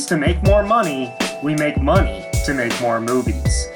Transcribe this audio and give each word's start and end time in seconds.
Movies 0.00 0.08
to 0.08 0.16
make 0.16 0.42
more 0.44 0.62
money, 0.62 1.14
we 1.42 1.54
make 1.56 1.78
money 1.78 2.24
to 2.46 2.54
make 2.54 2.80
more 2.80 3.02
movies. 3.02 3.68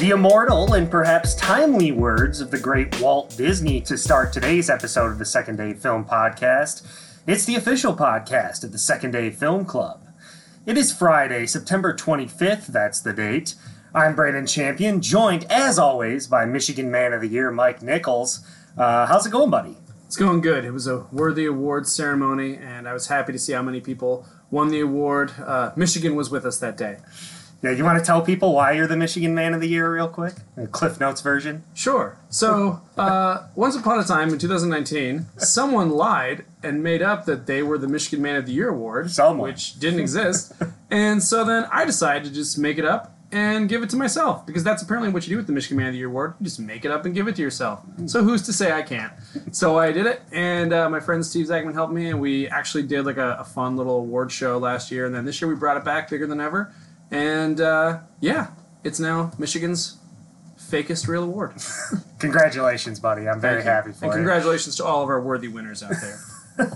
The 0.00 0.10
immortal 0.10 0.74
and 0.74 0.90
perhaps 0.90 1.34
timely 1.34 1.92
words 1.92 2.42
of 2.42 2.50
the 2.50 2.58
great 2.58 3.00
Walt 3.00 3.34
Disney 3.38 3.80
to 3.82 3.96
start 3.96 4.34
today's 4.34 4.68
episode 4.68 5.12
of 5.12 5.18
the 5.18 5.24
Second 5.24 5.56
Day 5.56 5.72
Film 5.72 6.04
Podcast. 6.04 6.86
It's 7.26 7.46
the 7.46 7.54
official 7.54 7.96
podcast 7.96 8.64
of 8.64 8.72
the 8.72 8.78
Second 8.78 9.12
Day 9.12 9.30
Film 9.30 9.64
Club. 9.64 10.04
It 10.66 10.76
is 10.76 10.92
Friday, 10.92 11.46
September 11.46 11.94
25th, 11.94 12.66
that's 12.66 13.00
the 13.00 13.14
date. 13.14 13.54
I'm 13.94 14.14
Brandon 14.14 14.46
Champion, 14.46 15.00
joined 15.00 15.44
as 15.50 15.78
always 15.78 16.26
by 16.26 16.44
Michigan 16.44 16.90
Man 16.90 17.14
of 17.14 17.22
the 17.22 17.28
Year, 17.28 17.50
Mike 17.50 17.80
Nichols. 17.80 18.44
Uh, 18.76 19.06
how's 19.06 19.24
it 19.24 19.32
going, 19.32 19.48
buddy? 19.48 19.78
It's 20.12 20.18
going 20.18 20.42
good. 20.42 20.66
It 20.66 20.72
was 20.72 20.86
a 20.86 21.06
worthy 21.10 21.46
awards 21.46 21.90
ceremony, 21.90 22.54
and 22.56 22.86
I 22.86 22.92
was 22.92 23.06
happy 23.06 23.32
to 23.32 23.38
see 23.38 23.54
how 23.54 23.62
many 23.62 23.80
people 23.80 24.26
won 24.50 24.68
the 24.68 24.80
award. 24.80 25.32
Uh, 25.42 25.72
Michigan 25.74 26.16
was 26.16 26.28
with 26.28 26.44
us 26.44 26.58
that 26.58 26.76
day. 26.76 26.98
Now, 27.62 27.70
you 27.70 27.82
want 27.82 27.98
to 27.98 28.04
tell 28.04 28.20
people 28.20 28.52
why 28.52 28.72
you're 28.72 28.86
the 28.86 28.94
Michigan 28.94 29.34
Man 29.34 29.54
of 29.54 29.62
the 29.62 29.68
Year, 29.68 29.90
real 29.90 30.08
quick? 30.08 30.34
A 30.58 30.66
Cliff 30.66 31.00
Notes 31.00 31.22
version. 31.22 31.62
Sure. 31.72 32.18
So, 32.28 32.82
uh, 32.98 33.46
once 33.54 33.74
upon 33.74 34.00
a 34.00 34.04
time 34.04 34.28
in 34.28 34.38
2019, 34.38 35.28
someone 35.38 35.88
lied 35.88 36.44
and 36.62 36.82
made 36.82 37.00
up 37.00 37.24
that 37.24 37.46
they 37.46 37.62
were 37.62 37.78
the 37.78 37.88
Michigan 37.88 38.20
Man 38.20 38.36
of 38.36 38.44
the 38.44 38.52
Year 38.52 38.68
award, 38.68 39.10
Someone. 39.10 39.48
which 39.48 39.80
didn't 39.80 40.00
exist. 40.00 40.52
and 40.90 41.22
so 41.22 41.42
then 41.42 41.66
I 41.72 41.86
decided 41.86 42.24
to 42.24 42.34
just 42.34 42.58
make 42.58 42.76
it 42.76 42.84
up 42.84 43.16
and 43.32 43.68
give 43.68 43.82
it 43.82 43.90
to 43.90 43.96
myself 43.96 44.44
because 44.46 44.62
that's 44.62 44.82
apparently 44.82 45.10
what 45.10 45.26
you 45.26 45.30
do 45.30 45.36
with 45.38 45.46
the 45.46 45.52
Michigan 45.52 45.78
Man 45.78 45.86
of 45.86 45.92
the 45.94 45.98
Year 45.98 46.08
award. 46.08 46.34
You 46.38 46.44
just 46.44 46.60
make 46.60 46.84
it 46.84 46.90
up 46.90 47.06
and 47.06 47.14
give 47.14 47.26
it 47.26 47.36
to 47.36 47.42
yourself. 47.42 47.80
So 48.06 48.22
who's 48.22 48.42
to 48.42 48.52
say 48.52 48.72
I 48.72 48.82
can't? 48.82 49.12
So 49.52 49.78
I 49.78 49.90
did 49.90 50.06
it, 50.06 50.22
and 50.30 50.72
uh, 50.72 50.88
my 50.90 51.00
friend 51.00 51.24
Steve 51.24 51.46
Zagman 51.46 51.72
helped 51.72 51.92
me, 51.92 52.10
and 52.10 52.20
we 52.20 52.46
actually 52.48 52.82
did 52.84 53.06
like 53.06 53.16
a, 53.16 53.38
a 53.40 53.44
fun 53.44 53.76
little 53.76 53.96
award 53.96 54.30
show 54.30 54.58
last 54.58 54.90
year, 54.90 55.06
and 55.06 55.14
then 55.14 55.24
this 55.24 55.40
year 55.40 55.48
we 55.48 55.56
brought 55.56 55.76
it 55.76 55.84
back 55.84 56.10
bigger 56.10 56.26
than 56.26 56.40
ever, 56.40 56.72
and 57.10 57.60
uh, 57.60 58.00
yeah, 58.20 58.48
it's 58.84 59.00
now 59.00 59.32
Michigan's 59.38 59.98
fakest 60.58 61.08
real 61.08 61.24
award. 61.24 61.54
Congratulations, 62.18 63.00
buddy. 63.00 63.28
I'm 63.28 63.40
very 63.40 63.62
happy 63.62 63.92
for 63.92 63.96
and 63.96 64.02
you. 64.02 64.06
And 64.06 64.12
congratulations 64.14 64.76
to 64.76 64.84
all 64.84 65.02
of 65.02 65.08
our 65.08 65.20
worthy 65.20 65.48
winners 65.48 65.82
out 65.82 65.92
there. 66.00 66.18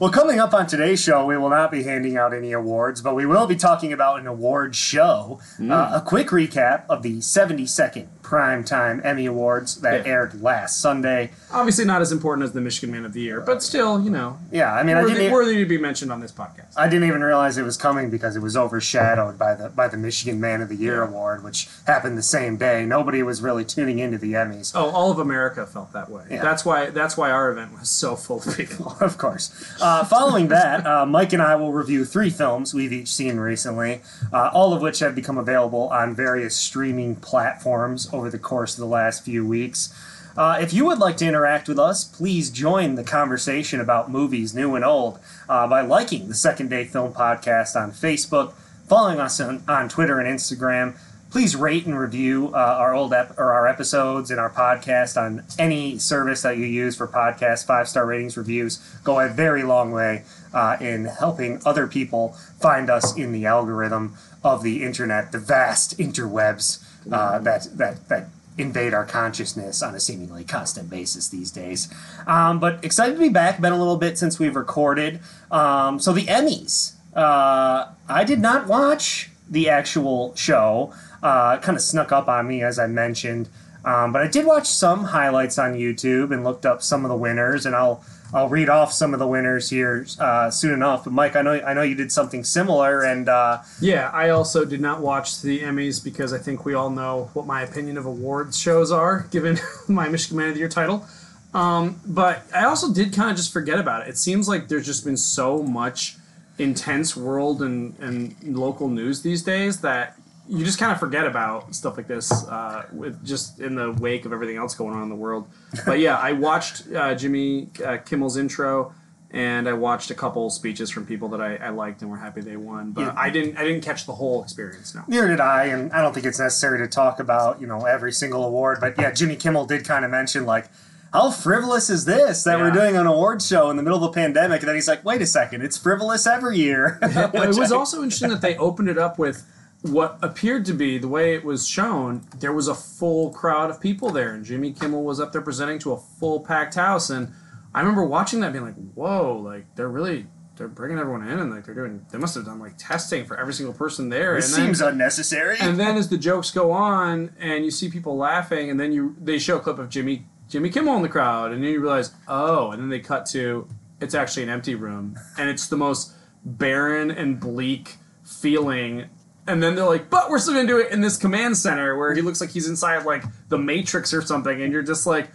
Well, 0.00 0.08
coming 0.10 0.40
up 0.40 0.54
on 0.54 0.66
today's 0.66 0.98
show, 1.02 1.26
we 1.26 1.36
will 1.36 1.50
not 1.50 1.70
be 1.70 1.82
handing 1.82 2.16
out 2.16 2.32
any 2.32 2.52
awards, 2.52 3.02
but 3.02 3.14
we 3.14 3.26
will 3.26 3.46
be 3.46 3.54
talking 3.54 3.92
about 3.92 4.18
an 4.18 4.26
award 4.26 4.74
show. 4.74 5.40
Mm. 5.58 5.70
Uh, 5.70 5.98
a 5.98 6.00
quick 6.00 6.28
recap 6.28 6.84
of 6.88 7.02
the 7.02 7.18
72nd 7.18 8.06
Primetime 8.22 9.04
Emmy 9.04 9.26
Awards 9.26 9.82
that 9.82 10.06
Yeah. 10.06 10.12
aired 10.12 10.40
last 10.40 10.80
Sunday. 10.80 11.32
Obviously, 11.52 11.84
not 11.84 12.00
as 12.00 12.12
important 12.12 12.44
as 12.44 12.52
the 12.52 12.62
Michigan 12.62 12.92
Man 12.92 13.04
of 13.04 13.12
the 13.12 13.20
Year, 13.20 13.42
but 13.42 13.62
still, 13.62 14.00
you 14.00 14.08
know, 14.08 14.38
Yeah, 14.50 14.72
I 14.72 14.82
mean, 14.84 14.96
I 14.96 15.02
worthy, 15.02 15.14
didn't, 15.14 15.30
e- 15.30 15.32
worthy 15.34 15.56
to 15.58 15.66
be 15.66 15.76
mentioned 15.76 16.10
on 16.10 16.20
this 16.20 16.32
podcast. 16.32 16.72
I 16.78 16.88
didn't 16.88 17.06
even 17.06 17.22
realize 17.22 17.58
it 17.58 17.64
was 17.64 17.76
coming 17.76 18.08
because 18.08 18.36
it 18.36 18.40
was 18.40 18.56
overshadowed 18.56 19.36
by 19.38 19.54
the 19.54 19.68
by 19.68 19.88
the 19.88 19.96
Michigan 19.98 20.40
Man 20.40 20.62
of 20.62 20.70
the 20.70 20.76
Year 20.76 21.02
Yeah. 21.02 21.08
award, 21.08 21.44
which 21.44 21.68
happened 21.86 22.16
the 22.16 22.22
same 22.22 22.56
day. 22.56 22.86
Nobody 22.86 23.22
was 23.22 23.42
really 23.42 23.66
tuning 23.66 23.98
into 23.98 24.16
the 24.16 24.32
Emmys. 24.32 24.72
Oh, 24.74 24.88
all 24.90 25.10
of 25.10 25.18
America 25.18 25.66
felt 25.66 25.92
that 25.92 26.08
way. 26.10 26.22
Yeah. 26.30 26.40
That's 26.42 26.64
why. 26.64 26.86
That's 26.88 27.18
why 27.18 27.30
our 27.30 27.50
event 27.50 27.78
was 27.78 27.90
so 27.90 28.16
full 28.16 28.38
of 28.38 28.56
people. 28.56 28.96
Of 29.10 29.18
course. 29.18 29.50
Uh, 29.80 30.04
following 30.04 30.48
that, 30.48 30.86
uh, 30.86 31.04
Mike 31.04 31.32
and 31.32 31.42
I 31.42 31.56
will 31.56 31.72
review 31.72 32.04
three 32.04 32.30
films 32.30 32.72
we've 32.72 32.92
each 32.92 33.08
seen 33.08 33.38
recently, 33.38 34.02
uh, 34.32 34.50
all 34.54 34.72
of 34.72 34.80
which 34.80 35.00
have 35.00 35.16
become 35.16 35.36
available 35.36 35.88
on 35.88 36.14
various 36.14 36.56
streaming 36.56 37.16
platforms 37.16 38.08
over 38.12 38.30
the 38.30 38.38
course 38.38 38.74
of 38.74 38.80
the 38.80 38.86
last 38.86 39.24
few 39.24 39.44
weeks. 39.44 39.92
Uh, 40.36 40.58
if 40.60 40.72
you 40.72 40.84
would 40.84 41.00
like 41.00 41.16
to 41.16 41.26
interact 41.26 41.68
with 41.68 41.78
us, 41.78 42.04
please 42.04 42.50
join 42.50 42.94
the 42.94 43.02
conversation 43.02 43.80
about 43.80 44.10
movies 44.10 44.54
new 44.54 44.76
and 44.76 44.84
old 44.84 45.18
uh, 45.48 45.66
by 45.66 45.80
liking 45.80 46.28
the 46.28 46.34
Second 46.34 46.70
Day 46.70 46.84
Film 46.84 47.12
Podcast 47.12 47.74
on 47.74 47.90
Facebook, 47.90 48.52
following 48.88 49.18
us 49.18 49.40
on, 49.40 49.64
on 49.66 49.88
Twitter 49.88 50.20
and 50.20 50.28
Instagram. 50.28 50.96
Please 51.30 51.54
rate 51.54 51.86
and 51.86 51.98
review 51.98 52.50
uh, 52.52 52.58
our 52.58 52.92
old 52.92 53.12
ep- 53.12 53.38
or 53.38 53.52
our 53.52 53.68
episodes 53.68 54.32
and 54.32 54.40
our 54.40 54.50
podcast 54.50 55.20
on 55.20 55.44
any 55.58 55.96
service 55.96 56.42
that 56.42 56.56
you 56.56 56.64
use 56.64 56.96
for 56.96 57.06
podcasts. 57.06 57.64
Five 57.64 57.88
star 57.88 58.04
ratings, 58.04 58.36
reviews 58.36 58.78
go 59.04 59.20
a 59.20 59.28
very 59.28 59.62
long 59.62 59.92
way 59.92 60.24
uh, 60.52 60.76
in 60.80 61.04
helping 61.04 61.60
other 61.64 61.86
people 61.86 62.30
find 62.60 62.90
us 62.90 63.16
in 63.16 63.30
the 63.30 63.46
algorithm 63.46 64.16
of 64.42 64.64
the 64.64 64.82
internet, 64.82 65.30
the 65.30 65.38
vast 65.38 65.96
interwebs 65.98 66.82
uh, 67.12 67.38
that 67.38 67.68
that 67.76 68.08
that 68.08 68.28
invade 68.58 68.92
our 68.92 69.06
consciousness 69.06 69.82
on 69.82 69.94
a 69.94 70.00
seemingly 70.00 70.44
constant 70.44 70.90
basis 70.90 71.28
these 71.28 71.50
days. 71.50 71.88
Um, 72.26 72.58
but 72.58 72.84
excited 72.84 73.14
to 73.14 73.20
be 73.20 73.28
back. 73.28 73.60
Been 73.60 73.72
a 73.72 73.78
little 73.78 73.96
bit 73.96 74.18
since 74.18 74.38
we've 74.38 74.56
recorded. 74.56 75.20
Um, 75.50 76.00
so 76.00 76.12
the 76.12 76.26
Emmys. 76.26 76.94
Uh, 77.14 77.88
I 78.08 78.24
did 78.24 78.38
not 78.38 78.66
watch 78.66 79.30
the 79.48 79.68
actual 79.68 80.34
show. 80.36 80.94
Uh, 81.22 81.58
kind 81.58 81.76
of 81.76 81.82
snuck 81.82 82.12
up 82.12 82.28
on 82.28 82.48
me, 82.48 82.62
as 82.62 82.78
I 82.78 82.86
mentioned. 82.86 83.48
Um, 83.84 84.12
but 84.12 84.22
I 84.22 84.26
did 84.26 84.46
watch 84.46 84.66
some 84.68 85.04
highlights 85.04 85.58
on 85.58 85.74
YouTube 85.74 86.32
and 86.32 86.44
looked 86.44 86.66
up 86.66 86.82
some 86.82 87.04
of 87.04 87.08
the 87.08 87.16
winners, 87.16 87.66
and 87.66 87.74
I'll 87.74 88.04
I'll 88.32 88.48
read 88.48 88.68
off 88.68 88.92
some 88.92 89.12
of 89.12 89.18
the 89.18 89.26
winners 89.26 89.70
here 89.70 90.06
uh, 90.18 90.50
soon 90.50 90.72
enough. 90.72 91.04
But 91.04 91.12
Mike, 91.12 91.34
I 91.34 91.42
know 91.42 91.52
I 91.52 91.74
know 91.74 91.82
you 91.82 91.94
did 91.94 92.12
something 92.12 92.44
similar, 92.44 93.02
and 93.02 93.28
uh, 93.28 93.58
Yeah, 93.80 94.10
I 94.12 94.30
also 94.30 94.64
did 94.64 94.80
not 94.80 95.00
watch 95.00 95.40
the 95.42 95.60
Emmys 95.60 96.02
because 96.02 96.32
I 96.32 96.38
think 96.38 96.64
we 96.64 96.74
all 96.74 96.90
know 96.90 97.30
what 97.32 97.46
my 97.46 97.62
opinion 97.62 97.96
of 97.96 98.06
awards 98.06 98.58
shows 98.58 98.92
are, 98.92 99.26
given 99.30 99.58
my 99.88 100.08
Michigan 100.08 100.36
Man 100.36 100.48
of 100.48 100.54
the 100.54 100.60
Year 100.60 100.68
title. 100.68 101.06
Um, 101.52 102.00
but 102.06 102.44
I 102.54 102.64
also 102.64 102.92
did 102.92 103.12
kind 103.12 103.30
of 103.30 103.36
just 103.36 103.52
forget 103.52 103.80
about 103.80 104.02
it. 104.06 104.10
It 104.10 104.18
seems 104.18 104.48
like 104.48 104.68
there's 104.68 104.86
just 104.86 105.04
been 105.04 105.16
so 105.16 105.62
much 105.64 106.16
intense 106.58 107.16
world 107.16 107.62
and, 107.62 107.98
and 107.98 108.36
local 108.44 108.88
news 108.88 109.22
these 109.22 109.42
days 109.42 109.80
that 109.80 110.16
you 110.50 110.64
just 110.64 110.78
kind 110.78 110.90
of 110.92 110.98
forget 110.98 111.26
about 111.26 111.74
stuff 111.74 111.96
like 111.96 112.08
this 112.08 112.30
uh, 112.48 112.84
with 112.92 113.24
just 113.24 113.60
in 113.60 113.76
the 113.76 113.92
wake 113.92 114.24
of 114.24 114.32
everything 114.32 114.56
else 114.56 114.74
going 114.74 114.94
on 114.94 115.02
in 115.04 115.08
the 115.08 115.14
world. 115.14 115.48
But 115.86 116.00
yeah, 116.00 116.16
I 116.18 116.32
watched 116.32 116.92
uh, 116.92 117.14
Jimmy 117.14 117.68
uh, 117.84 117.98
Kimmel's 117.98 118.36
intro, 118.36 118.92
and 119.30 119.68
I 119.68 119.72
watched 119.74 120.10
a 120.10 120.14
couple 120.14 120.50
speeches 120.50 120.90
from 120.90 121.06
people 121.06 121.28
that 121.28 121.40
I, 121.40 121.54
I 121.56 121.68
liked 121.68 122.02
and 122.02 122.10
were 122.10 122.16
happy 122.16 122.40
they 122.40 122.56
won. 122.56 122.90
But 122.90 123.02
Yeah. 123.02 123.14
I 123.16 123.30
didn't 123.30 123.56
I 123.56 123.62
didn't 123.64 123.82
catch 123.84 124.06
the 124.06 124.14
whole 124.14 124.42
experience. 124.42 124.92
No. 124.94 125.02
Neither 125.06 125.28
did 125.28 125.40
I, 125.40 125.66
and 125.66 125.92
I 125.92 126.02
don't 126.02 126.12
think 126.12 126.26
it's 126.26 126.40
necessary 126.40 126.78
to 126.80 126.88
talk 126.88 127.20
about 127.20 127.60
you 127.60 127.66
know 127.68 127.84
every 127.86 128.12
single 128.12 128.44
award. 128.44 128.78
But 128.80 128.98
yeah, 128.98 129.12
Jimmy 129.12 129.36
Kimmel 129.36 129.66
did 129.66 129.84
kind 129.86 130.04
of 130.04 130.10
mention 130.10 130.44
like, 130.46 130.66
how 131.12 131.30
frivolous 131.30 131.90
is 131.90 132.04
this 132.06 132.42
that 132.42 132.58
we're 132.58 132.72
doing 132.72 132.96
an 132.96 133.06
award 133.06 133.40
show 133.40 133.70
in 133.70 133.76
the 133.76 133.84
middle 133.84 134.02
of 134.02 134.10
a 134.10 134.12
pandemic? 134.12 134.60
And 134.62 134.68
then 134.68 134.74
he's 134.74 134.88
like, 134.88 135.04
wait 135.04 135.22
a 135.22 135.26
second, 135.26 135.62
it's 135.62 135.78
frivolous 135.78 136.26
every 136.26 136.56
year. 136.58 136.98
it 137.02 137.32
was 137.56 137.70
I- 137.72 137.76
also 137.76 138.02
interesting 138.02 138.30
that 138.30 138.40
they 138.42 138.56
opened 138.56 138.88
it 138.88 138.98
up 138.98 139.16
with 139.16 139.46
what 139.82 140.18
appeared 140.22 140.64
to 140.66 140.74
be 140.74 140.98
the 140.98 141.08
way 141.08 141.34
it 141.34 141.44
was 141.44 141.66
shown. 141.66 142.22
There 142.38 142.52
was 142.52 142.68
a 142.68 142.74
full 142.74 143.30
crowd 143.30 143.70
of 143.70 143.80
people 143.80 144.10
there, 144.10 144.34
and 144.34 144.44
Jimmy 144.44 144.72
Kimmel 144.72 145.02
was 145.04 145.20
up 145.20 145.32
there 145.32 145.40
presenting 145.40 145.78
to 145.80 145.92
a 145.92 145.96
full 145.98 146.40
packed 146.40 146.74
house. 146.74 147.08
And 147.10 147.32
I 147.74 147.80
remember 147.80 148.04
watching 148.04 148.40
that, 148.40 148.52
being 148.52 148.64
like, 148.64 148.76
"Whoa! 148.94 149.36
Like 149.38 149.74
they're 149.76 149.88
really." 149.88 150.26
They're 150.56 150.68
bringing 150.68 150.98
everyone 150.98 151.26
in, 151.26 151.38
and 151.38 151.50
like 151.50 151.64
they're 151.64 151.74
doing. 151.74 152.04
They 152.12 152.18
must 152.18 152.34
have 152.34 152.44
done 152.44 152.58
like 152.58 152.74
testing 152.76 153.24
for 153.24 153.34
every 153.40 153.54
single 153.54 153.72
person 153.72 154.10
there. 154.10 154.34
And 154.34 154.42
then- 154.42 154.50
seems 154.50 154.82
unnecessary. 154.82 155.56
and 155.58 155.80
then 155.80 155.96
as 155.96 156.10
the 156.10 156.18
jokes 156.18 156.50
go 156.50 156.70
on 156.70 157.30
and 157.40 157.64
you 157.64 157.70
see 157.70 157.88
people 157.88 158.14
laughing 158.18 158.68
and 158.68 158.78
then 158.78 158.92
you 158.92 159.16
they 159.18 159.38
show 159.38 159.56
a 159.56 159.60
clip 159.60 159.78
of 159.78 159.88
Jimmy 159.88 160.26
Jimmy 160.50 160.68
Kimmel 160.68 160.96
in 160.96 161.02
the 161.02 161.08
crowd 161.08 161.52
and 161.52 161.64
then 161.64 161.70
you 161.70 161.80
realize 161.80 162.12
oh 162.28 162.72
and 162.72 162.82
then 162.82 162.90
they 162.90 163.00
cut 163.00 163.24
to 163.26 163.68
it's 164.02 164.14
actually 164.14 164.42
an 164.42 164.50
empty 164.50 164.74
room 164.74 165.16
and 165.38 165.48
it's 165.48 165.66
the 165.66 165.78
most 165.78 166.12
barren 166.44 167.10
and 167.10 167.40
bleak 167.40 167.96
feeling 168.22 169.08
and 169.50 169.62
then 169.62 169.74
they're 169.74 169.84
like 169.84 170.08
but 170.10 170.30
we're 170.30 170.38
still 170.38 170.54
gonna 170.54 170.66
do 170.66 170.78
it 170.78 170.90
in 170.92 171.00
this 171.00 171.16
command 171.16 171.56
center 171.56 171.96
where 171.98 172.14
he 172.14 172.22
looks 172.22 172.40
like 172.40 172.50
he's 172.50 172.68
inside 172.68 173.04
like 173.04 173.24
the 173.48 173.58
matrix 173.58 174.12
or 174.14 174.22
something. 174.22 174.62
And 174.62 174.72
you're 174.72 174.82
just 174.82 175.06
like 175.06 175.28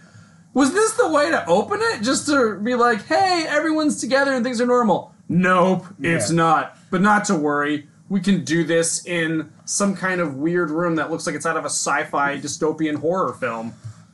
was 0.54 0.72
this 0.72 0.92
the 0.94 1.08
way 1.10 1.30
to 1.30 1.44
open 1.46 1.80
it? 1.82 2.02
Just 2.02 2.26
to 2.26 2.58
be 2.58 2.74
like 2.74 3.04
hey 3.06 3.46
everyone's 3.48 4.00
together 4.00 4.32
and 4.32 4.44
things 4.44 4.60
are 4.60 4.66
normal 4.66 5.14
nope 5.28 5.86
it's 6.00 6.30
Yeah. 6.30 6.36
not. 6.36 6.78
But 6.90 7.02
not 7.02 7.24
to 7.26 7.34
worry. 7.34 7.88
We 8.08 8.20
can 8.20 8.44
do 8.44 8.62
this 8.62 9.04
in 9.06 9.50
some 9.64 9.96
kind 9.96 10.20
of 10.20 10.36
weird 10.36 10.70
room 10.70 10.94
that 10.96 11.10
looks 11.10 11.26
like 11.26 11.34
it's 11.34 11.44
out 11.46 11.56
of 11.56 11.64
a 11.64 11.68
sci-fi 11.68 12.38
dystopian 12.38 12.96
horror 12.96 13.32
film. 13.32 13.72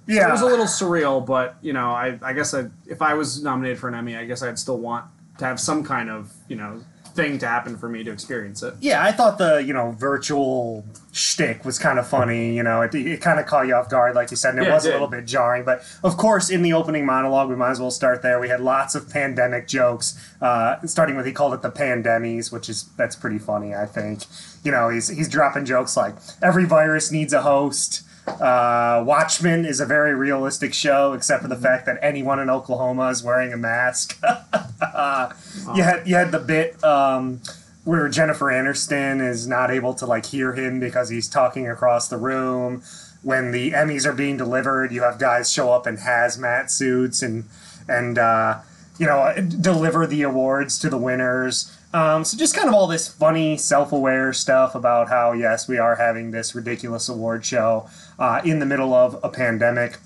So 0.08 0.14
yeah, 0.14 0.28
it 0.28 0.32
was 0.32 0.40
a 0.40 0.46
little 0.46 0.64
surreal 0.64 1.24
but 1.24 1.54
you 1.62 1.72
know 1.72 1.90
i, 1.90 2.18
I 2.22 2.32
guess 2.32 2.54
I, 2.54 2.64
if 2.88 3.00
i 3.02 3.14
was 3.14 3.40
nominated 3.40 3.78
for 3.78 3.86
an 3.88 3.94
emmy 3.94 4.16
i 4.16 4.24
guess 4.24 4.42
i'd 4.42 4.58
still 4.58 4.78
want 4.78 5.04
to 5.38 5.44
have 5.44 5.58
some 5.60 5.82
kind 5.84 6.10
of 6.10 6.32
you 6.48 6.56
know 6.56 6.82
thing 7.14 7.38
to 7.38 7.46
happen 7.46 7.76
for 7.76 7.88
me 7.88 8.02
to 8.02 8.10
experience 8.10 8.62
it 8.62 8.74
yeah. 8.80 9.04
I 9.04 9.12
thought 9.12 9.36
the 9.36 9.62
you 9.62 9.74
know 9.74 9.92
virtual 9.92 10.84
shtick 11.12 11.64
was 11.64 11.78
kind 11.78 11.98
of 11.98 12.06
funny. 12.06 12.56
You 12.56 12.62
know, 12.62 12.80
it, 12.82 12.94
it 12.94 13.20
kind 13.20 13.38
of 13.38 13.46
caught 13.46 13.66
you 13.66 13.74
off 13.74 13.88
guard, 13.88 14.14
like 14.14 14.30
you 14.30 14.36
said, 14.36 14.54
and 14.54 14.62
it 14.62 14.66
Yeah, 14.66 14.72
it 14.72 14.74
was 14.74 14.86
a 14.86 14.90
little 14.90 15.06
bit 15.06 15.26
jarring. 15.26 15.64
But 15.64 15.84
of 16.02 16.16
course, 16.16 16.50
in 16.50 16.62
the 16.62 16.72
opening 16.72 17.06
monologue, 17.06 17.48
we 17.48 17.56
might 17.56 17.70
as 17.70 17.80
well 17.80 17.90
start 17.90 18.22
there. 18.22 18.40
We 18.40 18.48
had 18.48 18.60
lots 18.60 18.94
of 18.94 19.10
pandemic 19.10 19.68
jokes, 19.68 20.18
uh, 20.40 20.84
starting 20.86 21.16
with 21.16 21.26
he 21.26 21.32
called 21.32 21.54
it 21.54 21.62
the 21.62 21.70
pandemies, 21.70 22.50
which 22.50 22.68
is 22.68 22.88
that's 22.96 23.14
pretty 23.14 23.38
funny. 23.38 23.74
I 23.74 23.86
think. 23.86 24.24
You 24.64 24.72
know, 24.72 24.88
he's 24.88 25.08
he's 25.08 25.28
dropping 25.28 25.64
jokes 25.64 25.96
like 25.96 26.14
every 26.42 26.64
virus 26.64 27.12
needs 27.12 27.32
a 27.32 27.42
host. 27.42 28.02
Uh, 28.26 29.02
Watchmen 29.04 29.64
is 29.64 29.80
a 29.80 29.86
very 29.86 30.14
realistic 30.14 30.72
show, 30.74 31.12
except 31.12 31.42
for 31.42 31.48
the 31.48 31.56
fact 31.56 31.86
that 31.86 31.98
anyone 32.02 32.38
in 32.38 32.48
Oklahoma 32.48 33.08
is 33.08 33.22
wearing 33.22 33.52
a 33.52 33.56
mask. 33.56 34.20
you 35.74 35.82
had 35.82 36.02
you 36.06 36.14
had 36.14 36.30
the 36.30 36.38
bit 36.38 36.82
um, 36.84 37.40
where 37.84 38.08
Jennifer 38.08 38.46
Aniston 38.46 39.26
is 39.26 39.46
not 39.46 39.70
able 39.70 39.94
to 39.94 40.06
like 40.06 40.26
hear 40.26 40.52
him 40.52 40.78
because 40.78 41.08
he's 41.08 41.28
talking 41.28 41.68
across 41.68 42.08
the 42.08 42.16
room. 42.16 42.82
When 43.22 43.50
the 43.50 43.72
Emmys 43.72 44.06
are 44.06 44.12
being 44.12 44.36
delivered, 44.36 44.92
you 44.92 45.02
have 45.02 45.18
guys 45.18 45.50
show 45.50 45.72
up 45.72 45.86
in 45.86 45.98
hazmat 45.98 46.70
suits 46.70 47.22
and 47.22 47.44
and 47.88 48.18
uh, 48.18 48.60
you 48.98 49.06
know 49.06 49.34
deliver 49.60 50.06
the 50.06 50.22
awards 50.22 50.78
to 50.80 50.90
the 50.90 50.98
winners. 50.98 51.76
Um, 51.94 52.24
so 52.24 52.38
just 52.38 52.54
kind 52.54 52.68
of 52.68 52.74
all 52.74 52.86
this 52.86 53.06
funny, 53.06 53.58
self-aware 53.58 54.32
stuff 54.32 54.74
about 54.74 55.08
how 55.08 55.32
yes, 55.32 55.68
we 55.68 55.76
are 55.76 55.96
having 55.96 56.30
this 56.30 56.54
ridiculous 56.54 57.08
award 57.08 57.44
show 57.44 57.88
uh, 58.18 58.40
in 58.44 58.58
the 58.58 58.66
middle 58.66 58.94
of 58.94 59.18
a 59.22 59.28
pandemic. 59.28 59.98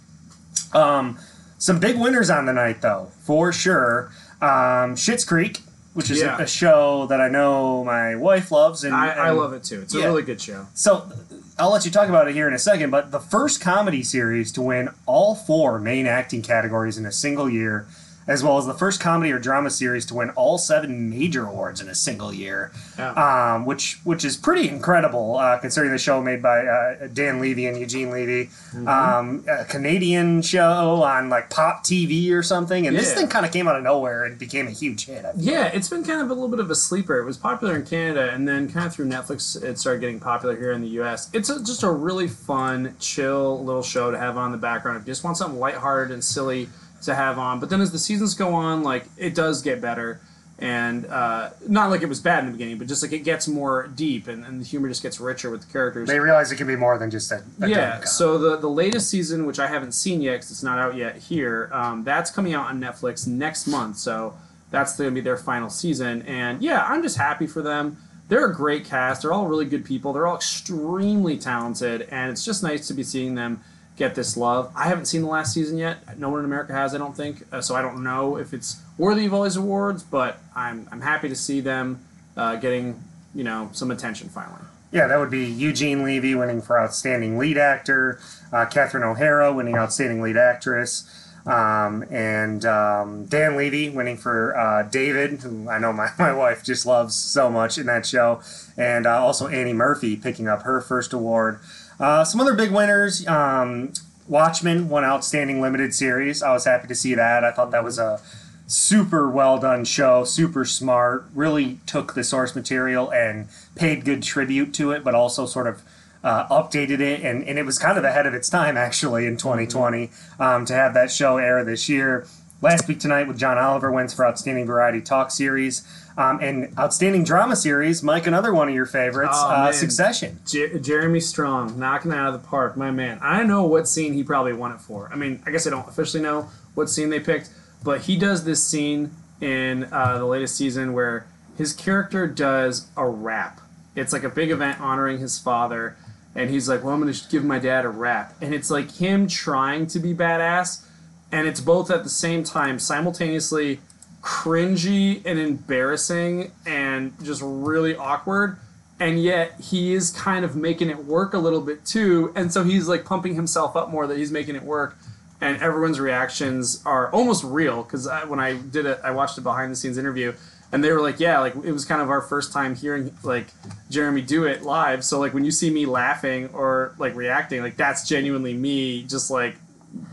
Um, 0.73 1.19
some 1.59 1.81
big 1.81 1.97
winners 1.99 2.31
on 2.31 2.47
the 2.47 2.53
night, 2.53 2.83
though, 2.83 3.11
for 3.25 3.53
sure. 3.53 4.11
Um, 4.43 4.95
Schitt's 4.95 5.25
Creek, 5.25 5.61
which 5.95 6.11
is 6.11 6.21
Yeah. 6.21 6.39
a, 6.39 6.43
a 6.43 6.47
show 6.47 7.07
that 7.07 7.21
I 7.21 7.29
know 7.29 7.83
my 7.85 8.15
wife 8.15 8.51
loves, 8.53 8.85
and 8.85 8.95
I, 8.95 9.09
I 9.09 9.31
love 9.31 9.53
it 9.55 9.65
too. 9.65 9.81
It's 9.81 9.95
a 9.95 9.99
Yeah. 9.99 10.05
really 10.07 10.23
good 10.23 10.41
show. 10.41 10.67
So 10.75 11.11
I'll 11.59 11.71
let 11.73 11.87
you 11.87 11.91
talk 11.91 12.09
about 12.11 12.29
it 12.29 12.35
here 12.35 12.47
in 12.47 12.53
a 12.53 12.59
second. 12.59 12.91
But 12.91 13.11
the 13.13 13.21
first 13.21 13.61
comedy 13.63 14.03
series 14.03 14.53
to 14.53 14.63
win 14.63 14.91
all 15.07 15.35
four 15.35 15.79
main 15.79 16.07
acting 16.07 16.43
categories 16.43 16.99
in 16.99 17.07
a 17.07 17.13
single 17.13 17.49
year, 17.49 17.87
as 18.27 18.43
well 18.43 18.59
as 18.59 18.67
the 18.67 18.75
first 18.75 19.01
comedy 19.01 19.31
or 19.33 19.39
drama 19.39 19.71
series 19.71 20.05
to 20.07 20.15
win 20.15 20.31
all 20.31 20.59
seven 20.59 21.09
major 21.11 21.47
awards 21.47 21.81
in 21.81 21.89
a 21.89 21.95
single 21.95 22.33
year, 22.35 22.73
Yeah. 22.99 23.13
um, 23.55 23.65
which 23.67 24.01
which 24.05 24.25
is 24.25 24.37
pretty 24.37 24.69
incredible 24.69 25.37
uh, 25.37 25.59
considering 25.59 25.93
the 25.93 25.99
show 25.99 26.21
made 26.23 26.43
by 26.43 26.67
uh, 26.67 27.07
Dan 27.13 27.41
Levy 27.41 27.67
and 27.67 27.79
Eugene 27.79 28.11
Levy, 28.11 28.51
Mm-hmm. 28.75 28.89
um, 28.89 29.45
a 29.49 29.65
Canadian 29.65 30.43
show 30.43 31.03
on 31.03 31.29
like 31.29 31.51
Pop 31.51 31.85
TV 31.85 32.31
or 32.33 32.43
something, 32.43 32.87
and 32.87 32.97
this 32.97 33.15
thing 33.15 33.29
kind 33.29 33.47
of 33.47 33.53
came 33.53 33.69
out 33.69 33.77
of 33.77 33.83
nowhere 33.83 34.25
and 34.25 34.39
became 34.39 34.67
a 34.67 34.71
huge 34.71 35.07
hit. 35.07 35.25
I. 35.25 35.33
Yeah, 35.37 35.67
it's 35.67 35.89
been 35.89 36.05
kind 36.05 36.21
of 36.21 36.31
a 36.31 36.35
little 36.35 36.49
bit 36.49 36.59
of 36.61 36.71
a 36.71 36.75
sleeper. 36.75 37.19
It 37.19 37.25
was 37.25 37.37
popular 37.37 37.77
in 37.77 37.85
Canada, 37.87 38.31
and 38.33 38.47
then 38.47 38.69
kind 38.71 38.87
of 38.87 38.93
through 38.95 39.07
Netflix, 39.07 39.63
it 39.63 39.79
started 39.79 40.01
getting 40.01 40.21
popular 40.21 40.57
here 40.57 40.73
in 40.73 40.83
the 40.83 40.89
U.S. 41.01 41.31
It's 41.33 41.49
a, 41.49 41.63
just 41.65 41.83
a 41.85 41.91
really 41.91 42.29
fun, 42.29 42.97
chill 42.99 43.65
little 43.65 43.83
show 43.83 44.11
to 44.11 44.19
have 44.19 44.37
on 44.37 44.53
the 44.53 44.59
background. 44.59 44.99
If 45.01 45.07
you 45.07 45.11
just 45.13 45.25
want 45.25 45.37
something 45.37 45.59
lighthearted 45.61 46.13
and 46.13 46.23
silly 46.25 46.69
to 47.03 47.15
have 47.15 47.39
on, 47.39 47.61
but 47.61 47.71
then 47.71 47.81
as 47.81 47.93
the 47.93 47.99
seasons 47.99 48.35
go 48.35 48.55
on, 48.55 48.83
like 48.83 49.07
it 49.17 49.35
does 49.35 49.63
get 49.63 49.81
better, 49.81 50.21
and 50.59 51.05
uh, 51.07 51.51
not 51.69 51.91
like 51.91 52.03
it 52.03 52.09
was 52.09 52.21
bad 52.21 52.41
in 52.41 52.47
the 52.47 52.53
beginning, 52.53 52.79
but 52.79 52.89
just 52.89 53.03
like 53.03 53.13
it 53.13 53.21
gets 53.21 53.47
more 53.47 53.89
deep, 53.95 54.27
and, 54.29 54.45
and 54.45 54.61
the 54.61 54.65
humor 54.65 54.89
just 54.89 55.03
gets 55.03 55.21
richer 55.21 55.51
with 55.51 55.67
the 55.67 55.73
characters. 55.73 56.09
They 56.09 56.19
realize 56.19 56.51
it 56.51 56.57
can 56.57 56.67
be 56.67 56.77
more 56.77 56.99
than 56.99 57.11
just 57.11 57.31
a, 57.31 57.43
a 57.61 57.69
Yeah, 57.69 58.05
so 58.05 58.39
the 58.39 58.57
the 58.57 58.71
latest 58.71 59.11
season, 59.11 59.47
which 59.47 59.59
I 59.59 59.67
haven't 59.67 59.93
seen 59.93 60.21
yet 60.21 60.37
because 60.37 60.51
it's 60.51 60.63
not 60.63 60.79
out 60.79 60.97
yet 60.97 61.17
here, 61.17 61.71
um, 61.73 62.05
that's 62.05 62.31
coming 62.31 62.55
out 62.55 62.67
on 62.67 62.81
Netflix 62.81 63.27
next 63.27 63.67
month. 63.67 63.99
So 63.99 64.35
that's 64.71 64.97
going 64.97 65.11
to 65.11 65.15
be 65.15 65.21
their 65.21 65.37
final 65.37 65.69
season, 65.71 66.23
and 66.23 66.63
yeah, 66.63 66.85
I'm 66.87 67.03
just 67.03 67.19
happy 67.19 67.47
for 67.47 67.63
them. 67.63 67.99
They're 68.29 68.47
a 68.47 68.55
great 68.55 68.85
cast. 68.85 69.23
They're 69.23 69.33
all 69.33 69.47
really 69.47 69.67
good 69.67 69.85
people. 69.85 70.13
They're 70.13 70.27
all 70.27 70.35
extremely 70.37 71.39
talented, 71.39 72.09
and 72.11 72.33
it's 72.33 72.45
just 72.45 72.63
nice 72.63 72.89
to 72.89 72.95
be 72.95 73.05
seeing 73.05 73.37
them 73.37 73.61
get 73.97 74.15
this 74.15 74.37
love. 74.37 74.71
I 74.77 74.85
haven't 74.89 75.07
seen 75.07 75.23
the 75.23 75.29
last 75.29 75.55
season 75.55 75.79
yet. 75.79 76.19
No 76.19 76.29
one 76.29 76.41
in 76.41 76.45
America 76.45 76.73
has, 76.73 76.95
I 76.95 76.99
don't 76.99 77.17
think. 77.17 77.45
Uh, 77.53 77.61
so 77.61 77.75
I 77.75 77.83
don't 77.83 78.03
know 78.03 78.37
if 78.37 78.53
it's 78.53 78.81
worthy 78.99 79.27
of 79.27 79.35
all 79.35 79.43
these 79.43 79.57
awards, 79.57 80.03
but 80.03 80.39
I'm 80.55 80.89
I'm 80.93 81.01
happy 81.01 81.29
to 81.29 81.37
see 81.37 81.61
them 81.61 82.05
uh, 82.37 82.57
getting 82.57 83.03
you 83.35 83.45
know 83.45 83.71
some 83.73 83.91
attention 83.91 84.29
finally. 84.29 84.63
Yeah, 84.93 85.09
that 85.09 85.19
would 85.19 85.31
be 85.31 85.45
Eugene 85.45 86.05
Levy 86.05 86.35
winning 86.35 86.63
for 86.63 86.79
Outstanding 86.79 87.39
Lead 87.39 87.59
Actor, 87.59 88.21
uh, 88.53 88.67
Catherine 88.67 89.03
O'Hara 89.03 89.53
winning 89.53 89.77
Outstanding 89.77 90.23
Lead 90.23 90.37
Actress, 90.37 91.27
um, 91.45 92.05
and 92.11 92.65
um, 92.65 93.27
Dan 93.27 93.57
Levy 93.57 93.91
winning 93.91 94.17
for 94.17 94.57
uh, 94.57 94.85
David, 94.85 95.41
who 95.41 95.69
I 95.69 95.79
know 95.79 95.93
my, 95.93 96.11
my 96.19 96.33
wife 96.33 96.65
just 96.65 96.87
loves 96.87 97.15
so 97.15 97.51
much 97.51 97.79
in 97.79 97.87
that 97.87 98.07
show, 98.07 98.41
and 98.77 99.07
uh, 99.07 99.21
also 99.23 99.49
Annie 99.49 99.73
Murphy 99.73 100.17
picking 100.17 100.49
up 100.49 100.63
her 100.63 100.81
first 100.81 101.13
award. 101.13 101.59
Uh, 101.99 102.25
some 102.25 102.41
other 102.41 102.55
big 102.55 102.71
winners. 102.71 103.27
Um, 103.27 103.93
Watchmen 104.29 104.89
won 104.89 105.05
Outstanding 105.05 105.61
Limited 105.61 105.95
Series. 105.95 106.43
I 106.43 106.53
was 106.53 106.65
happy 106.65 106.89
to 106.89 106.95
see 106.95 107.15
that. 107.15 107.45
I 107.45 107.53
thought 107.53 107.71
that 107.71 107.85
was 107.85 107.99
a 107.99 108.21
super 108.67 109.31
well 109.31 109.59
done 109.59 109.85
show, 109.85 110.25
super 110.25 110.65
smart, 110.65 111.27
really 111.35 111.79
took 111.87 112.15
the 112.15 112.25
source 112.25 112.55
material 112.55 113.11
and 113.13 113.49
paid 113.77 114.05
good 114.05 114.23
tribute 114.23 114.75
to 114.75 114.91
it, 114.91 115.05
but 115.05 115.15
also 115.15 115.47
sort 115.47 115.67
of 115.67 115.83
uh, 116.25 116.47
updated 116.49 117.01
it. 117.01 117.23
And, 117.23 117.45
and 117.45 117.59
it 117.59 117.65
was 117.65 117.79
kind 117.79 117.97
of 117.97 118.05
ahead 118.05 118.27
of 118.27 118.35
its 118.35 118.49
time, 118.49 118.77
actually, 118.87 119.27
in 119.27 119.37
2020 119.37 120.11
um, 120.41 120.65
to 120.67 120.75
have 120.75 120.95
that 120.95 121.11
show 121.11 121.39
air 121.39 121.65
this 121.65 121.89
year. 121.89 122.27
Last 122.63 122.89
week 122.89 122.99
tonight 122.99 123.29
with 123.29 123.39
John 123.39 123.59
Oliver 123.59 123.93
wins 123.93 124.15
for 124.15 124.27
Outstanding 124.27 124.67
Variety 124.67 125.01
Talk 125.01 125.31
Series. 125.31 125.87
Um, 126.19 126.39
and 126.41 126.73
Outstanding 126.79 127.25
Drama 127.25 127.57
Series, 127.57 128.03
Mike, 128.03 128.27
another 128.27 128.55
one 128.55 128.69
of 128.69 128.75
your 128.75 128.87
favorites, 128.87 129.35
Oh, 129.35 129.49
uh. 129.51 129.73
Succession. 129.73 130.39
Jer- 130.47 130.79
Jeremy 130.79 131.21
Strong 131.21 131.79
knocking 131.79 132.11
it 132.11 132.15
out 132.17 132.35
of 132.35 132.41
the 132.43 132.49
park, 132.49 132.75
my 132.77 132.91
man. 132.91 133.19
I 133.21 133.43
know 133.43 133.65
what 133.65 133.87
scene 133.87 134.15
he 134.15 134.23
probably 134.23 134.55
won 134.55 134.73
it 134.73 134.81
for. 134.81 135.11
I 135.13 135.17
mean, 135.17 135.43
I 135.47 135.51
guess 135.51 135.67
I 135.67 135.71
don't 135.71 135.87
officially 135.87 136.23
know 136.23 136.49
what 136.75 136.89
scene 136.89 137.11
they 137.11 137.21
picked, 137.21 137.51
but 137.85 138.03
he 138.03 138.17
does 138.17 138.45
this 138.45 138.67
scene 138.67 139.11
in 139.43 139.85
uh, 139.93 140.17
the 140.17 140.25
latest 140.25 140.57
season 140.57 140.95
where 140.95 141.27
his 141.59 141.75
character 141.75 142.27
does 142.27 142.87
a 142.97 143.07
rap. 143.07 143.61
It's 143.95 144.13
like 144.15 144.25
a 144.25 144.31
big 144.31 144.51
event 144.51 144.81
honoring 144.81 145.19
his 145.19 145.39
father, 145.39 145.97
and 146.35 146.49
he's 146.51 146.67
like, 146.69 146.83
"Well, 146.83 146.95
I'm 146.95 147.01
going 147.03 147.13
to 147.13 147.29
give 147.31 147.45
my 147.45 147.59
dad 147.59 147.85
a 147.85 147.89
rap," 147.91 148.35
and 148.41 148.55
it's 148.55 148.71
like 148.71 148.91
him 148.93 149.27
trying 149.27 149.87
to 149.89 149.99
be 149.99 150.15
badass, 150.15 150.85
and 151.33 151.47
it's 151.47 151.61
both 151.61 151.91
at 151.91 152.05
the 152.05 152.11
same 152.11 152.43
time 152.45 152.79
simultaneously 152.79 153.81
cringy 154.27 155.23
and 155.25 155.39
embarrassing 155.39 156.51
and 156.67 157.13
just 157.23 157.41
really 157.45 157.95
awkward. 157.95 158.59
And 158.99 159.23
yet 159.23 159.53
he 159.61 159.95
is 159.95 160.11
kind 160.11 160.45
of 160.45 160.57
making 160.57 160.91
it 160.91 161.05
work 161.05 161.33
a 161.33 161.39
little 161.39 161.61
bit 161.61 161.85
too. 161.85 162.33
And 162.35 162.53
so 162.53 162.65
he's 162.65 162.89
like 162.89 163.05
pumping 163.05 163.37
himself 163.37 163.77
up 163.77 163.89
more 163.89 164.09
that 164.09 164.19
he's 164.19 164.33
making 164.33 164.57
it 164.57 164.65
work. 164.65 164.99
And 165.41 165.63
everyone's 165.63 166.01
reactions 166.01 166.83
are 166.85 167.09
almost 167.13 167.45
real 167.45 167.83
because 167.83 168.09
when 168.27 168.41
i 168.41 168.55
did 168.55 168.87
it 168.87 168.99
i 169.05 169.11
watched 169.11 169.37
a 169.37 169.43
behind 169.43 169.71
the 169.71 169.77
scenes 169.77 169.99
interview 169.99 170.33
and 170.73 170.83
they 170.83 170.91
were 170.91 171.03
like 171.03 171.21
yeah 171.21 171.41
like 171.41 171.55
it 171.57 171.73
was 171.73 171.85
kind 171.85 172.01
of 172.01 172.09
our 172.09 172.23
first 172.23 172.55
time 172.55 172.75
hearing 172.75 173.15
like 173.23 173.49
jeremy 173.91 174.23
do 174.23 174.45
it 174.45 174.63
live. 174.63 175.05
So 175.05 175.21
like 175.21 175.35
when 175.35 175.45
you 175.45 175.51
see 175.51 175.69
me 175.69 175.85
laughing 175.85 176.49
or 176.55 176.95
like 176.99 177.15
reacting 177.15 177.61
like 177.61 177.77
that's 177.77 178.09
genuinely 178.09 178.55
me 178.55 179.03
just 179.03 179.31
like 179.31 179.57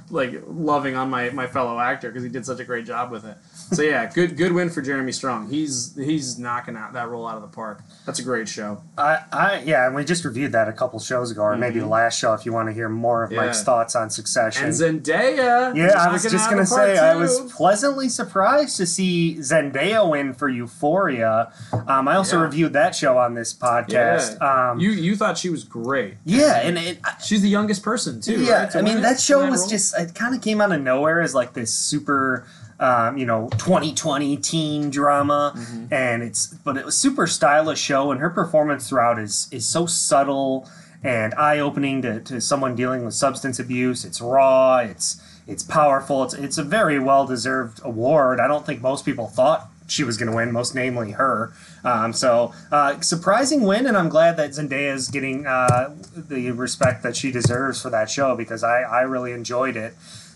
like 0.09 0.33
loving 0.45 0.95
on 0.95 1.09
my 1.09 1.29
my 1.29 1.47
fellow 1.47 1.79
actor 1.79 2.09
because 2.09 2.23
he 2.23 2.29
did 2.29 2.45
such 2.45 2.59
a 2.59 2.63
great 2.65 2.85
job 2.85 3.09
with 3.11 3.25
it. 3.25 3.37
So 3.53 3.81
yeah, 3.81 4.11
good 4.11 4.35
good 4.37 4.51
win 4.51 4.69
for 4.69 4.81
Jeremy 4.81 5.11
Strong. 5.11 5.49
He's 5.49 5.95
he's 5.95 6.37
knocking 6.37 6.75
out 6.75 6.93
that 6.93 7.09
role 7.09 7.27
out 7.27 7.35
of 7.37 7.41
the 7.41 7.47
park. 7.47 7.81
That's 8.05 8.19
a 8.19 8.23
great 8.23 8.47
show. 8.49 8.81
I, 8.97 9.19
I, 9.31 9.63
yeah, 9.65 9.85
and 9.87 9.95
we 9.95 10.03
just 10.03 10.25
reviewed 10.25 10.51
that 10.51 10.67
a 10.67 10.73
couple 10.73 10.99
shows 10.99 11.31
ago, 11.31 11.41
or 11.43 11.57
maybe 11.57 11.79
the 11.79 11.87
last 11.87 12.19
show 12.19 12.33
if 12.33 12.45
you 12.45 12.53
want 12.53 12.67
to 12.69 12.73
hear 12.73 12.89
more 12.89 13.23
of 13.23 13.29
Mm-hmm. 13.29 13.39
Yeah. 13.39 13.45
Mike's 13.47 13.63
thoughts 13.63 13.95
on 13.95 14.09
Succession. 14.09 14.65
And 14.65 14.73
Zendaya. 14.73 15.75
Yeah, 15.75 15.93
I 15.97 16.11
was 16.11 16.23
just 16.23 16.49
gonna 16.49 16.65
say 16.65 16.97
I 16.97 17.15
was 17.15 17.51
pleasantly 17.53 18.09
surprised 18.09 18.77
to 18.77 18.85
see 18.85 19.37
Zendaya 19.39 20.07
win 20.09 20.33
for 20.33 20.49
Euphoria. 20.49 21.51
Um, 21.87 22.07
I 22.07 22.15
also 22.15 22.37
Yeah. 22.37 22.43
reviewed 22.43 22.73
that 22.73 22.95
show 22.95 23.17
on 23.17 23.33
this 23.33 23.53
podcast. 23.53 24.37
Yeah. 24.41 24.71
Um, 24.71 24.79
you 24.79 24.91
you 24.91 25.15
thought 25.15 25.37
she 25.37 25.49
was 25.49 25.63
great. 25.63 26.15
yeah, 26.25 26.57
and 26.61 26.77
it, 26.77 26.99
She's 27.23 27.41
the 27.41 27.49
youngest 27.49 27.81
person 27.81 28.21
too. 28.21 28.43
yeah, 28.43 28.65
right, 28.65 28.75
I 28.75 28.81
mean 28.81 29.01
that 29.01 29.19
show 29.19 29.49
was 29.49 29.61
role? 29.61 29.69
just 29.69 29.97
it 29.97 30.13
kind 30.15 30.35
of 30.35 30.41
came 30.41 30.61
out 30.61 30.71
of 30.71 30.81
nowhere 30.81 31.21
as 31.21 31.33
like 31.33 31.53
this 31.53 31.73
super. 31.73 32.45
Um, 32.83 33.17
you 33.17 33.25
know, 33.25 33.47
2020 33.57 34.37
teen 34.37 34.89
drama, 34.89 35.53
Mm-hmm. 35.55 35.93
and 35.93 36.21
it's 36.21 36.47
but 36.65 36.75
it 36.77 36.85
was 36.85 36.97
super 36.97 37.27
stylish 37.27 37.79
show, 37.79 38.11
and 38.11 38.19
her 38.19 38.29
performance 38.29 38.89
throughout 38.89 39.17
is 39.19 39.47
is 39.51 39.65
so 39.65 39.85
subtle 39.85 40.67
and 41.03 41.33
eye 41.35 41.59
opening 41.59 42.01
to, 42.01 42.19
to 42.21 42.39
someone 42.41 42.75
dealing 42.75 43.03
with 43.05 43.13
substance 43.13 43.57
abuse. 43.59 44.03
It's 44.05 44.19
raw, 44.21 44.77
it's 44.77 45.21
it's 45.47 45.63
powerful. 45.63 46.23
It's 46.25 46.33
it's 46.33 46.57
a 46.57 46.63
very 46.63 46.99
well 46.99 47.25
deserved 47.25 47.79
award. 47.83 48.39
I 48.39 48.47
don't 48.47 48.65
think 48.65 48.81
most 48.81 49.05
people 49.05 49.27
thought 49.27 49.69
she 49.87 50.03
was 50.05 50.15
going 50.17 50.31
to 50.31 50.35
win, 50.35 50.51
most 50.51 50.73
namely 50.75 51.11
her. 51.11 51.51
Um, 51.83 52.13
so 52.13 52.53
uh, 52.71 52.99
surprising 53.01 53.61
win, 53.63 53.85
and 53.85 53.97
I'm 53.97 54.09
glad 54.09 54.37
that 54.37 54.51
Zendaya 54.51 54.93
is 54.93 55.09
getting 55.09 55.45
uh, 55.45 55.93
the 56.15 56.51
respect 56.51 57.03
that 57.03 57.15
she 57.17 57.31
deserves 57.31 57.81
for 57.81 57.89
that 57.91 58.09
show 58.09 58.35
because 58.35 58.63
I 58.63 58.81
I 58.83 59.01
really 59.01 59.31
enjoyed 59.33 59.75
it. 59.75 59.93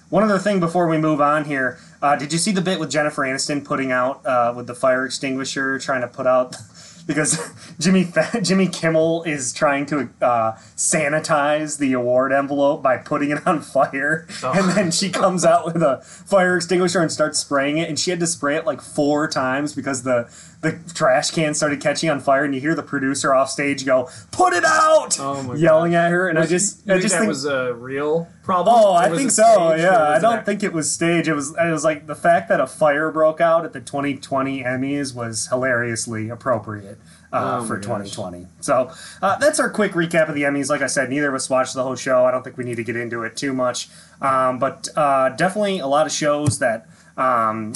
One 0.09 0.23
other 0.23 0.39
thing 0.39 0.61
before 0.61 0.87
we 0.87 0.97
move 0.97 1.19
on 1.19 1.43
here, 1.43 1.79
uh, 2.01 2.15
did 2.15 2.31
you 2.31 2.39
see 2.39 2.51
the 2.53 2.61
bit 2.61 2.79
with 2.79 2.89
Jennifer 2.89 3.23
Aniston 3.23 3.65
putting 3.65 3.91
out 3.91 4.25
uh, 4.25 4.53
with 4.55 4.65
the 4.67 4.73
fire 4.73 5.05
extinguisher, 5.05 5.79
trying 5.79 6.01
to 6.01 6.07
put 6.07 6.27
out? 6.27 6.55
Because 7.07 7.39
Jimmy 7.79 8.05
Jimmy 8.41 8.67
Kimmel 8.67 9.23
is 9.23 9.53
trying 9.53 9.85
to 9.85 10.09
uh, 10.21 10.57
sanitize 10.75 11.77
the 11.77 11.93
award 11.93 12.33
envelope 12.33 12.83
by 12.83 12.97
putting 12.97 13.29
it 13.31 13.47
on 13.47 13.61
fire, 13.75 14.27
and 14.43 14.71
then 14.71 14.91
she 14.91 15.09
comes 15.09 15.45
out 15.45 15.65
with 15.65 15.81
a 15.81 16.01
fire 16.01 16.57
extinguisher 16.57 17.01
and 17.01 17.09
starts 17.09 17.39
spraying 17.39 17.77
it, 17.77 17.87
and 17.87 17.97
she 17.97 18.11
had 18.11 18.19
to 18.19 18.27
spray 18.27 18.57
it 18.57 18.65
like 18.65 18.81
four 18.81 19.25
times 19.29 19.73
because 19.73 20.03
the 20.03 20.27
the 20.61 20.79
trash 20.93 21.31
can 21.31 21.53
started 21.53 21.79
catching 21.79 22.09
on 22.09 22.19
fire, 22.19 22.43
and 22.43 22.53
you 22.55 22.59
hear 22.59 22.73
the 22.73 22.83
producer 22.83 23.33
off 23.33 23.49
stage 23.49 23.85
go, 23.85 24.09
"Put 24.31 24.53
it 24.53 24.65
out!" 24.65 25.17
Oh 25.19 25.53
yelling 25.53 25.93
at 25.93 26.11
her, 26.11 26.27
and 26.27 26.39
I 26.39 26.45
just 26.47 26.85
You 26.85 26.93
I 26.93 26.95
think 26.95 27.01
just 27.03 27.13
that 27.13 27.19
think 27.19 27.29
was 27.29 27.45
a 27.45 27.73
real 27.75 28.27
problem? 28.43 28.75
Oh, 28.77 28.93
I 28.93 29.09
think 29.09 29.29
so. 29.29 29.75
Yeah, 29.75 30.09
I 30.09 30.19
don't 30.19 30.45
think 30.45 30.63
it 30.63 30.73
was 30.73 30.91
stage. 30.91 31.27
It 31.27 31.33
was. 31.33 31.51
It 31.51 31.71
was 31.71 31.83
like 31.83 32.07
the 32.07 32.15
fact 32.15 32.49
that 32.49 32.59
a 32.59 32.65
fire 32.67 33.11
broke 33.11 33.39
out 33.39 33.65
at 33.65 33.73
the 33.73 33.81
2020 33.81 34.63
Emmys 34.63 35.13
was 35.13 35.47
hilariously 35.47 36.29
appropriate 36.29 36.97
uh, 37.31 37.59
Oh 37.61 37.65
for 37.65 37.75
my 37.75 37.79
gosh. 37.79 38.11
2020. 38.11 38.47
So 38.61 38.91
uh, 39.21 39.37
that's 39.37 39.59
our 39.59 39.69
quick 39.69 39.91
recap 39.91 40.27
of 40.27 40.33
the 40.33 40.43
Emmys. 40.43 40.69
Like 40.69 40.81
I 40.81 40.87
said, 40.87 41.09
neither 41.09 41.29
of 41.29 41.35
us 41.35 41.49
watched 41.49 41.75
the 41.75 41.83
whole 41.83 41.95
show. 41.95 42.25
I 42.25 42.31
don't 42.31 42.43
think 42.43 42.57
we 42.57 42.63
need 42.63 42.77
to 42.77 42.83
get 42.83 42.95
into 42.95 43.23
it 43.23 43.35
too 43.37 43.53
much, 43.53 43.89
um, 44.21 44.57
but 44.57 44.89
uh, 44.95 45.29
definitely 45.29 45.79
a 45.79 45.87
lot 45.87 46.07
of 46.07 46.11
shows 46.11 46.59
that. 46.59 46.87
Um, 47.15 47.73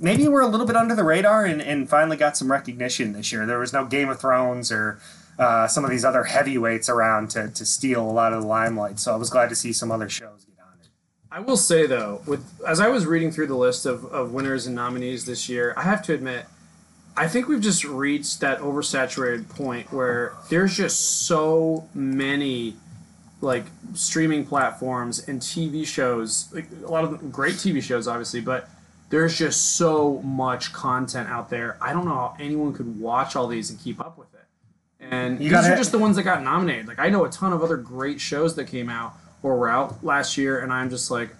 Maybe 0.00 0.28
we're 0.28 0.42
a 0.42 0.46
little 0.46 0.66
bit 0.66 0.76
under 0.76 0.94
the 0.94 1.04
radar 1.04 1.44
and, 1.44 1.60
and 1.60 1.88
finally 1.88 2.16
got 2.16 2.36
some 2.36 2.50
recognition 2.50 3.12
this 3.12 3.32
year. 3.32 3.44
There 3.46 3.58
was 3.58 3.72
no 3.72 3.84
Game 3.84 4.08
of 4.08 4.20
Thrones 4.20 4.70
or 4.70 5.00
uh, 5.38 5.66
some 5.66 5.84
of 5.84 5.90
these 5.90 6.04
other 6.04 6.24
heavyweights 6.24 6.88
around 6.88 7.30
to, 7.30 7.48
to 7.48 7.66
steal 7.66 8.02
a 8.02 8.10
lot 8.10 8.32
of 8.32 8.42
the 8.42 8.48
limelight. 8.48 8.98
So 8.98 9.12
I 9.12 9.16
was 9.16 9.30
glad 9.30 9.48
to 9.48 9.54
see 9.54 9.72
some 9.72 9.90
other 9.90 10.08
shows 10.08 10.44
get 10.44 10.64
on 10.64 10.74
it. 10.80 10.88
I 11.30 11.40
will 11.40 11.56
say 11.56 11.86
though, 11.86 12.22
with 12.26 12.44
as 12.66 12.80
I 12.80 12.88
was 12.88 13.06
reading 13.06 13.30
through 13.30 13.48
the 13.48 13.56
list 13.56 13.86
of, 13.86 14.04
of 14.06 14.32
winners 14.32 14.66
and 14.66 14.76
nominees 14.76 15.24
this 15.24 15.48
year, 15.48 15.74
I 15.76 15.82
have 15.82 16.02
to 16.02 16.14
admit, 16.14 16.46
I 17.16 17.26
think 17.26 17.48
we've 17.48 17.60
just 17.60 17.84
reached 17.84 18.40
that 18.40 18.60
oversaturated 18.60 19.48
point 19.48 19.92
where 19.92 20.34
there's 20.48 20.76
just 20.76 21.26
so 21.26 21.88
many 21.94 22.76
like 23.40 23.66
streaming 23.94 24.44
platforms 24.44 25.28
and 25.28 25.40
TV 25.40 25.86
shows, 25.86 26.48
like 26.52 26.66
a 26.84 26.90
lot 26.90 27.04
of 27.04 27.30
great 27.30 27.54
TV 27.54 27.82
shows, 27.82 28.08
obviously, 28.08 28.40
but 28.40 28.68
there's 29.10 29.36
just 29.38 29.76
so 29.76 30.20
much 30.22 30.72
content 30.72 31.28
out 31.28 31.48
there. 31.50 31.76
I 31.80 31.92
don't 31.92 32.04
know 32.04 32.14
how 32.14 32.36
anyone 32.38 32.72
could 32.74 33.00
watch 33.00 33.36
all 33.36 33.46
these 33.46 33.70
and 33.70 33.78
keep 33.80 34.00
up 34.00 34.18
with 34.18 34.32
it. 34.34 34.40
And 35.00 35.40
You 35.40 35.50
these 35.50 35.66
are 35.66 35.76
just 35.76 35.92
the 35.92 35.98
ones 35.98 36.16
that 36.16 36.24
got 36.24 36.42
nominated. 36.42 36.86
Like 36.88 36.98
I 36.98 37.08
know 37.08 37.24
a 37.24 37.30
ton 37.30 37.52
of 37.52 37.62
other 37.62 37.76
great 37.76 38.20
shows 38.20 38.54
that 38.56 38.66
came 38.66 38.90
out 38.90 39.14
or 39.42 39.56
were 39.56 39.68
out 39.68 40.04
last 40.04 40.36
year, 40.36 40.58
and 40.60 40.72
I'm 40.72 40.90
just 40.90 41.10
like, 41.10 41.30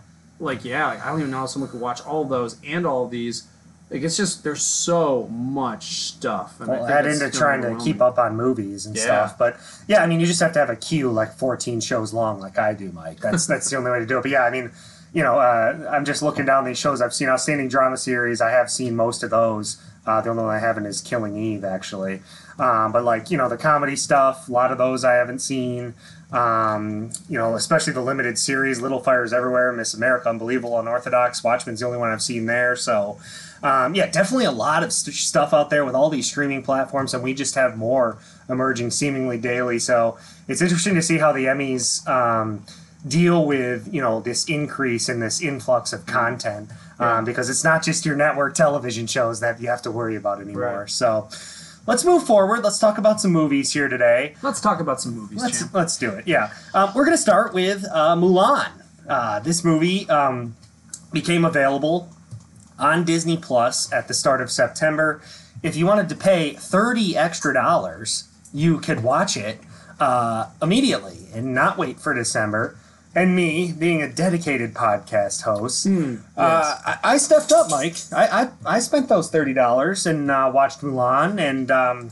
like 0.40 0.64
yeah, 0.64 0.86
like, 0.86 1.04
I 1.04 1.10
don't 1.10 1.18
even 1.20 1.30
know 1.30 1.38
how 1.38 1.46
someone 1.46 1.70
could 1.70 1.80
watch 1.80 2.00
all 2.06 2.22
of 2.22 2.28
those 2.28 2.56
and 2.66 2.86
all 2.86 3.04
of 3.04 3.10
these. 3.10 3.48
Like 3.90 4.02
it's 4.02 4.16
just 4.16 4.44
there's 4.44 4.62
so 4.62 5.26
much 5.28 5.96
stuff. 6.02 6.60
And 6.60 6.68
Well, 6.68 6.86
add 6.86 7.06
into 7.06 7.30
trying 7.30 7.62
to 7.62 7.76
keep 7.82 8.00
up 8.00 8.18
on 8.18 8.36
movies 8.36 8.86
and 8.86 8.94
Yeah. 8.94 9.02
stuff. 9.02 9.38
But 9.38 9.56
yeah, 9.88 10.02
I 10.02 10.06
mean, 10.06 10.20
you 10.20 10.26
just 10.26 10.40
have 10.40 10.52
to 10.52 10.58
have 10.58 10.70
a 10.70 10.76
queue 10.76 11.10
like 11.10 11.34
14 11.34 11.80
shows 11.80 12.12
long, 12.14 12.38
like 12.38 12.58
I 12.58 12.74
do, 12.74 12.92
Mike. 12.92 13.20
That's 13.20 13.46
that's 13.46 13.68
the 13.68 13.76
only 13.76 13.90
way 13.90 13.98
to 13.98 14.06
do 14.06 14.18
it. 14.18 14.22
But 14.22 14.30
yeah, 14.30 14.44
I 14.44 14.50
mean, 14.50 14.70
you 15.12 15.22
know, 15.22 15.38
uh, 15.38 15.88
I'm 15.90 16.04
just 16.04 16.22
looking 16.22 16.44
down 16.44 16.64
these 16.64 16.78
shows. 16.78 17.00
I've 17.00 17.14
seen 17.14 17.28
Outstanding 17.28 17.68
Drama 17.68 17.96
Series. 17.96 18.40
I 18.40 18.50
have 18.50 18.70
seen 18.70 18.94
most 18.94 19.22
of 19.22 19.30
those. 19.30 19.82
Uh, 20.06 20.20
the 20.20 20.30
only 20.30 20.42
one 20.42 20.54
I 20.54 20.58
haven't 20.58 20.86
is 20.86 21.00
Killing 21.00 21.36
Eve, 21.36 21.64
actually. 21.64 22.22
Um, 22.58 22.92
but 22.92 23.04
like 23.04 23.30
you 23.30 23.36
know, 23.36 23.48
the 23.48 23.56
comedy 23.56 23.96
stuff, 23.96 24.48
a 24.48 24.52
lot 24.52 24.72
of 24.72 24.78
those 24.78 25.04
I 25.04 25.14
haven't 25.14 25.40
seen. 25.40 25.94
Um, 26.32 27.10
you 27.28 27.38
know, 27.38 27.54
especially 27.54 27.94
the 27.94 28.02
limited 28.02 28.38
series, 28.38 28.80
Little 28.80 29.00
Fires 29.00 29.32
Everywhere, 29.32 29.72
Miss 29.72 29.94
America, 29.94 30.28
Unbelievable, 30.28 30.78
Unorthodox. 30.78 31.42
Watchmen's 31.42 31.80
the 31.80 31.86
only 31.86 31.98
one 31.98 32.10
I've 32.10 32.22
seen 32.22 32.44
there. 32.46 32.76
So, 32.76 33.18
um, 33.62 33.94
yeah, 33.94 34.10
definitely 34.10 34.44
a 34.44 34.52
lot 34.52 34.82
of 34.82 34.92
st- 34.92 35.16
stuff 35.16 35.54
out 35.54 35.70
there 35.70 35.86
with 35.86 35.94
all 35.94 36.10
these 36.10 36.26
streaming 36.26 36.62
platforms, 36.62 37.14
and 37.14 37.22
we 37.22 37.32
just 37.32 37.54
have 37.54 37.78
more 37.78 38.18
emerging 38.48 38.90
seemingly 38.90 39.38
daily. 39.38 39.78
So 39.78 40.18
it's 40.48 40.60
interesting 40.60 40.94
to 40.96 41.02
see 41.02 41.18
how 41.18 41.32
the 41.32 41.46
Emmys 41.46 42.06
um, 42.06 42.64
deal 43.06 43.44
with 43.44 43.92
you 43.92 44.00
know 44.00 44.20
this 44.20 44.44
increase 44.48 45.08
in 45.08 45.20
this 45.20 45.40
influx 45.40 45.92
of 45.92 46.04
content 46.06 46.70
um, 46.98 47.24
because 47.24 47.48
it's 47.48 47.62
not 47.62 47.82
just 47.82 48.04
your 48.04 48.16
network 48.16 48.54
television 48.54 49.06
shows 49.06 49.40
that 49.40 49.60
you 49.60 49.68
have 49.68 49.82
to 49.82 49.90
worry 49.90 50.16
about 50.16 50.40
anymore. 50.40 50.80
Right. 50.80 50.90
So. 50.90 51.28
Let's 51.86 52.04
move 52.04 52.24
forward. 52.24 52.62
Let's 52.62 52.78
talk 52.78 52.98
about 52.98 53.18
some 53.18 53.30
movies 53.30 53.72
here 53.72 53.88
today. 53.88 54.34
Let's 54.42 54.60
talk 54.60 54.78
about 54.78 55.00
some 55.00 55.16
movies, 55.16 55.40
Let's 55.40 55.72
let's 55.72 55.96
do 55.96 56.10
it. 56.10 56.28
Yeah, 56.28 56.52
um, 56.74 56.92
we're 56.94 57.06
gonna 57.06 57.16
start 57.16 57.54
with 57.54 57.82
uh, 57.90 58.14
Mulan. 58.14 58.68
Uh, 59.08 59.40
this 59.40 59.64
movie 59.64 60.06
um, 60.10 60.54
became 61.14 61.46
available 61.46 62.10
on 62.78 63.04
Disney 63.04 63.38
Plus 63.38 63.90
at 63.90 64.06
the 64.06 64.12
start 64.12 64.42
of 64.42 64.50
September. 64.50 65.22
If 65.62 65.76
you 65.76 65.86
wanted 65.86 66.10
to 66.10 66.14
pay 66.14 66.52
thirty 66.52 67.16
extra 67.16 67.54
dollars, 67.54 68.28
you 68.52 68.80
could 68.80 69.02
watch 69.02 69.34
it 69.34 69.58
uh, 69.98 70.50
immediately 70.60 71.26
and 71.32 71.54
not 71.54 71.78
wait 71.78 71.98
for 72.00 72.12
December. 72.12 72.76
And 73.18 73.34
me, 73.34 73.72
being 73.72 74.00
a 74.00 74.08
dedicated 74.08 74.74
podcast 74.74 75.42
host, 75.42 75.84
uh, 76.36 76.78
I, 76.86 76.98
I 77.02 77.16
stepped 77.16 77.50
up, 77.50 77.68
Mike. 77.68 77.96
I, 78.14 78.42
I, 78.42 78.76
I 78.76 78.78
spent 78.78 79.08
those 79.08 79.28
thirty 79.28 79.52
dollars 79.52 80.06
and 80.06 80.30
uh, 80.30 80.48
watched 80.54 80.82
Mulan, 80.82 81.40
and 81.40 81.68
um, 81.68 82.10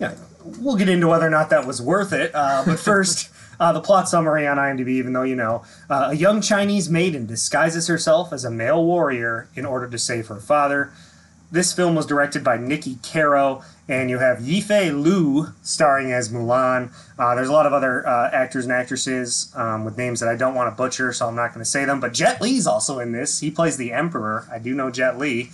yeah, 0.00 0.14
we'll 0.58 0.76
get 0.76 0.88
into 0.88 1.08
whether 1.08 1.26
or 1.26 1.30
not 1.30 1.50
that 1.50 1.66
was 1.66 1.82
worth 1.82 2.14
it. 2.14 2.30
Uh, 2.34 2.62
but 2.64 2.78
first, 2.90 3.28
uh, 3.60 3.70
the 3.74 3.82
plot 3.82 4.08
summary 4.08 4.46
on 4.46 4.56
IMDb, 4.56 4.88
even 4.88 5.12
though 5.12 5.24
you 5.24 5.36
know, 5.36 5.62
uh, 5.90 6.08
a 6.12 6.14
young 6.14 6.40
Chinese 6.40 6.88
maiden 6.88 7.26
disguises 7.26 7.86
herself 7.88 8.32
as 8.32 8.42
a 8.42 8.50
male 8.50 8.82
warrior 8.82 9.50
in 9.54 9.66
order 9.66 9.86
to 9.86 9.98
save 9.98 10.28
her 10.28 10.40
father. 10.40 10.90
This 11.50 11.72
film 11.72 11.94
was 11.94 12.06
directed 12.06 12.42
by 12.42 12.58
Niki 12.58 12.98
Caro, 13.08 13.62
and 13.88 14.10
you 14.10 14.18
have 14.18 14.38
Yifei 14.38 14.90
Liu 14.92 15.54
starring 15.62 16.12
as 16.12 16.28
Mulan. 16.28 16.92
Uh, 17.16 17.36
there's 17.36 17.48
a 17.48 17.52
lot 17.52 17.66
of 17.66 17.72
other 17.72 18.06
uh, 18.06 18.30
actors 18.32 18.64
and 18.64 18.72
actresses 18.72 19.52
um, 19.54 19.84
with 19.84 19.96
names 19.96 20.18
that 20.20 20.28
I 20.28 20.34
don't 20.34 20.56
want 20.56 20.72
to 20.72 20.76
butcher, 20.76 21.12
so 21.12 21.28
I'm 21.28 21.36
not 21.36 21.54
going 21.54 21.64
to 21.64 21.70
say 21.70 21.84
them. 21.84 22.00
But 22.00 22.12
Jet 22.12 22.40
Li's 22.40 22.66
also 22.66 22.98
in 22.98 23.12
this. 23.12 23.40
He 23.40 23.50
plays 23.50 23.76
the 23.76 23.92
Emperor. 23.92 24.48
I 24.50 24.58
do 24.58 24.74
know 24.74 24.90
Jet 24.90 25.18
Li. 25.18 25.50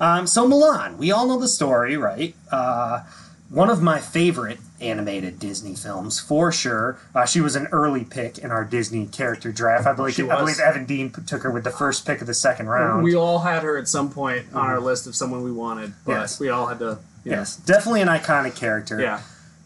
Um, 0.00 0.26
so 0.26 0.48
Mulan, 0.48 0.96
we 0.96 1.12
all 1.12 1.26
know 1.26 1.38
the 1.38 1.48
story, 1.48 1.96
right? 1.96 2.34
Uh, 2.50 3.04
one 3.50 3.68
of 3.68 3.82
my 3.82 4.00
favorite 4.00 4.58
animated 4.80 5.38
Disney 5.38 5.74
films, 5.76 6.18
for 6.20 6.50
sure. 6.52 6.98
Uh, 7.14 7.24
she 7.24 7.40
was 7.40 7.54
an 7.56 7.66
early 7.72 8.04
pick 8.04 8.38
in 8.38 8.50
our 8.50 8.64
Disney 8.64 9.06
character 9.06 9.52
draft. 9.52 9.86
I 9.86 9.92
believe 9.92 10.18
I 10.18 10.36
believe 10.38 10.58
Evan 10.58 10.84
Dean 10.84 11.10
took 11.10 11.42
her 11.42 11.50
with 11.50 11.64
the 11.64 11.70
first 11.70 12.06
pick 12.06 12.20
of 12.20 12.26
the 12.26 12.34
second 12.34 12.68
round. 12.68 13.02
We 13.04 13.14
all 13.14 13.38
had 13.40 13.62
her 13.62 13.76
at 13.78 13.88
some 13.88 14.10
point 14.10 14.46
on 14.52 14.66
our 14.66 14.80
list 14.80 15.06
of 15.06 15.14
someone 15.14 15.42
we 15.42 15.52
wanted, 15.52 15.92
but 16.04 16.12
Yes. 16.12 16.40
we 16.40 16.48
all 16.48 16.66
had 16.66 16.78
to. 16.80 16.98
you 17.24 17.30
know, 17.30 17.38
yes, 17.38 17.56
definitely 17.56 18.02
an 18.02 18.08
iconic 18.08 18.56
character. 18.56 19.00
Yeah. 19.00 19.20